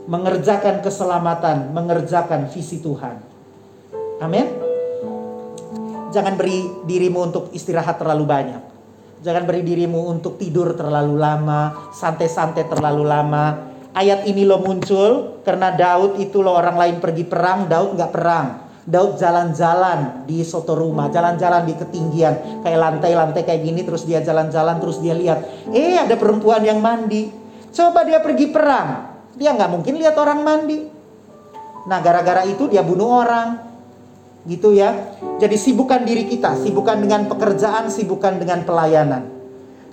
mengerjakan 0.09 0.81
keselamatan, 0.81 1.77
mengerjakan 1.77 2.49
visi 2.49 2.81
Tuhan. 2.81 3.21
Amin. 4.25 4.49
Jangan 6.09 6.35
beri 6.41 6.65
dirimu 6.89 7.29
untuk 7.29 7.53
istirahat 7.53 8.01
terlalu 8.01 8.25
banyak 8.25 8.63
Jangan 9.19 9.51
beri 9.51 9.67
dirimu 9.67 10.15
untuk 10.15 10.39
tidur 10.39 10.79
terlalu 10.79 11.19
lama, 11.19 11.91
santai-santai 11.91 12.71
terlalu 12.71 13.03
lama. 13.03 13.75
Ayat 13.91 14.31
ini 14.31 14.47
lo 14.47 14.63
muncul 14.63 15.43
karena 15.43 15.75
Daud 15.75 16.23
itu 16.23 16.39
lo 16.39 16.55
orang 16.55 16.79
lain 16.79 16.97
pergi 17.03 17.27
perang, 17.27 17.67
Daud 17.67 17.99
nggak 17.99 18.13
perang. 18.15 18.47
Daud 18.89 19.19
jalan-jalan 19.19 20.23
di 20.25 20.47
soto 20.47 20.79
rumah, 20.79 21.11
jalan-jalan 21.11 21.67
di 21.67 21.75
ketinggian, 21.77 22.63
kayak 22.65 22.79
lantai-lantai 22.79 23.43
kayak 23.43 23.61
gini, 23.61 23.85
terus 23.85 24.07
dia 24.09 24.23
jalan-jalan, 24.23 24.81
terus 24.81 25.03
dia 25.03 25.13
lihat, 25.13 25.45
eh 25.75 25.99
ada 25.99 26.17
perempuan 26.17 26.65
yang 26.65 26.81
mandi. 26.81 27.29
Coba 27.69 28.07
dia 28.07 28.23
pergi 28.23 28.49
perang, 28.49 29.08
dia 29.39 29.55
nggak 29.55 29.71
mungkin 29.71 29.95
lihat 29.97 30.19
orang 30.19 30.43
mandi. 30.43 30.85
Nah 31.87 31.99
gara-gara 32.03 32.45
itu 32.45 32.67
dia 32.67 32.83
bunuh 32.85 33.23
orang, 33.23 33.69
gitu 34.49 34.73
ya. 34.73 35.15
Jadi 35.39 35.57
sibukkan 35.61 36.03
diri 36.03 36.27
kita, 36.27 36.57
sibukkan 36.59 36.99
dengan 37.05 37.29
pekerjaan, 37.29 37.93
sibukkan 37.93 38.41
dengan 38.41 38.65
pelayanan. 38.65 39.23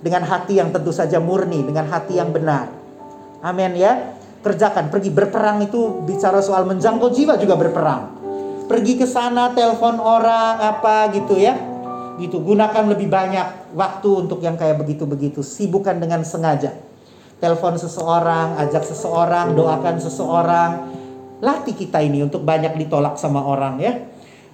Dengan 0.00 0.24
hati 0.24 0.60
yang 0.60 0.70
tentu 0.70 0.90
saja 0.90 1.20
murni, 1.20 1.64
dengan 1.64 1.88
hati 1.88 2.16
yang 2.20 2.32
benar. 2.32 2.72
Amin 3.44 3.76
ya. 3.76 4.16
Kerjakan, 4.40 4.88
pergi 4.88 5.10
berperang 5.10 5.66
itu 5.66 6.06
bicara 6.06 6.38
soal 6.38 6.64
menjangkau 6.68 7.10
jiwa 7.10 7.34
juga 7.36 7.58
berperang. 7.58 8.14
Pergi 8.66 8.98
ke 8.98 9.06
sana, 9.06 9.50
telepon 9.54 9.98
orang 9.98 10.62
apa 10.62 11.10
gitu 11.10 11.34
ya. 11.34 11.54
Gitu, 12.16 12.40
gunakan 12.40 12.84
lebih 12.86 13.10
banyak 13.10 13.76
waktu 13.76 14.08
untuk 14.26 14.40
yang 14.40 14.54
kayak 14.54 14.78
begitu-begitu. 14.78 15.42
Sibukkan 15.42 15.98
dengan 15.98 16.22
sengaja. 16.22 16.72
Telepon 17.36 17.76
seseorang, 17.76 18.56
ajak 18.56 18.84
seseorang, 18.84 19.52
doakan 19.52 19.96
seseorang, 20.00 20.70
Latih 21.36 21.76
kita 21.76 22.00
ini 22.00 22.24
untuk 22.24 22.40
banyak 22.48 22.80
ditolak 22.80 23.20
sama 23.20 23.44
orang 23.44 23.76
ya. 23.76 23.92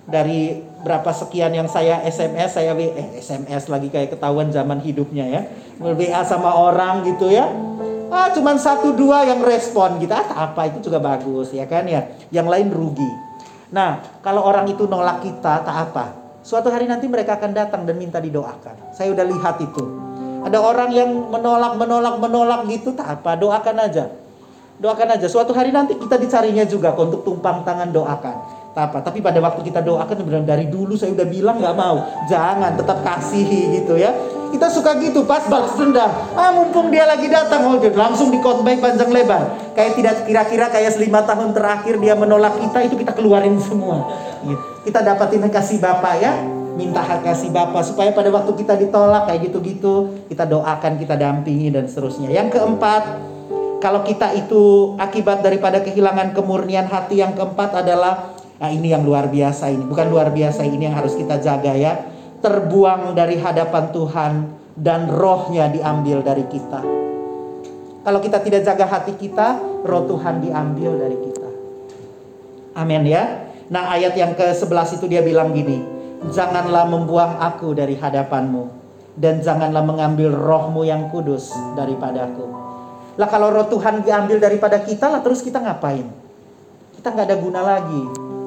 Dari 0.03 0.59
berapa 0.83 1.15
sekian 1.15 1.55
yang 1.55 1.71
saya 1.71 2.03
SMS, 2.03 2.59
saya 2.59 2.75
eh, 2.75 3.23
SMS 3.23 3.71
lagi 3.71 3.87
kayak 3.87 4.19
ketahuan 4.19 4.51
zaman 4.51 4.83
hidupnya 4.83 5.31
ya. 5.31 5.43
WA 5.79 6.27
sama 6.27 6.51
orang 6.59 7.07
gitu 7.07 7.31
ya. 7.31 7.47
Ah, 8.11 8.35
cuman 8.35 8.59
satu 8.59 8.99
dua 8.99 9.23
yang 9.23 9.47
respon 9.47 10.03
gitu. 10.03 10.11
Ah, 10.11 10.51
apa 10.51 10.75
itu 10.75 10.91
juga 10.91 10.99
bagus 10.99 11.55
ya 11.55 11.71
kan 11.71 11.87
ya. 11.87 12.19
Yang 12.35 12.49
lain 12.51 12.69
rugi. 12.75 13.11
Nah, 13.71 14.03
kalau 14.19 14.43
orang 14.43 14.67
itu 14.67 14.91
nolak 14.91 15.23
kita, 15.23 15.63
tak 15.63 15.77
apa. 15.87 16.19
Suatu 16.43 16.67
hari 16.67 16.91
nanti 16.91 17.07
mereka 17.07 17.39
akan 17.39 17.55
datang 17.55 17.87
dan 17.87 17.95
minta 17.95 18.19
didoakan. 18.19 18.91
Saya 18.91 19.15
udah 19.15 19.23
lihat 19.23 19.63
itu. 19.63 20.02
Ada 20.43 20.59
orang 20.59 20.91
yang 20.91 21.11
menolak, 21.31 21.79
menolak, 21.79 22.15
menolak 22.19 22.61
gitu, 22.67 22.93
tak 22.95 23.23
apa. 23.23 23.39
Doakan 23.39 23.79
aja 23.79 24.23
Doakan 24.83 25.15
aja. 25.15 25.31
Suatu 25.31 25.55
hari 25.55 25.71
nanti 25.71 25.95
kita 25.95 26.19
dicarinya 26.19 26.67
juga 26.67 26.91
kok 26.91 27.07
untuk 27.07 27.23
tumpang 27.23 27.63
tangan 27.63 27.95
doakan. 27.95 28.37
Tak 28.75 28.85
apa. 28.91 28.99
Tapi 29.07 29.23
pada 29.23 29.39
waktu 29.39 29.63
kita 29.63 29.79
doakan 29.79 30.27
benar 30.27 30.43
dari 30.43 30.67
dulu 30.67 30.99
saya 30.99 31.15
udah 31.15 31.23
bilang 31.23 31.63
nggak 31.63 31.77
mau. 31.79 32.03
Jangan 32.27 32.75
tetap 32.75 32.99
kasihi 33.07 33.79
gitu 33.79 33.95
ya. 33.95 34.11
Kita 34.51 34.67
suka 34.67 34.99
gitu 34.99 35.23
pas 35.23 35.47
balas 35.47 35.79
dendam. 35.79 36.11
Ah 36.35 36.51
mumpung 36.51 36.91
dia 36.91 37.07
lagi 37.07 37.31
datang 37.31 37.63
oh 37.63 37.79
langsung 37.79 38.35
di 38.35 38.43
baik 38.43 38.83
panjang 38.83 39.15
lebar. 39.15 39.55
Kayak 39.79 39.93
tidak 40.03 40.15
kira-kira 40.27 40.67
kayak 40.67 40.99
lima 40.99 41.23
tahun 41.25 41.55
terakhir 41.55 42.03
dia 42.03 42.19
menolak 42.19 42.59
kita 42.59 42.79
itu 42.83 42.99
kita 42.99 43.15
keluarin 43.15 43.63
semua. 43.63 44.11
Gitu. 44.43 44.63
Kita 44.91 44.99
dapatin 44.99 45.47
kasih 45.47 45.79
Bapak 45.79 46.15
ya 46.19 46.62
minta 46.73 47.05
hak 47.05 47.25
kasih 47.25 47.53
Bapak 47.53 47.85
supaya 47.85 48.11
pada 48.17 48.33
waktu 48.33 48.53
kita 48.57 48.81
ditolak 48.81 49.29
kayak 49.29 49.51
gitu-gitu 49.51 50.25
kita 50.29 50.49
doakan, 50.49 50.97
kita 50.97 51.15
dampingi 51.21 51.69
dan 51.69 51.85
seterusnya. 51.85 52.33
Yang 52.33 52.59
keempat, 52.59 53.03
kalau 53.85 54.01
kita 54.07 54.33
itu 54.33 54.95
akibat 54.97 55.45
daripada 55.45 55.85
kehilangan 55.85 56.33
kemurnian 56.33 56.89
hati 56.89 57.21
yang 57.21 57.37
keempat 57.37 57.85
adalah 57.85 58.33
nah 58.63 58.71
ini 58.71 58.95
yang 58.95 59.05
luar 59.05 59.29
biasa 59.29 59.69
ini. 59.69 59.85
Bukan 59.85 60.07
luar 60.09 60.33
biasa 60.33 60.65
ini 60.65 60.89
yang 60.89 60.97
harus 60.97 61.19
kita 61.19 61.37
jaga 61.43 61.77
ya. 61.77 61.99
Terbuang 62.43 63.15
dari 63.15 63.39
hadapan 63.39 63.85
Tuhan 63.95 64.33
dan 64.75 65.07
rohnya 65.07 65.71
diambil 65.71 66.25
dari 66.25 66.43
kita. 66.49 66.81
Kalau 68.03 68.19
kita 68.19 68.43
tidak 68.43 68.67
jaga 68.67 68.87
hati 68.89 69.15
kita 69.15 69.63
roh 69.87 70.11
Tuhan 70.11 70.43
diambil 70.43 70.99
dari 70.99 71.17
kita. 71.23 71.49
Amin 72.75 73.07
ya. 73.07 73.47
Nah 73.71 73.95
ayat 73.95 74.19
yang 74.19 74.35
ke-11 74.35 74.99
itu 74.99 75.07
dia 75.07 75.23
bilang 75.23 75.55
gini 75.55 76.02
janganlah 76.31 76.87
membuang 76.87 77.43
aku 77.43 77.75
dari 77.75 77.99
hadapanmu 77.99 78.71
dan 79.19 79.43
janganlah 79.43 79.83
mengambil 79.83 80.31
rohmu 80.31 80.87
yang 80.87 81.11
kudus 81.11 81.51
daripadaku 81.75 82.63
lah 83.21 83.29
kalau 83.29 83.53
roh 83.53 83.69
Tuhan 83.69 84.01
diambil 84.01 84.41
daripada 84.41 84.81
kita 84.81 85.13
lah 85.13 85.21
terus 85.21 85.45
kita 85.45 85.61
ngapain? 85.61 86.09
Kita 86.97 87.13
nggak 87.13 87.27
ada 87.29 87.37
guna 87.37 87.61
lagi. 87.61 88.03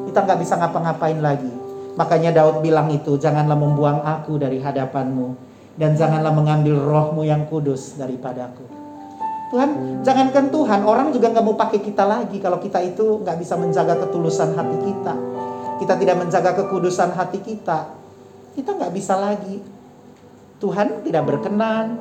Kita 0.10 0.26
nggak 0.26 0.40
bisa 0.42 0.58
ngapa-ngapain 0.58 1.20
lagi. 1.22 1.54
Makanya 1.94 2.34
Daud 2.34 2.66
bilang 2.66 2.90
itu, 2.90 3.16
janganlah 3.22 3.56
membuang 3.56 4.02
aku 4.02 4.42
dari 4.42 4.58
hadapanmu. 4.58 5.38
Dan 5.78 5.94
janganlah 5.94 6.34
mengambil 6.34 6.82
rohmu 6.82 7.22
yang 7.28 7.46
kudus 7.46 8.00
daripadaku. 8.00 8.66
Tuhan, 9.54 10.02
jangankan 10.02 10.50
Tuhan, 10.50 10.82
orang 10.82 11.14
juga 11.14 11.30
nggak 11.30 11.46
mau 11.46 11.54
pakai 11.54 11.80
kita 11.86 12.02
lagi 12.02 12.42
kalau 12.42 12.58
kita 12.58 12.82
itu 12.82 13.22
nggak 13.22 13.38
bisa 13.38 13.54
menjaga 13.62 14.02
ketulusan 14.02 14.58
hati 14.58 14.78
kita. 14.82 15.14
Kita 15.76 15.94
tidak 16.00 16.16
menjaga 16.24 16.56
kekudusan 16.56 17.12
hati 17.16 17.40
kita. 17.44 17.92
Kita 18.56 18.70
nggak 18.76 18.94
bisa 18.96 19.20
lagi. 19.20 19.60
Tuhan 20.64 21.04
tidak 21.04 21.24
berkenan, 21.28 22.00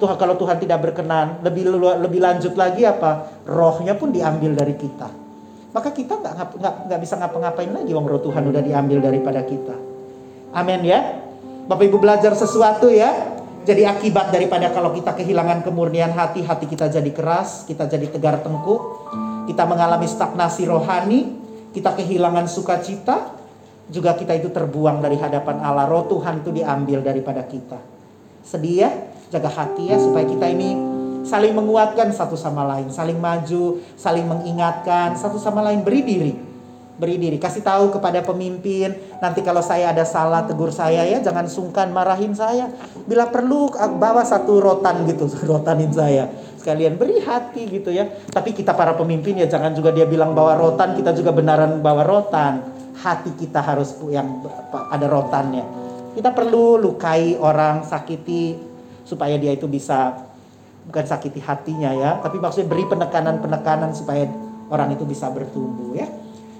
Tuhan 0.00 0.16
kalau 0.16 0.34
Tuhan 0.40 0.56
tidak 0.56 0.80
berkenan, 0.80 1.44
lebih 1.44 1.76
lebih 1.76 2.20
lanjut 2.24 2.56
lagi 2.56 2.88
apa? 2.88 3.44
Rohnya 3.44 3.92
pun 3.96 4.08
diambil 4.08 4.56
dari 4.56 4.74
kita. 4.74 5.08
Maka 5.70 5.92
kita 5.92 6.18
nggak 6.18 6.34
nggak 6.56 6.74
nggak 6.88 7.00
bisa 7.04 7.14
ngapa-ngapain 7.20 7.70
lagi, 7.70 7.92
wong 7.92 8.08
roh 8.08 8.18
Tuhan 8.24 8.48
udah 8.48 8.64
diambil 8.64 9.04
daripada 9.04 9.44
kita. 9.44 9.76
Amin 10.56 10.82
ya. 10.82 11.20
Bapak 11.68 11.86
Ibu 11.86 12.00
belajar 12.02 12.34
sesuatu 12.34 12.90
ya. 12.90 13.38
Jadi 13.60 13.84
akibat 13.84 14.32
daripada 14.32 14.72
kalau 14.72 14.90
kita 14.96 15.12
kehilangan 15.14 15.60
kemurnian 15.62 16.16
hati, 16.16 16.42
hati 16.42 16.64
kita 16.64 16.88
jadi 16.88 17.12
keras, 17.12 17.68
kita 17.68 17.84
jadi 17.84 18.08
tegar 18.08 18.40
tengkuk, 18.40 19.12
kita 19.46 19.68
mengalami 19.68 20.08
stagnasi 20.08 20.64
rohani, 20.64 21.39
kita 21.70 21.94
kehilangan 21.94 22.46
sukacita, 22.50 23.38
juga 23.90 24.14
kita 24.14 24.38
itu 24.38 24.50
terbuang 24.54 25.02
dari 25.02 25.18
hadapan 25.18 25.62
Allah. 25.62 25.86
Roh 25.90 26.06
Tuhan 26.06 26.46
itu 26.46 26.50
diambil 26.54 27.02
daripada 27.02 27.42
kita. 27.46 27.78
Sedih 28.46 28.86
ya? 28.86 28.90
jaga 29.30 29.46
hati 29.46 29.86
ya 29.86 29.96
supaya 29.96 30.26
kita 30.26 30.46
ini 30.50 30.74
saling 31.22 31.54
menguatkan 31.54 32.10
satu 32.10 32.34
sama 32.34 32.66
lain, 32.66 32.90
saling 32.90 33.16
maju, 33.16 33.78
saling 33.94 34.26
mengingatkan 34.26 35.14
satu 35.14 35.38
sama 35.38 35.62
lain, 35.62 35.86
beri 35.86 36.02
diri. 36.02 36.34
Beri 37.00 37.16
diri, 37.16 37.40
kasih 37.40 37.64
tahu 37.64 37.96
kepada 37.96 38.20
pemimpin, 38.20 38.92
nanti 39.24 39.40
kalau 39.40 39.64
saya 39.64 39.88
ada 39.88 40.04
salah 40.04 40.44
tegur 40.44 40.68
saya 40.68 41.00
ya, 41.08 41.16
jangan 41.24 41.48
sungkan 41.48 41.88
marahin 41.96 42.36
saya. 42.36 42.68
Bila 43.08 43.32
perlu 43.32 43.72
bawa 43.96 44.20
satu 44.20 44.60
rotan 44.60 45.08
gitu, 45.08 45.24
rotanin 45.48 45.88
saya. 45.88 46.28
Sekalian 46.60 47.00
beri 47.00 47.24
hati 47.24 47.64
gitu 47.72 47.88
ya. 47.88 48.04
Tapi 48.28 48.52
kita 48.52 48.76
para 48.76 48.92
pemimpin 48.92 49.40
ya 49.40 49.48
jangan 49.48 49.72
juga 49.72 49.96
dia 49.96 50.04
bilang 50.04 50.36
bawa 50.36 50.60
rotan, 50.60 50.92
kita 50.92 51.16
juga 51.16 51.32
benaran 51.32 51.80
bawa 51.80 52.04
rotan. 52.04 52.60
Hati 53.00 53.32
kita 53.32 53.64
harus 53.64 53.96
yang 54.12 54.44
ada 54.92 55.08
rotannya. 55.08 55.64
Kita 56.12 56.36
perlu 56.36 56.76
lukai 56.76 57.40
orang, 57.40 57.80
sakiti 57.88 58.60
supaya 59.08 59.40
dia 59.40 59.56
itu 59.56 59.64
bisa 59.64 60.28
bukan 60.84 61.08
sakiti 61.08 61.40
hatinya 61.40 61.96
ya, 61.96 62.20
tapi 62.20 62.36
maksudnya 62.36 62.68
beri 62.68 62.84
penekanan-penekanan 62.92 63.96
supaya 63.96 64.28
orang 64.68 64.92
itu 64.92 65.08
bisa 65.08 65.32
bertumbuh 65.32 65.96
ya. 65.96 66.12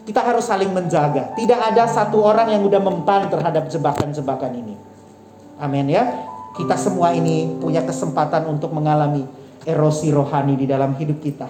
Kita 0.08 0.24
harus 0.24 0.48
saling 0.48 0.72
menjaga. 0.72 1.36
Tidak 1.36 1.60
ada 1.60 1.84
satu 1.84 2.24
orang 2.24 2.48
yang 2.56 2.64
udah 2.64 2.80
mempan 2.80 3.28
terhadap 3.28 3.68
jebakan-jebakan 3.68 4.52
ini. 4.56 4.74
Amin 5.60 5.92
ya. 5.92 6.08
Kita 6.56 6.74
semua 6.80 7.12
ini 7.12 7.52
punya 7.60 7.84
kesempatan 7.84 8.48
untuk 8.48 8.72
mengalami 8.72 9.28
erosi 9.64 10.08
rohani 10.08 10.56
di 10.56 10.64
dalam 10.64 10.96
hidup 10.96 11.18
kita. 11.20 11.48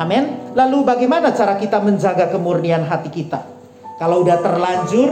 Amin. 0.00 0.52
Lalu 0.56 0.84
bagaimana 0.84 1.36
cara 1.36 1.60
kita 1.60 1.76
menjaga 1.84 2.32
kemurnian 2.32 2.88
hati 2.88 3.12
kita? 3.12 3.44
Kalau 4.00 4.24
udah 4.24 4.40
terlanjur, 4.40 5.10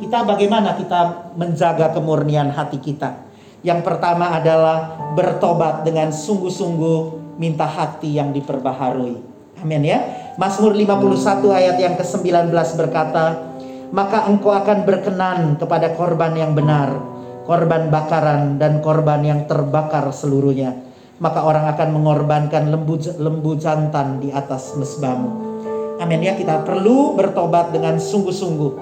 kita 0.00 0.24
bagaimana 0.24 0.80
kita 0.80 1.32
menjaga 1.36 1.92
kemurnian 1.92 2.48
hati 2.48 2.80
kita? 2.80 3.20
Yang 3.60 3.80
pertama 3.84 4.32
adalah 4.32 4.96
bertobat 5.12 5.84
dengan 5.84 6.08
sungguh-sungguh 6.08 7.24
minta 7.36 7.68
hati 7.68 8.16
yang 8.16 8.32
diperbaharui. 8.32 9.20
Amin 9.60 9.82
ya. 9.84 10.00
Mazmur 10.36 10.76
51 10.76 11.52
ayat 11.52 11.76
yang 11.80 11.94
ke-19 11.96 12.52
berkata, 12.76 13.44
"Maka 13.92 14.28
engkau 14.28 14.52
akan 14.52 14.84
berkenan 14.84 15.56
kepada 15.56 15.94
korban 15.96 16.32
yang 16.36 16.52
benar, 16.52 17.13
korban 17.44 17.92
bakaran 17.92 18.56
dan 18.56 18.80
korban 18.80 19.24
yang 19.24 19.40
terbakar 19.44 20.08
seluruhnya. 20.10 20.76
Maka 21.22 21.46
orang 21.46 21.70
akan 21.70 21.88
mengorbankan 21.94 22.72
lembu 22.74 22.98
lembu 23.20 23.54
jantan 23.56 24.18
di 24.18 24.34
atas 24.34 24.74
mesbamu." 24.74 25.54
Amin 26.02 26.26
ya, 26.26 26.34
kita 26.34 26.66
perlu 26.66 27.14
bertobat 27.14 27.70
dengan 27.70 28.02
sungguh-sungguh 28.02 28.72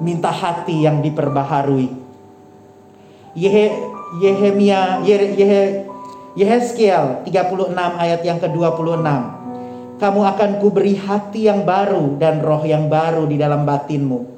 minta 0.00 0.32
hati 0.32 0.82
yang 0.82 1.04
diperbaharui 1.04 2.04
Yehe, 3.34 3.74
Yehemia 4.22 5.02
Yehe, 5.02 5.90
Yehezkiel 6.38 7.26
36 7.26 7.74
ayat 7.74 8.22
yang 8.22 8.38
ke-26. 8.38 9.06
Kamu 9.98 10.20
akan 10.22 10.50
kuberi 10.62 10.94
hati 10.98 11.50
yang 11.50 11.66
baru 11.66 12.14
dan 12.18 12.42
roh 12.42 12.62
yang 12.62 12.86
baru 12.86 13.26
di 13.26 13.38
dalam 13.38 13.66
batinmu. 13.66 14.33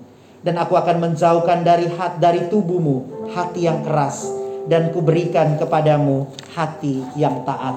Dan 0.47 0.63
aku 0.63 0.79
akan 0.79 1.03
menjauhkan 1.03 1.67
dari 1.67 1.91
hat 1.91 2.23
dari 2.23 2.47
tubuhmu 2.47 3.27
hati 3.35 3.67
yang 3.67 3.83
keras 3.83 4.31
dan 4.71 4.95
kuberikan 4.95 5.59
kepadamu 5.59 6.31
hati 6.55 7.03
yang 7.19 7.43
taat. 7.43 7.75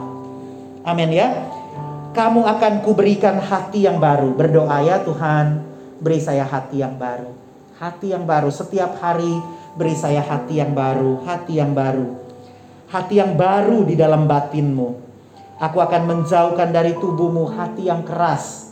Amin 0.86 1.09
ya. 1.09 1.34
Kamu 2.13 2.45
akan 2.45 2.86
kuberikan 2.86 3.41
hati 3.41 3.89
yang 3.89 3.97
baru. 3.97 4.38
Berdoa 4.38 4.86
ya 4.86 5.01
Tuhan, 5.01 5.65
beri 5.97 6.22
saya 6.22 6.45
hati 6.45 6.86
yang 6.86 6.93
baru. 7.01 7.34
Hati 7.82 8.13
yang 8.13 8.30
baru 8.30 8.53
setiap 8.53 9.01
hari 9.01 9.34
Beri 9.80 9.93
saya 9.93 10.26
hati 10.26 10.57
yang 10.59 10.74
baru, 10.74 11.22
hati 11.24 11.61
yang 11.61 11.78
baru. 11.78 12.17
Hati 12.91 13.22
yang 13.22 13.38
baru 13.38 13.88
di 13.88 13.93
dalam 13.93 14.26
batinmu. 14.28 14.89
Aku 15.55 15.78
akan 15.78 16.03
menjauhkan 16.03 16.74
dari 16.74 16.97
tubuhmu 16.97 17.47
hati 17.53 17.86
yang 17.86 18.01
keras. 18.01 18.68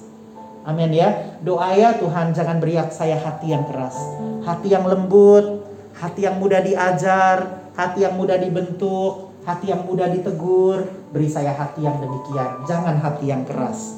Amin 0.68 0.91
ya. 0.91 1.39
Doa 1.39 1.72
ya 1.80 1.95
Tuhan 1.95 2.36
jangan 2.36 2.59
beri 2.59 2.76
saya 2.91 3.15
hati 3.15 3.55
yang 3.55 3.63
keras. 3.72 3.95
Hati 4.43 4.68
yang 4.76 4.84
lembut, 4.84 5.63
hati 5.95 6.28
yang 6.28 6.43
mudah 6.43 6.59
diajar, 6.59 7.72
hati 7.72 8.03
yang 8.03 8.20
mudah 8.20 8.36
dibentuk, 8.36 9.32
hati 9.47 9.72
yang 9.72 9.88
mudah 9.88 10.11
ditegur. 10.11 10.84
Beri 11.15 11.32
saya 11.32 11.55
hati 11.55 11.88
yang 11.88 11.95
demikian. 12.03 12.68
Jangan 12.68 12.99
hati 12.99 13.32
yang 13.32 13.47
keras. 13.47 13.95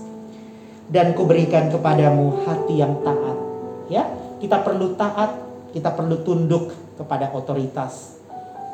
Dan 0.94 1.18
kuberikan 1.18 1.74
kepadamu 1.74 2.46
hati 2.46 2.78
yang 2.78 3.02
taat. 3.02 3.38
Ya, 3.90 4.06
kita 4.38 4.62
perlu 4.62 4.94
taat, 4.94 5.42
kita 5.74 5.90
perlu 5.98 6.22
tunduk 6.22 6.70
kepada 7.02 7.34
otoritas, 7.34 8.22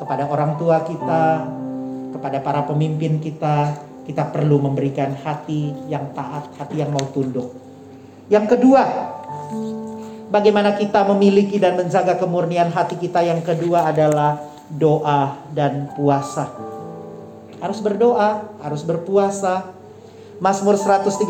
kepada 0.03 0.27
orang 0.27 0.59
tua 0.59 0.83
kita, 0.83 1.47
kepada 2.11 2.43
para 2.43 2.67
pemimpin 2.67 3.23
kita, 3.23 3.79
kita 4.03 4.35
perlu 4.35 4.59
memberikan 4.59 5.15
hati 5.15 5.71
yang 5.87 6.11
taat, 6.11 6.51
hati 6.59 6.83
yang 6.83 6.91
mau 6.91 7.03
tunduk. 7.15 7.64
Yang 8.25 8.57
kedua, 8.57 8.81
bagaimana 10.33 10.73
kita 10.73 11.05
memiliki 11.13 11.61
dan 11.61 11.77
menjaga 11.77 12.17
kemurnian 12.17 12.73
hati 12.73 12.97
kita 12.97 13.21
yang 13.21 13.45
kedua 13.45 13.85
adalah 13.85 14.41
doa 14.65 15.37
dan 15.53 15.93
puasa. 15.93 16.49
Harus 17.61 17.79
berdoa, 17.85 18.49
harus 18.65 18.81
berpuasa. 18.81 19.69
Mazmur 20.41 20.75
139 20.75 21.21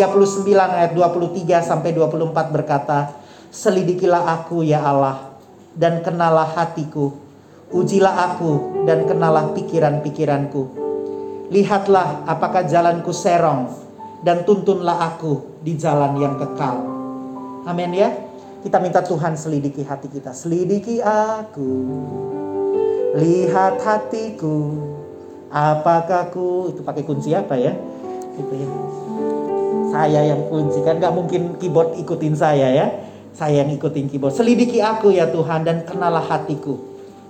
ayat 0.71 0.95
23 0.95 1.61
sampai 1.61 1.91
24 1.91 2.49
berkata, 2.55 3.11
"Selidikilah 3.51 4.31
aku 4.31 4.63
ya 4.63 4.79
Allah 4.79 5.35
dan 5.75 5.99
kenalah 5.99 6.47
hatiku. 6.55 7.11
Ujilah 7.75 8.33
aku 8.33 8.85
dan 8.87 9.03
kenalah 9.03 9.51
pikiran-pikiranku. 9.51 10.63
Lihatlah 11.51 12.23
apakah 12.25 12.63
jalanku 12.65 13.11
serong 13.11 13.84
dan 14.25 14.41
tuntunlah 14.41 14.97
aku 15.13 15.61
di 15.61 15.77
jalan 15.77 16.17
yang 16.17 16.33
kekal." 16.41 16.81
Amin 17.69 17.93
ya. 17.93 18.09
Kita 18.65 18.81
minta 18.81 19.05
Tuhan 19.05 19.37
selidiki 19.37 19.85
hati 19.85 20.09
kita. 20.09 20.33
Selidiki 20.33 20.97
aku. 20.97 21.69
Lihat 23.13 23.77
hatiku. 23.77 24.73
Apakah 25.53 26.33
ku 26.33 26.73
itu 26.73 26.81
pakai 26.81 27.05
kunci 27.05 27.37
apa 27.37 27.53
ya? 27.61 27.77
Itu 28.33 28.53
ya. 28.57 28.69
Saya 29.93 30.21
yang 30.33 30.49
kunci 30.49 30.81
kan 30.81 30.97
nggak 30.97 31.13
mungkin 31.13 31.61
keyboard 31.61 31.93
ikutin 32.01 32.33
saya 32.33 32.73
ya. 32.73 32.89
Saya 33.37 33.61
yang 33.61 33.69
ikutin 33.69 34.09
keyboard. 34.09 34.33
Selidiki 34.33 34.81
aku 34.81 35.13
ya 35.13 35.29
Tuhan 35.29 35.61
dan 35.61 35.85
kenalah 35.85 36.25
hatiku. 36.25 36.73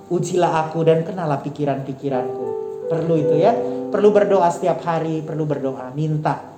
Ujilah 0.08 0.72
aku 0.72 0.88
dan 0.88 1.04
kenalah 1.04 1.44
pikiran-pikiranku. 1.44 2.46
Perlu 2.88 3.16
itu 3.20 3.36
ya. 3.44 3.52
Perlu 3.92 4.16
berdoa 4.16 4.48
setiap 4.56 4.88
hari, 4.88 5.20
perlu 5.20 5.44
berdoa, 5.44 5.92
minta. 5.92 6.55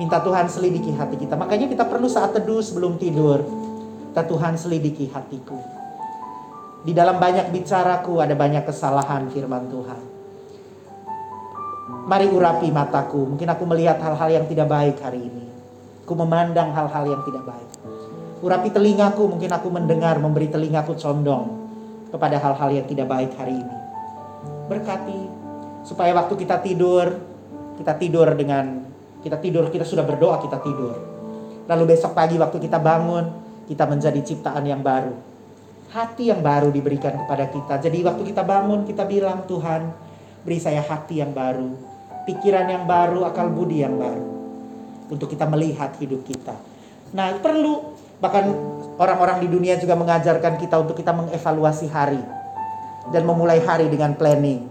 Minta 0.00 0.16
Tuhan 0.24 0.48
selidiki 0.48 0.96
hati 0.96 1.20
kita. 1.20 1.36
Makanya 1.36 1.68
kita 1.68 1.84
perlu 1.84 2.08
saat 2.08 2.32
teduh 2.32 2.64
sebelum 2.64 2.96
tidur. 2.96 3.44
Kita 4.08 4.24
Tuhan 4.24 4.56
selidiki 4.56 5.12
hatiku. 5.12 5.60
Di 6.88 6.96
dalam 6.96 7.20
banyak 7.20 7.52
bicaraku 7.52 8.24
ada 8.24 8.32
banyak 8.32 8.64
kesalahan 8.64 9.28
firman 9.28 9.68
Tuhan. 9.68 10.00
Mari 12.08 12.32
urapi 12.32 12.72
mataku. 12.72 13.28
Mungkin 13.28 13.44
aku 13.52 13.68
melihat 13.68 14.00
hal-hal 14.00 14.40
yang 14.40 14.48
tidak 14.48 14.72
baik 14.72 14.96
hari 15.04 15.20
ini. 15.20 15.46
Aku 16.08 16.16
memandang 16.16 16.72
hal-hal 16.72 17.04
yang 17.04 17.20
tidak 17.28 17.44
baik. 17.44 17.70
Urapi 18.40 18.72
telingaku. 18.72 19.36
Mungkin 19.36 19.52
aku 19.52 19.68
mendengar, 19.68 20.16
memberi 20.16 20.48
telingaku 20.48 20.96
condong 20.96 21.60
kepada 22.08 22.40
hal-hal 22.40 22.72
yang 22.72 22.88
tidak 22.88 23.04
baik 23.04 23.36
hari 23.36 23.52
ini. 23.52 23.76
Berkati 24.64 25.20
supaya 25.84 26.16
waktu 26.16 26.40
kita 26.40 26.56
tidur, 26.64 27.20
kita 27.76 28.00
tidur 28.00 28.32
dengan 28.32 28.89
kita 29.20 29.36
tidur, 29.36 29.68
kita 29.68 29.84
sudah 29.84 30.04
berdoa, 30.04 30.40
kita 30.40 30.58
tidur. 30.64 30.96
Lalu 31.68 31.94
besok 31.94 32.16
pagi 32.16 32.40
waktu 32.40 32.58
kita 32.58 32.80
bangun, 32.80 33.24
kita 33.68 33.84
menjadi 33.86 34.20
ciptaan 34.24 34.64
yang 34.66 34.80
baru. 34.80 35.14
Hati 35.90 36.30
yang 36.32 36.40
baru 36.42 36.72
diberikan 36.72 37.14
kepada 37.14 37.46
kita. 37.50 37.74
Jadi 37.78 38.02
waktu 38.02 38.22
kita 38.26 38.42
bangun, 38.42 38.86
kita 38.88 39.04
bilang, 39.06 39.46
Tuhan, 39.46 39.90
beri 40.42 40.58
saya 40.58 40.82
hati 40.82 41.20
yang 41.20 41.30
baru, 41.30 41.74
pikiran 42.26 42.66
yang 42.66 42.84
baru, 42.88 43.28
akal 43.28 43.50
budi 43.52 43.84
yang 43.84 43.94
baru. 43.94 44.26
Untuk 45.10 45.30
kita 45.30 45.46
melihat 45.46 45.94
hidup 45.98 46.22
kita. 46.26 46.54
Nah, 47.10 47.34
perlu 47.42 47.98
bahkan 48.22 48.46
orang-orang 49.00 49.42
di 49.42 49.48
dunia 49.50 49.74
juga 49.80 49.98
mengajarkan 49.98 50.60
kita 50.60 50.78
untuk 50.78 50.94
kita 50.94 51.10
mengevaluasi 51.10 51.90
hari 51.90 52.22
dan 53.10 53.22
memulai 53.26 53.58
hari 53.62 53.90
dengan 53.90 54.14
planning. 54.14 54.66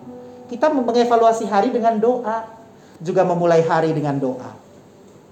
Kita 0.48 0.72
mengevaluasi 0.72 1.46
hari 1.46 1.70
dengan 1.76 2.00
doa, 2.00 2.59
juga 3.00 3.24
memulai 3.24 3.64
hari 3.64 3.96
dengan 3.96 4.20
doa. 4.20 4.52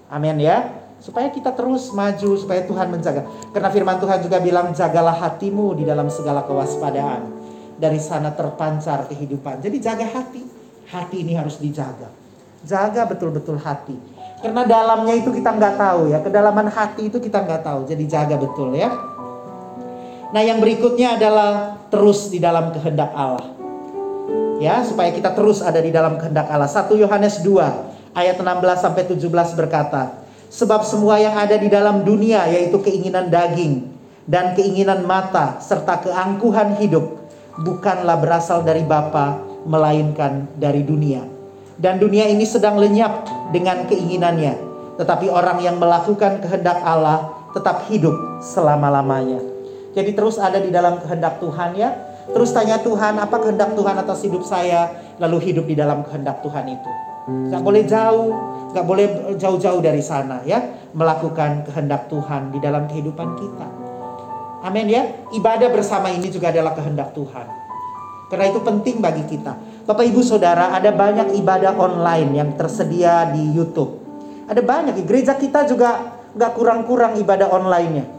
Amin 0.08 0.40
ya. 0.40 0.72
Supaya 0.98 1.30
kita 1.30 1.54
terus 1.54 1.94
maju, 1.94 2.34
supaya 2.34 2.66
Tuhan 2.66 2.90
menjaga. 2.90 3.22
Karena 3.54 3.70
firman 3.70 4.02
Tuhan 4.02 4.18
juga 4.18 4.42
bilang, 4.42 4.74
jagalah 4.74 5.14
hatimu 5.14 5.78
di 5.78 5.86
dalam 5.86 6.10
segala 6.10 6.42
kewaspadaan. 6.42 7.38
Dari 7.78 8.00
sana 8.02 8.34
terpancar 8.34 9.06
kehidupan. 9.06 9.62
Jadi 9.62 9.78
jaga 9.78 10.02
hati. 10.10 10.42
Hati 10.90 11.22
ini 11.22 11.38
harus 11.38 11.62
dijaga. 11.62 12.10
Jaga 12.66 13.06
betul-betul 13.06 13.62
hati. 13.62 13.94
Karena 14.42 14.66
dalamnya 14.66 15.14
itu 15.14 15.30
kita 15.30 15.54
nggak 15.54 15.78
tahu 15.78 16.10
ya. 16.10 16.18
Kedalaman 16.18 16.66
hati 16.66 17.06
itu 17.06 17.22
kita 17.22 17.46
nggak 17.46 17.62
tahu. 17.62 17.86
Jadi 17.86 18.04
jaga 18.10 18.34
betul 18.34 18.74
ya. 18.74 18.90
Nah 20.34 20.42
yang 20.42 20.58
berikutnya 20.58 21.14
adalah 21.14 21.78
terus 21.86 22.26
di 22.26 22.42
dalam 22.42 22.74
kehendak 22.74 23.14
Allah 23.14 23.57
ya 24.58 24.82
supaya 24.82 25.14
kita 25.14 25.32
terus 25.32 25.62
ada 25.62 25.78
di 25.78 25.94
dalam 25.94 26.18
kehendak 26.18 26.50
Allah. 26.50 26.68
1 26.68 26.90
Yohanes 26.98 27.40
2 27.42 28.14
ayat 28.14 28.36
16 28.38 28.84
sampai 28.84 29.02
17 29.06 29.58
berkata, 29.58 30.22
sebab 30.50 30.82
semua 30.82 31.22
yang 31.22 31.38
ada 31.38 31.54
di 31.54 31.70
dalam 31.70 32.02
dunia 32.02 32.44
yaitu 32.50 32.82
keinginan 32.82 33.30
daging 33.30 33.86
dan 34.28 34.52
keinginan 34.58 35.06
mata 35.06 35.56
serta 35.62 36.04
keangkuhan 36.04 36.76
hidup 36.82 37.16
bukanlah 37.62 38.18
berasal 38.18 38.62
dari 38.62 38.84
Bapa 38.84 39.40
melainkan 39.64 40.46
dari 40.58 40.82
dunia. 40.82 41.24
Dan 41.78 42.02
dunia 42.02 42.26
ini 42.26 42.42
sedang 42.42 42.74
lenyap 42.74 43.22
dengan 43.54 43.86
keinginannya, 43.86 44.54
tetapi 44.98 45.30
orang 45.30 45.62
yang 45.62 45.78
melakukan 45.78 46.42
kehendak 46.42 46.82
Allah 46.82 47.30
tetap 47.54 47.86
hidup 47.86 48.42
selama-lamanya. 48.42 49.38
Jadi 49.94 50.10
terus 50.10 50.42
ada 50.42 50.58
di 50.58 50.74
dalam 50.74 50.98
kehendak 50.98 51.38
Tuhan 51.38 51.78
ya, 51.78 51.94
Terus 52.28 52.50
tanya 52.52 52.76
Tuhan, 52.84 53.16
apa 53.16 53.36
kehendak 53.40 53.72
Tuhan 53.72 53.96
atas 53.96 54.20
hidup 54.20 54.44
saya? 54.44 54.92
Lalu 55.16 55.52
hidup 55.52 55.64
di 55.64 55.74
dalam 55.74 56.04
kehendak 56.04 56.44
Tuhan 56.44 56.64
itu. 56.68 56.90
Gak 57.48 57.60
boleh 57.64 57.84
jauh, 57.84 58.32
gak 58.72 58.84
boleh 58.84 59.06
jauh-jauh 59.36 59.80
dari 59.80 60.00
sana 60.04 60.44
ya. 60.44 60.60
Melakukan 60.92 61.64
kehendak 61.68 62.08
Tuhan 62.12 62.52
di 62.52 62.58
dalam 62.60 62.84
kehidupan 62.88 63.28
kita. 63.36 63.68
Amin 64.64 64.88
ya. 64.92 65.08
Ibadah 65.32 65.68
bersama 65.72 66.12
ini 66.12 66.28
juga 66.28 66.52
adalah 66.52 66.76
kehendak 66.76 67.16
Tuhan. 67.16 67.46
Karena 68.28 68.44
itu 68.52 68.60
penting 68.60 69.00
bagi 69.00 69.24
kita. 69.24 69.56
Bapak 69.88 70.04
Ibu 70.04 70.20
Saudara, 70.20 70.76
ada 70.76 70.92
banyak 70.92 71.32
ibadah 71.40 71.72
online 71.80 72.36
yang 72.36 72.50
tersedia 72.60 73.32
di 73.32 73.56
YouTube. 73.56 74.04
Ada 74.44 74.60
banyak, 74.60 75.00
gereja 75.08 75.32
kita 75.32 75.64
juga 75.64 76.12
gak 76.36 76.52
kurang-kurang 76.52 77.16
ibadah 77.16 77.48
online-nya. 77.48 78.17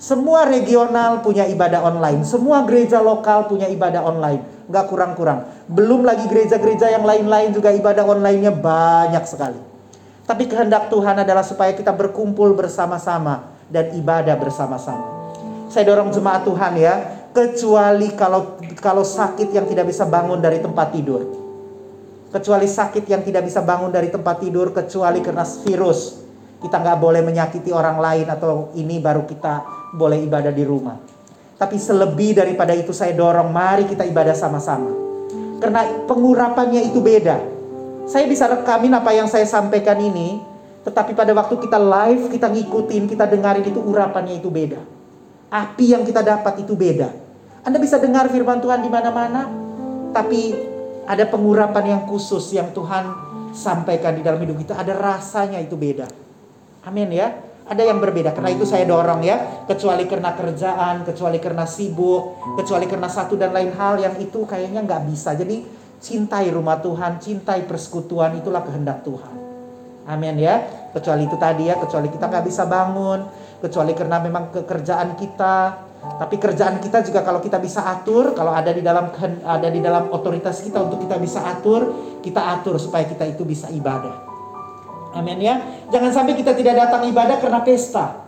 Semua 0.00 0.48
regional 0.48 1.20
punya 1.20 1.44
ibadah 1.44 1.84
online. 1.84 2.24
Semua 2.24 2.64
gereja 2.64 3.04
lokal 3.04 3.52
punya 3.52 3.68
ibadah 3.68 4.00
online. 4.00 4.64
Gak 4.72 4.88
kurang-kurang. 4.88 5.44
Belum 5.68 6.08
lagi 6.08 6.24
gereja-gereja 6.24 6.88
yang 6.88 7.04
lain-lain 7.04 7.52
juga 7.52 7.68
ibadah 7.68 8.08
online-nya 8.08 8.48
banyak 8.48 9.20
sekali. 9.28 9.60
Tapi 10.24 10.48
kehendak 10.48 10.88
Tuhan 10.88 11.20
adalah 11.20 11.44
supaya 11.44 11.76
kita 11.76 11.92
berkumpul 11.92 12.56
bersama-sama 12.56 13.52
dan 13.68 13.92
ibadah 13.92 14.40
bersama-sama. 14.40 15.36
Saya 15.68 15.84
dorong 15.92 16.08
jemaat 16.16 16.48
Tuhan 16.48 16.80
ya, 16.80 16.94
kecuali 17.36 18.08
kalau 18.16 18.56
kalau 18.80 19.04
sakit 19.04 19.52
yang 19.52 19.68
tidak 19.68 19.92
bisa 19.92 20.08
bangun 20.08 20.40
dari 20.40 20.64
tempat 20.64 20.96
tidur. 20.96 21.28
Kecuali 22.32 22.64
sakit 22.64 23.04
yang 23.04 23.20
tidak 23.20 23.44
bisa 23.44 23.60
bangun 23.60 23.92
dari 23.92 24.08
tempat 24.08 24.40
tidur, 24.40 24.72
kecuali 24.72 25.20
karena 25.20 25.44
virus. 25.44 26.29
Kita 26.60 26.76
nggak 26.76 26.98
boleh 27.00 27.24
menyakiti 27.24 27.72
orang 27.72 27.96
lain 27.96 28.28
atau 28.28 28.68
ini 28.76 29.00
baru 29.00 29.24
kita 29.24 29.64
boleh 29.96 30.20
ibadah 30.20 30.52
di 30.52 30.64
rumah. 30.64 30.96
Tapi 31.56 31.76
selebih 31.76 32.36
daripada 32.36 32.72
itu 32.72 32.92
saya 32.92 33.12
dorong, 33.12 33.52
mari 33.52 33.84
kita 33.84 34.04
ibadah 34.04 34.32
sama-sama. 34.32 34.92
Karena 35.60 35.84
pengurapannya 36.08 36.88
itu 36.88 37.04
beda. 37.04 37.36
Saya 38.08 38.24
bisa 38.24 38.48
rekamin 38.48 38.96
apa 38.96 39.12
yang 39.12 39.28
saya 39.28 39.44
sampaikan 39.44 40.00
ini, 40.00 40.40
tetapi 40.88 41.12
pada 41.12 41.36
waktu 41.36 41.60
kita 41.60 41.76
live, 41.76 42.32
kita 42.32 42.48
ngikutin, 42.48 43.04
kita 43.12 43.28
dengarin 43.28 43.64
itu 43.64 43.76
urapannya 43.76 44.40
itu 44.40 44.48
beda. 44.48 44.80
Api 45.52 45.92
yang 45.92 46.02
kita 46.08 46.24
dapat 46.24 46.64
itu 46.64 46.72
beda. 46.72 47.12
Anda 47.60 47.76
bisa 47.76 48.00
dengar 48.00 48.32
firman 48.32 48.64
Tuhan 48.64 48.80
di 48.80 48.88
mana-mana, 48.88 49.44
tapi 50.16 50.56
ada 51.04 51.28
pengurapan 51.28 51.98
yang 51.98 52.02
khusus 52.08 52.56
yang 52.56 52.72
Tuhan 52.72 53.12
sampaikan 53.52 54.16
di 54.16 54.24
dalam 54.24 54.40
hidup 54.40 54.56
kita, 54.64 54.80
ada 54.80 54.96
rasanya 54.96 55.60
itu 55.60 55.76
beda. 55.76 56.08
Amin 56.84 57.12
ya. 57.12 57.28
Ada 57.70 57.86
yang 57.86 58.02
berbeda. 58.02 58.34
Karena 58.34 58.50
itu 58.50 58.66
saya 58.66 58.82
dorong 58.82 59.22
ya, 59.22 59.62
kecuali 59.70 60.02
karena 60.10 60.34
kerjaan, 60.34 61.06
kecuali 61.06 61.38
karena 61.38 61.62
sibuk, 61.70 62.34
kecuali 62.58 62.90
karena 62.90 63.06
satu 63.06 63.38
dan 63.38 63.54
lain 63.54 63.70
hal 63.78 64.02
yang 64.02 64.18
itu 64.18 64.42
kayaknya 64.42 64.82
nggak 64.82 65.06
bisa. 65.06 65.38
Jadi 65.38 65.62
cintai 66.02 66.50
rumah 66.50 66.82
Tuhan, 66.82 67.22
cintai 67.22 67.62
persekutuan 67.70 68.34
itulah 68.42 68.66
kehendak 68.66 69.06
Tuhan. 69.06 69.34
Amin 70.10 70.42
ya. 70.42 70.66
Kecuali 70.90 71.30
itu 71.30 71.38
tadi 71.38 71.70
ya, 71.70 71.78
kecuali 71.78 72.10
kita 72.10 72.26
nggak 72.26 72.44
bisa 72.50 72.66
bangun, 72.66 73.20
kecuali 73.62 73.92
karena 73.94 74.18
memang 74.18 74.50
kekerjaan 74.50 75.14
kita. 75.14 75.86
Tapi 76.00 76.36
kerjaan 76.40 76.80
kita 76.82 77.06
juga 77.06 77.22
kalau 77.22 77.38
kita 77.38 77.62
bisa 77.62 77.86
atur, 77.86 78.34
kalau 78.34 78.50
ada 78.50 78.74
di 78.74 78.82
dalam 78.82 79.14
ada 79.46 79.68
di 79.70 79.78
dalam 79.78 80.10
otoritas 80.10 80.58
kita 80.64 80.82
untuk 80.82 81.06
kita 81.06 81.22
bisa 81.22 81.44
atur, 81.44 82.18
kita 82.18 82.40
atur 82.58 82.82
supaya 82.82 83.06
kita 83.06 83.30
itu 83.30 83.46
bisa 83.46 83.70
ibadah. 83.70 84.29
Amin 85.14 85.42
ya. 85.42 85.58
Jangan 85.90 86.10
sampai 86.14 86.38
kita 86.38 86.54
tidak 86.54 86.78
datang 86.78 87.06
ibadah 87.10 87.36
karena 87.42 87.60
pesta. 87.66 88.26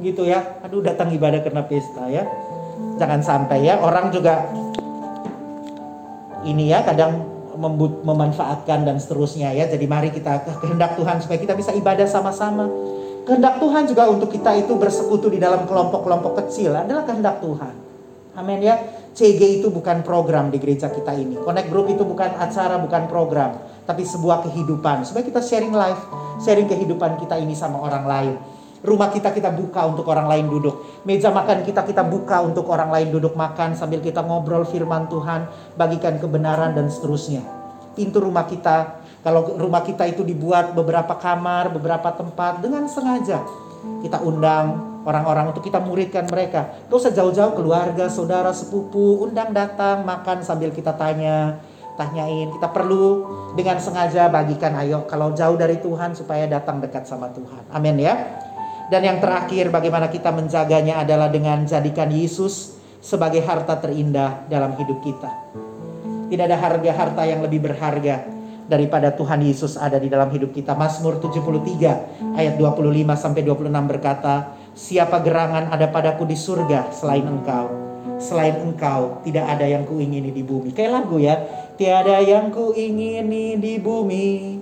Gitu 0.00 0.28
ya. 0.28 0.60
Aduh 0.64 0.84
datang 0.84 1.08
ibadah 1.12 1.40
karena 1.40 1.64
pesta 1.64 2.08
ya. 2.08 2.28
Jangan 3.00 3.20
sampai 3.24 3.64
ya. 3.64 3.80
Orang 3.80 4.12
juga 4.12 4.48
ini 6.44 6.72
ya 6.72 6.84
kadang 6.84 7.24
memanfaatkan 8.04 8.84
dan 8.84 8.96
seterusnya 9.00 9.52
ya. 9.52 9.68
Jadi 9.68 9.84
mari 9.88 10.12
kita 10.12 10.44
kehendak 10.60 10.96
Tuhan 10.96 11.20
supaya 11.20 11.38
kita 11.40 11.56
bisa 11.56 11.72
ibadah 11.72 12.08
sama-sama. 12.08 12.68
Kehendak 13.28 13.60
Tuhan 13.60 13.84
juga 13.84 14.08
untuk 14.08 14.32
kita 14.32 14.56
itu 14.56 14.72
bersekutu 14.80 15.28
di 15.28 15.36
dalam 15.36 15.68
kelompok-kelompok 15.68 16.40
kecil 16.44 16.72
adalah 16.72 17.04
kehendak 17.04 17.44
Tuhan. 17.44 17.74
Amin 18.36 18.64
ya. 18.64 18.80
CG 19.12 19.60
itu 19.60 19.68
bukan 19.68 20.00
program 20.06 20.48
di 20.48 20.56
gereja 20.62 20.88
kita 20.88 21.12
ini. 21.12 21.36
Connect 21.36 21.68
Group 21.68 21.90
itu 21.92 22.06
bukan 22.06 22.30
acara, 22.40 22.78
bukan 22.78 23.10
program, 23.10 23.58
tapi 23.90 24.06
sebuah 24.06 24.46
kehidupan. 24.46 25.02
Supaya 25.02 25.26
kita 25.26 25.42
sharing 25.42 25.74
life, 25.74 25.98
sharing 26.38 26.70
kehidupan 26.70 27.18
kita 27.18 27.34
ini 27.42 27.58
sama 27.58 27.82
orang 27.82 28.06
lain. 28.06 28.34
Rumah 28.80 29.10
kita 29.10 29.34
kita 29.34 29.50
buka 29.50 29.90
untuk 29.90 30.06
orang 30.06 30.30
lain 30.30 30.46
duduk. 30.46 31.02
Meja 31.02 31.28
makan 31.34 31.66
kita 31.66 31.82
kita 31.82 32.06
buka 32.06 32.40
untuk 32.46 32.70
orang 32.70 32.88
lain 32.94 33.10
duduk 33.10 33.34
makan 33.34 33.74
sambil 33.74 33.98
kita 33.98 34.22
ngobrol 34.22 34.62
firman 34.62 35.10
Tuhan, 35.10 35.50
bagikan 35.74 36.16
kebenaran 36.22 36.72
dan 36.72 36.86
seterusnya. 36.86 37.42
Pintu 37.92 38.22
rumah 38.22 38.46
kita, 38.46 39.02
kalau 39.20 39.58
rumah 39.58 39.84
kita 39.84 40.08
itu 40.08 40.24
dibuat 40.24 40.72
beberapa 40.72 41.12
kamar, 41.18 41.74
beberapa 41.74 42.08
tempat 42.14 42.62
dengan 42.64 42.88
sengaja. 42.88 43.44
Kita 44.00 44.22
undang 44.24 45.00
orang-orang 45.04 45.52
untuk 45.52 45.64
kita 45.64 45.76
muridkan 45.80 46.24
mereka. 46.28 46.72
Gak 46.88 46.96
usah 46.96 47.12
jauh-jauh 47.12 47.52
keluarga, 47.52 48.08
saudara, 48.08 48.52
sepupu, 48.52 49.28
undang 49.28 49.52
datang, 49.52 50.04
makan 50.08 50.40
sambil 50.40 50.72
kita 50.72 50.96
tanya, 50.96 51.60
tanyain. 52.00 52.48
Kita 52.48 52.72
perlu 52.72 53.28
dengan 53.52 53.76
sengaja 53.76 54.32
bagikan 54.32 54.72
ayo 54.80 55.04
kalau 55.04 55.36
jauh 55.36 55.60
dari 55.60 55.76
Tuhan 55.84 56.16
supaya 56.16 56.48
datang 56.48 56.80
dekat 56.80 57.04
sama 57.04 57.28
Tuhan. 57.36 57.68
Amin 57.68 58.00
ya. 58.00 58.16
Dan 58.88 59.04
yang 59.04 59.18
terakhir 59.20 59.68
bagaimana 59.68 60.08
kita 60.08 60.32
menjaganya 60.32 61.04
adalah 61.04 61.28
dengan 61.28 61.62
jadikan 61.68 62.08
Yesus 62.08 62.80
sebagai 62.98 63.44
harta 63.44 63.76
terindah 63.78 64.48
dalam 64.48 64.72
hidup 64.80 64.98
kita. 65.04 65.30
Tidak 66.32 66.44
ada 66.48 66.58
harga 66.58 66.90
harta 66.90 67.22
yang 67.28 67.44
lebih 67.44 67.70
berharga 67.70 68.40
daripada 68.70 69.10
Tuhan 69.10 69.42
Yesus 69.42 69.74
ada 69.74 69.98
di 69.98 70.06
dalam 70.06 70.30
hidup 70.30 70.54
kita. 70.54 70.78
Mazmur 70.78 71.18
73 71.18 72.38
ayat 72.38 72.54
25 72.54 73.18
sampai 73.18 73.42
26 73.42 73.84
berkata, 73.90 74.54
"Siapa 74.74 75.18
gerangan 75.26 75.74
ada 75.74 75.90
padaku 75.90 76.22
di 76.22 76.38
surga 76.38 76.94
selain 76.94 77.26
Engkau? 77.26 77.89
Selain 78.20 78.56
Engkau 78.60 79.20
tidak 79.24 79.44
ada 79.46 79.66
yang 79.66 79.84
kuingini 79.84 80.32
di 80.32 80.42
bumi." 80.44 80.72
Kayak 80.72 81.04
lagu 81.04 81.16
ya, 81.20 81.40
tiada 81.80 82.20
yang 82.20 82.52
kuingini 82.52 83.56
di 83.56 83.80
bumi, 83.80 84.60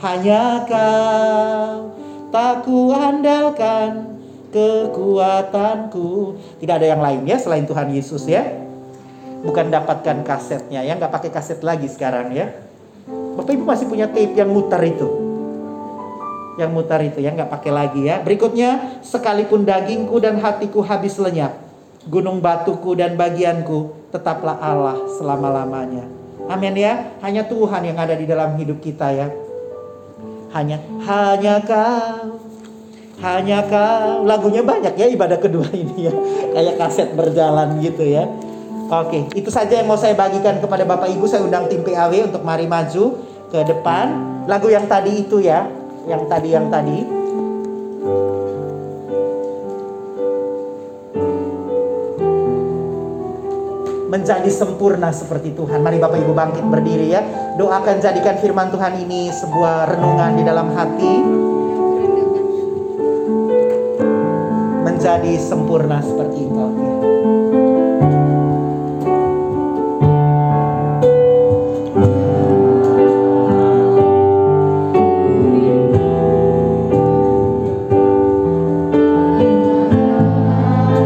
hanya 0.00 0.64
Kau 0.64 1.90
tak 2.30 2.62
kuandalkan 2.62 4.18
kekuatanku. 4.54 6.38
Tidak 6.62 6.74
ada 6.74 6.86
yang 6.86 7.02
lain 7.02 7.22
ya 7.26 7.36
selain 7.38 7.66
Tuhan 7.66 7.90
Yesus 7.90 8.26
ya. 8.26 8.46
Bukan 9.40 9.72
dapatkan 9.72 10.20
kasetnya 10.22 10.84
ya, 10.84 10.94
nggak 11.00 11.10
pakai 11.10 11.30
kaset 11.32 11.64
lagi 11.64 11.88
sekarang 11.88 12.34
ya. 12.36 12.52
Bapak 13.08 13.56
Ibu 13.56 13.64
masih 13.64 13.88
punya 13.88 14.04
tape 14.04 14.36
yang 14.36 14.52
mutar 14.52 14.84
itu. 14.84 15.08
Yang 16.60 16.70
mutar 16.76 17.00
itu 17.00 17.24
ya, 17.24 17.32
nggak 17.32 17.48
pakai 17.48 17.72
lagi 17.72 18.04
ya. 18.04 18.20
Berikutnya, 18.20 19.00
sekalipun 19.00 19.64
dagingku 19.64 20.20
dan 20.20 20.36
hatiku 20.44 20.84
habis 20.84 21.16
lenyap, 21.16 21.56
gunung 22.08 22.40
batuku 22.40 22.96
dan 22.96 23.18
bagianku 23.18 24.08
tetaplah 24.08 24.56
Allah 24.56 24.96
selama-lamanya. 25.20 26.08
Amin 26.48 26.74
ya. 26.78 27.12
Hanya 27.20 27.44
Tuhan 27.44 27.84
yang 27.84 27.98
ada 28.00 28.16
di 28.16 28.24
dalam 28.24 28.56
hidup 28.56 28.80
kita 28.80 29.12
ya. 29.12 29.28
Hanya 30.50 30.82
hanya 31.06 31.62
kau 31.62 32.40
hanya 33.20 33.60
kau. 33.68 34.24
Lagunya 34.24 34.64
banyak 34.64 34.96
ya 34.96 35.06
ibadah 35.12 35.38
kedua 35.38 35.68
ini 35.76 36.08
ya. 36.08 36.12
Kayak 36.56 36.74
kaset 36.80 37.08
berjalan 37.12 37.78
gitu 37.84 38.02
ya. 38.02 38.24
Oke 38.90 39.30
itu 39.38 39.46
saja 39.54 39.78
yang 39.78 39.86
mau 39.86 40.00
saya 40.00 40.16
bagikan 40.16 40.58
kepada 40.58 40.82
bapak 40.88 41.12
ibu. 41.14 41.28
Saya 41.28 41.44
undang 41.46 41.68
tim 41.70 41.84
PAW 41.84 42.32
untuk 42.32 42.42
mari 42.42 42.66
maju 42.66 43.20
ke 43.52 43.60
depan. 43.62 44.06
Lagu 44.48 44.66
yang 44.72 44.88
tadi 44.88 45.22
itu 45.22 45.38
ya. 45.38 45.68
Yang 46.08 46.22
tadi 46.32 46.48
yang 46.50 46.66
tadi 46.72 47.19
menjadi 54.10 54.50
sempurna 54.50 55.14
seperti 55.14 55.54
Tuhan. 55.54 55.86
Mari 55.86 56.02
Bapak 56.02 56.18
Ibu 56.18 56.34
bangkit 56.34 56.66
berdiri 56.66 57.14
ya. 57.14 57.22
Doakan 57.54 58.02
jadikan 58.02 58.42
firman 58.42 58.74
Tuhan 58.74 58.98
ini 58.98 59.30
sebuah 59.30 59.94
renungan 59.94 60.30
di 60.34 60.42
dalam 60.42 60.74
hati. 60.74 61.14
Menjadi 64.82 65.32
sempurna 65.38 66.02
seperti 66.02 66.42
Engkau. 66.42 66.89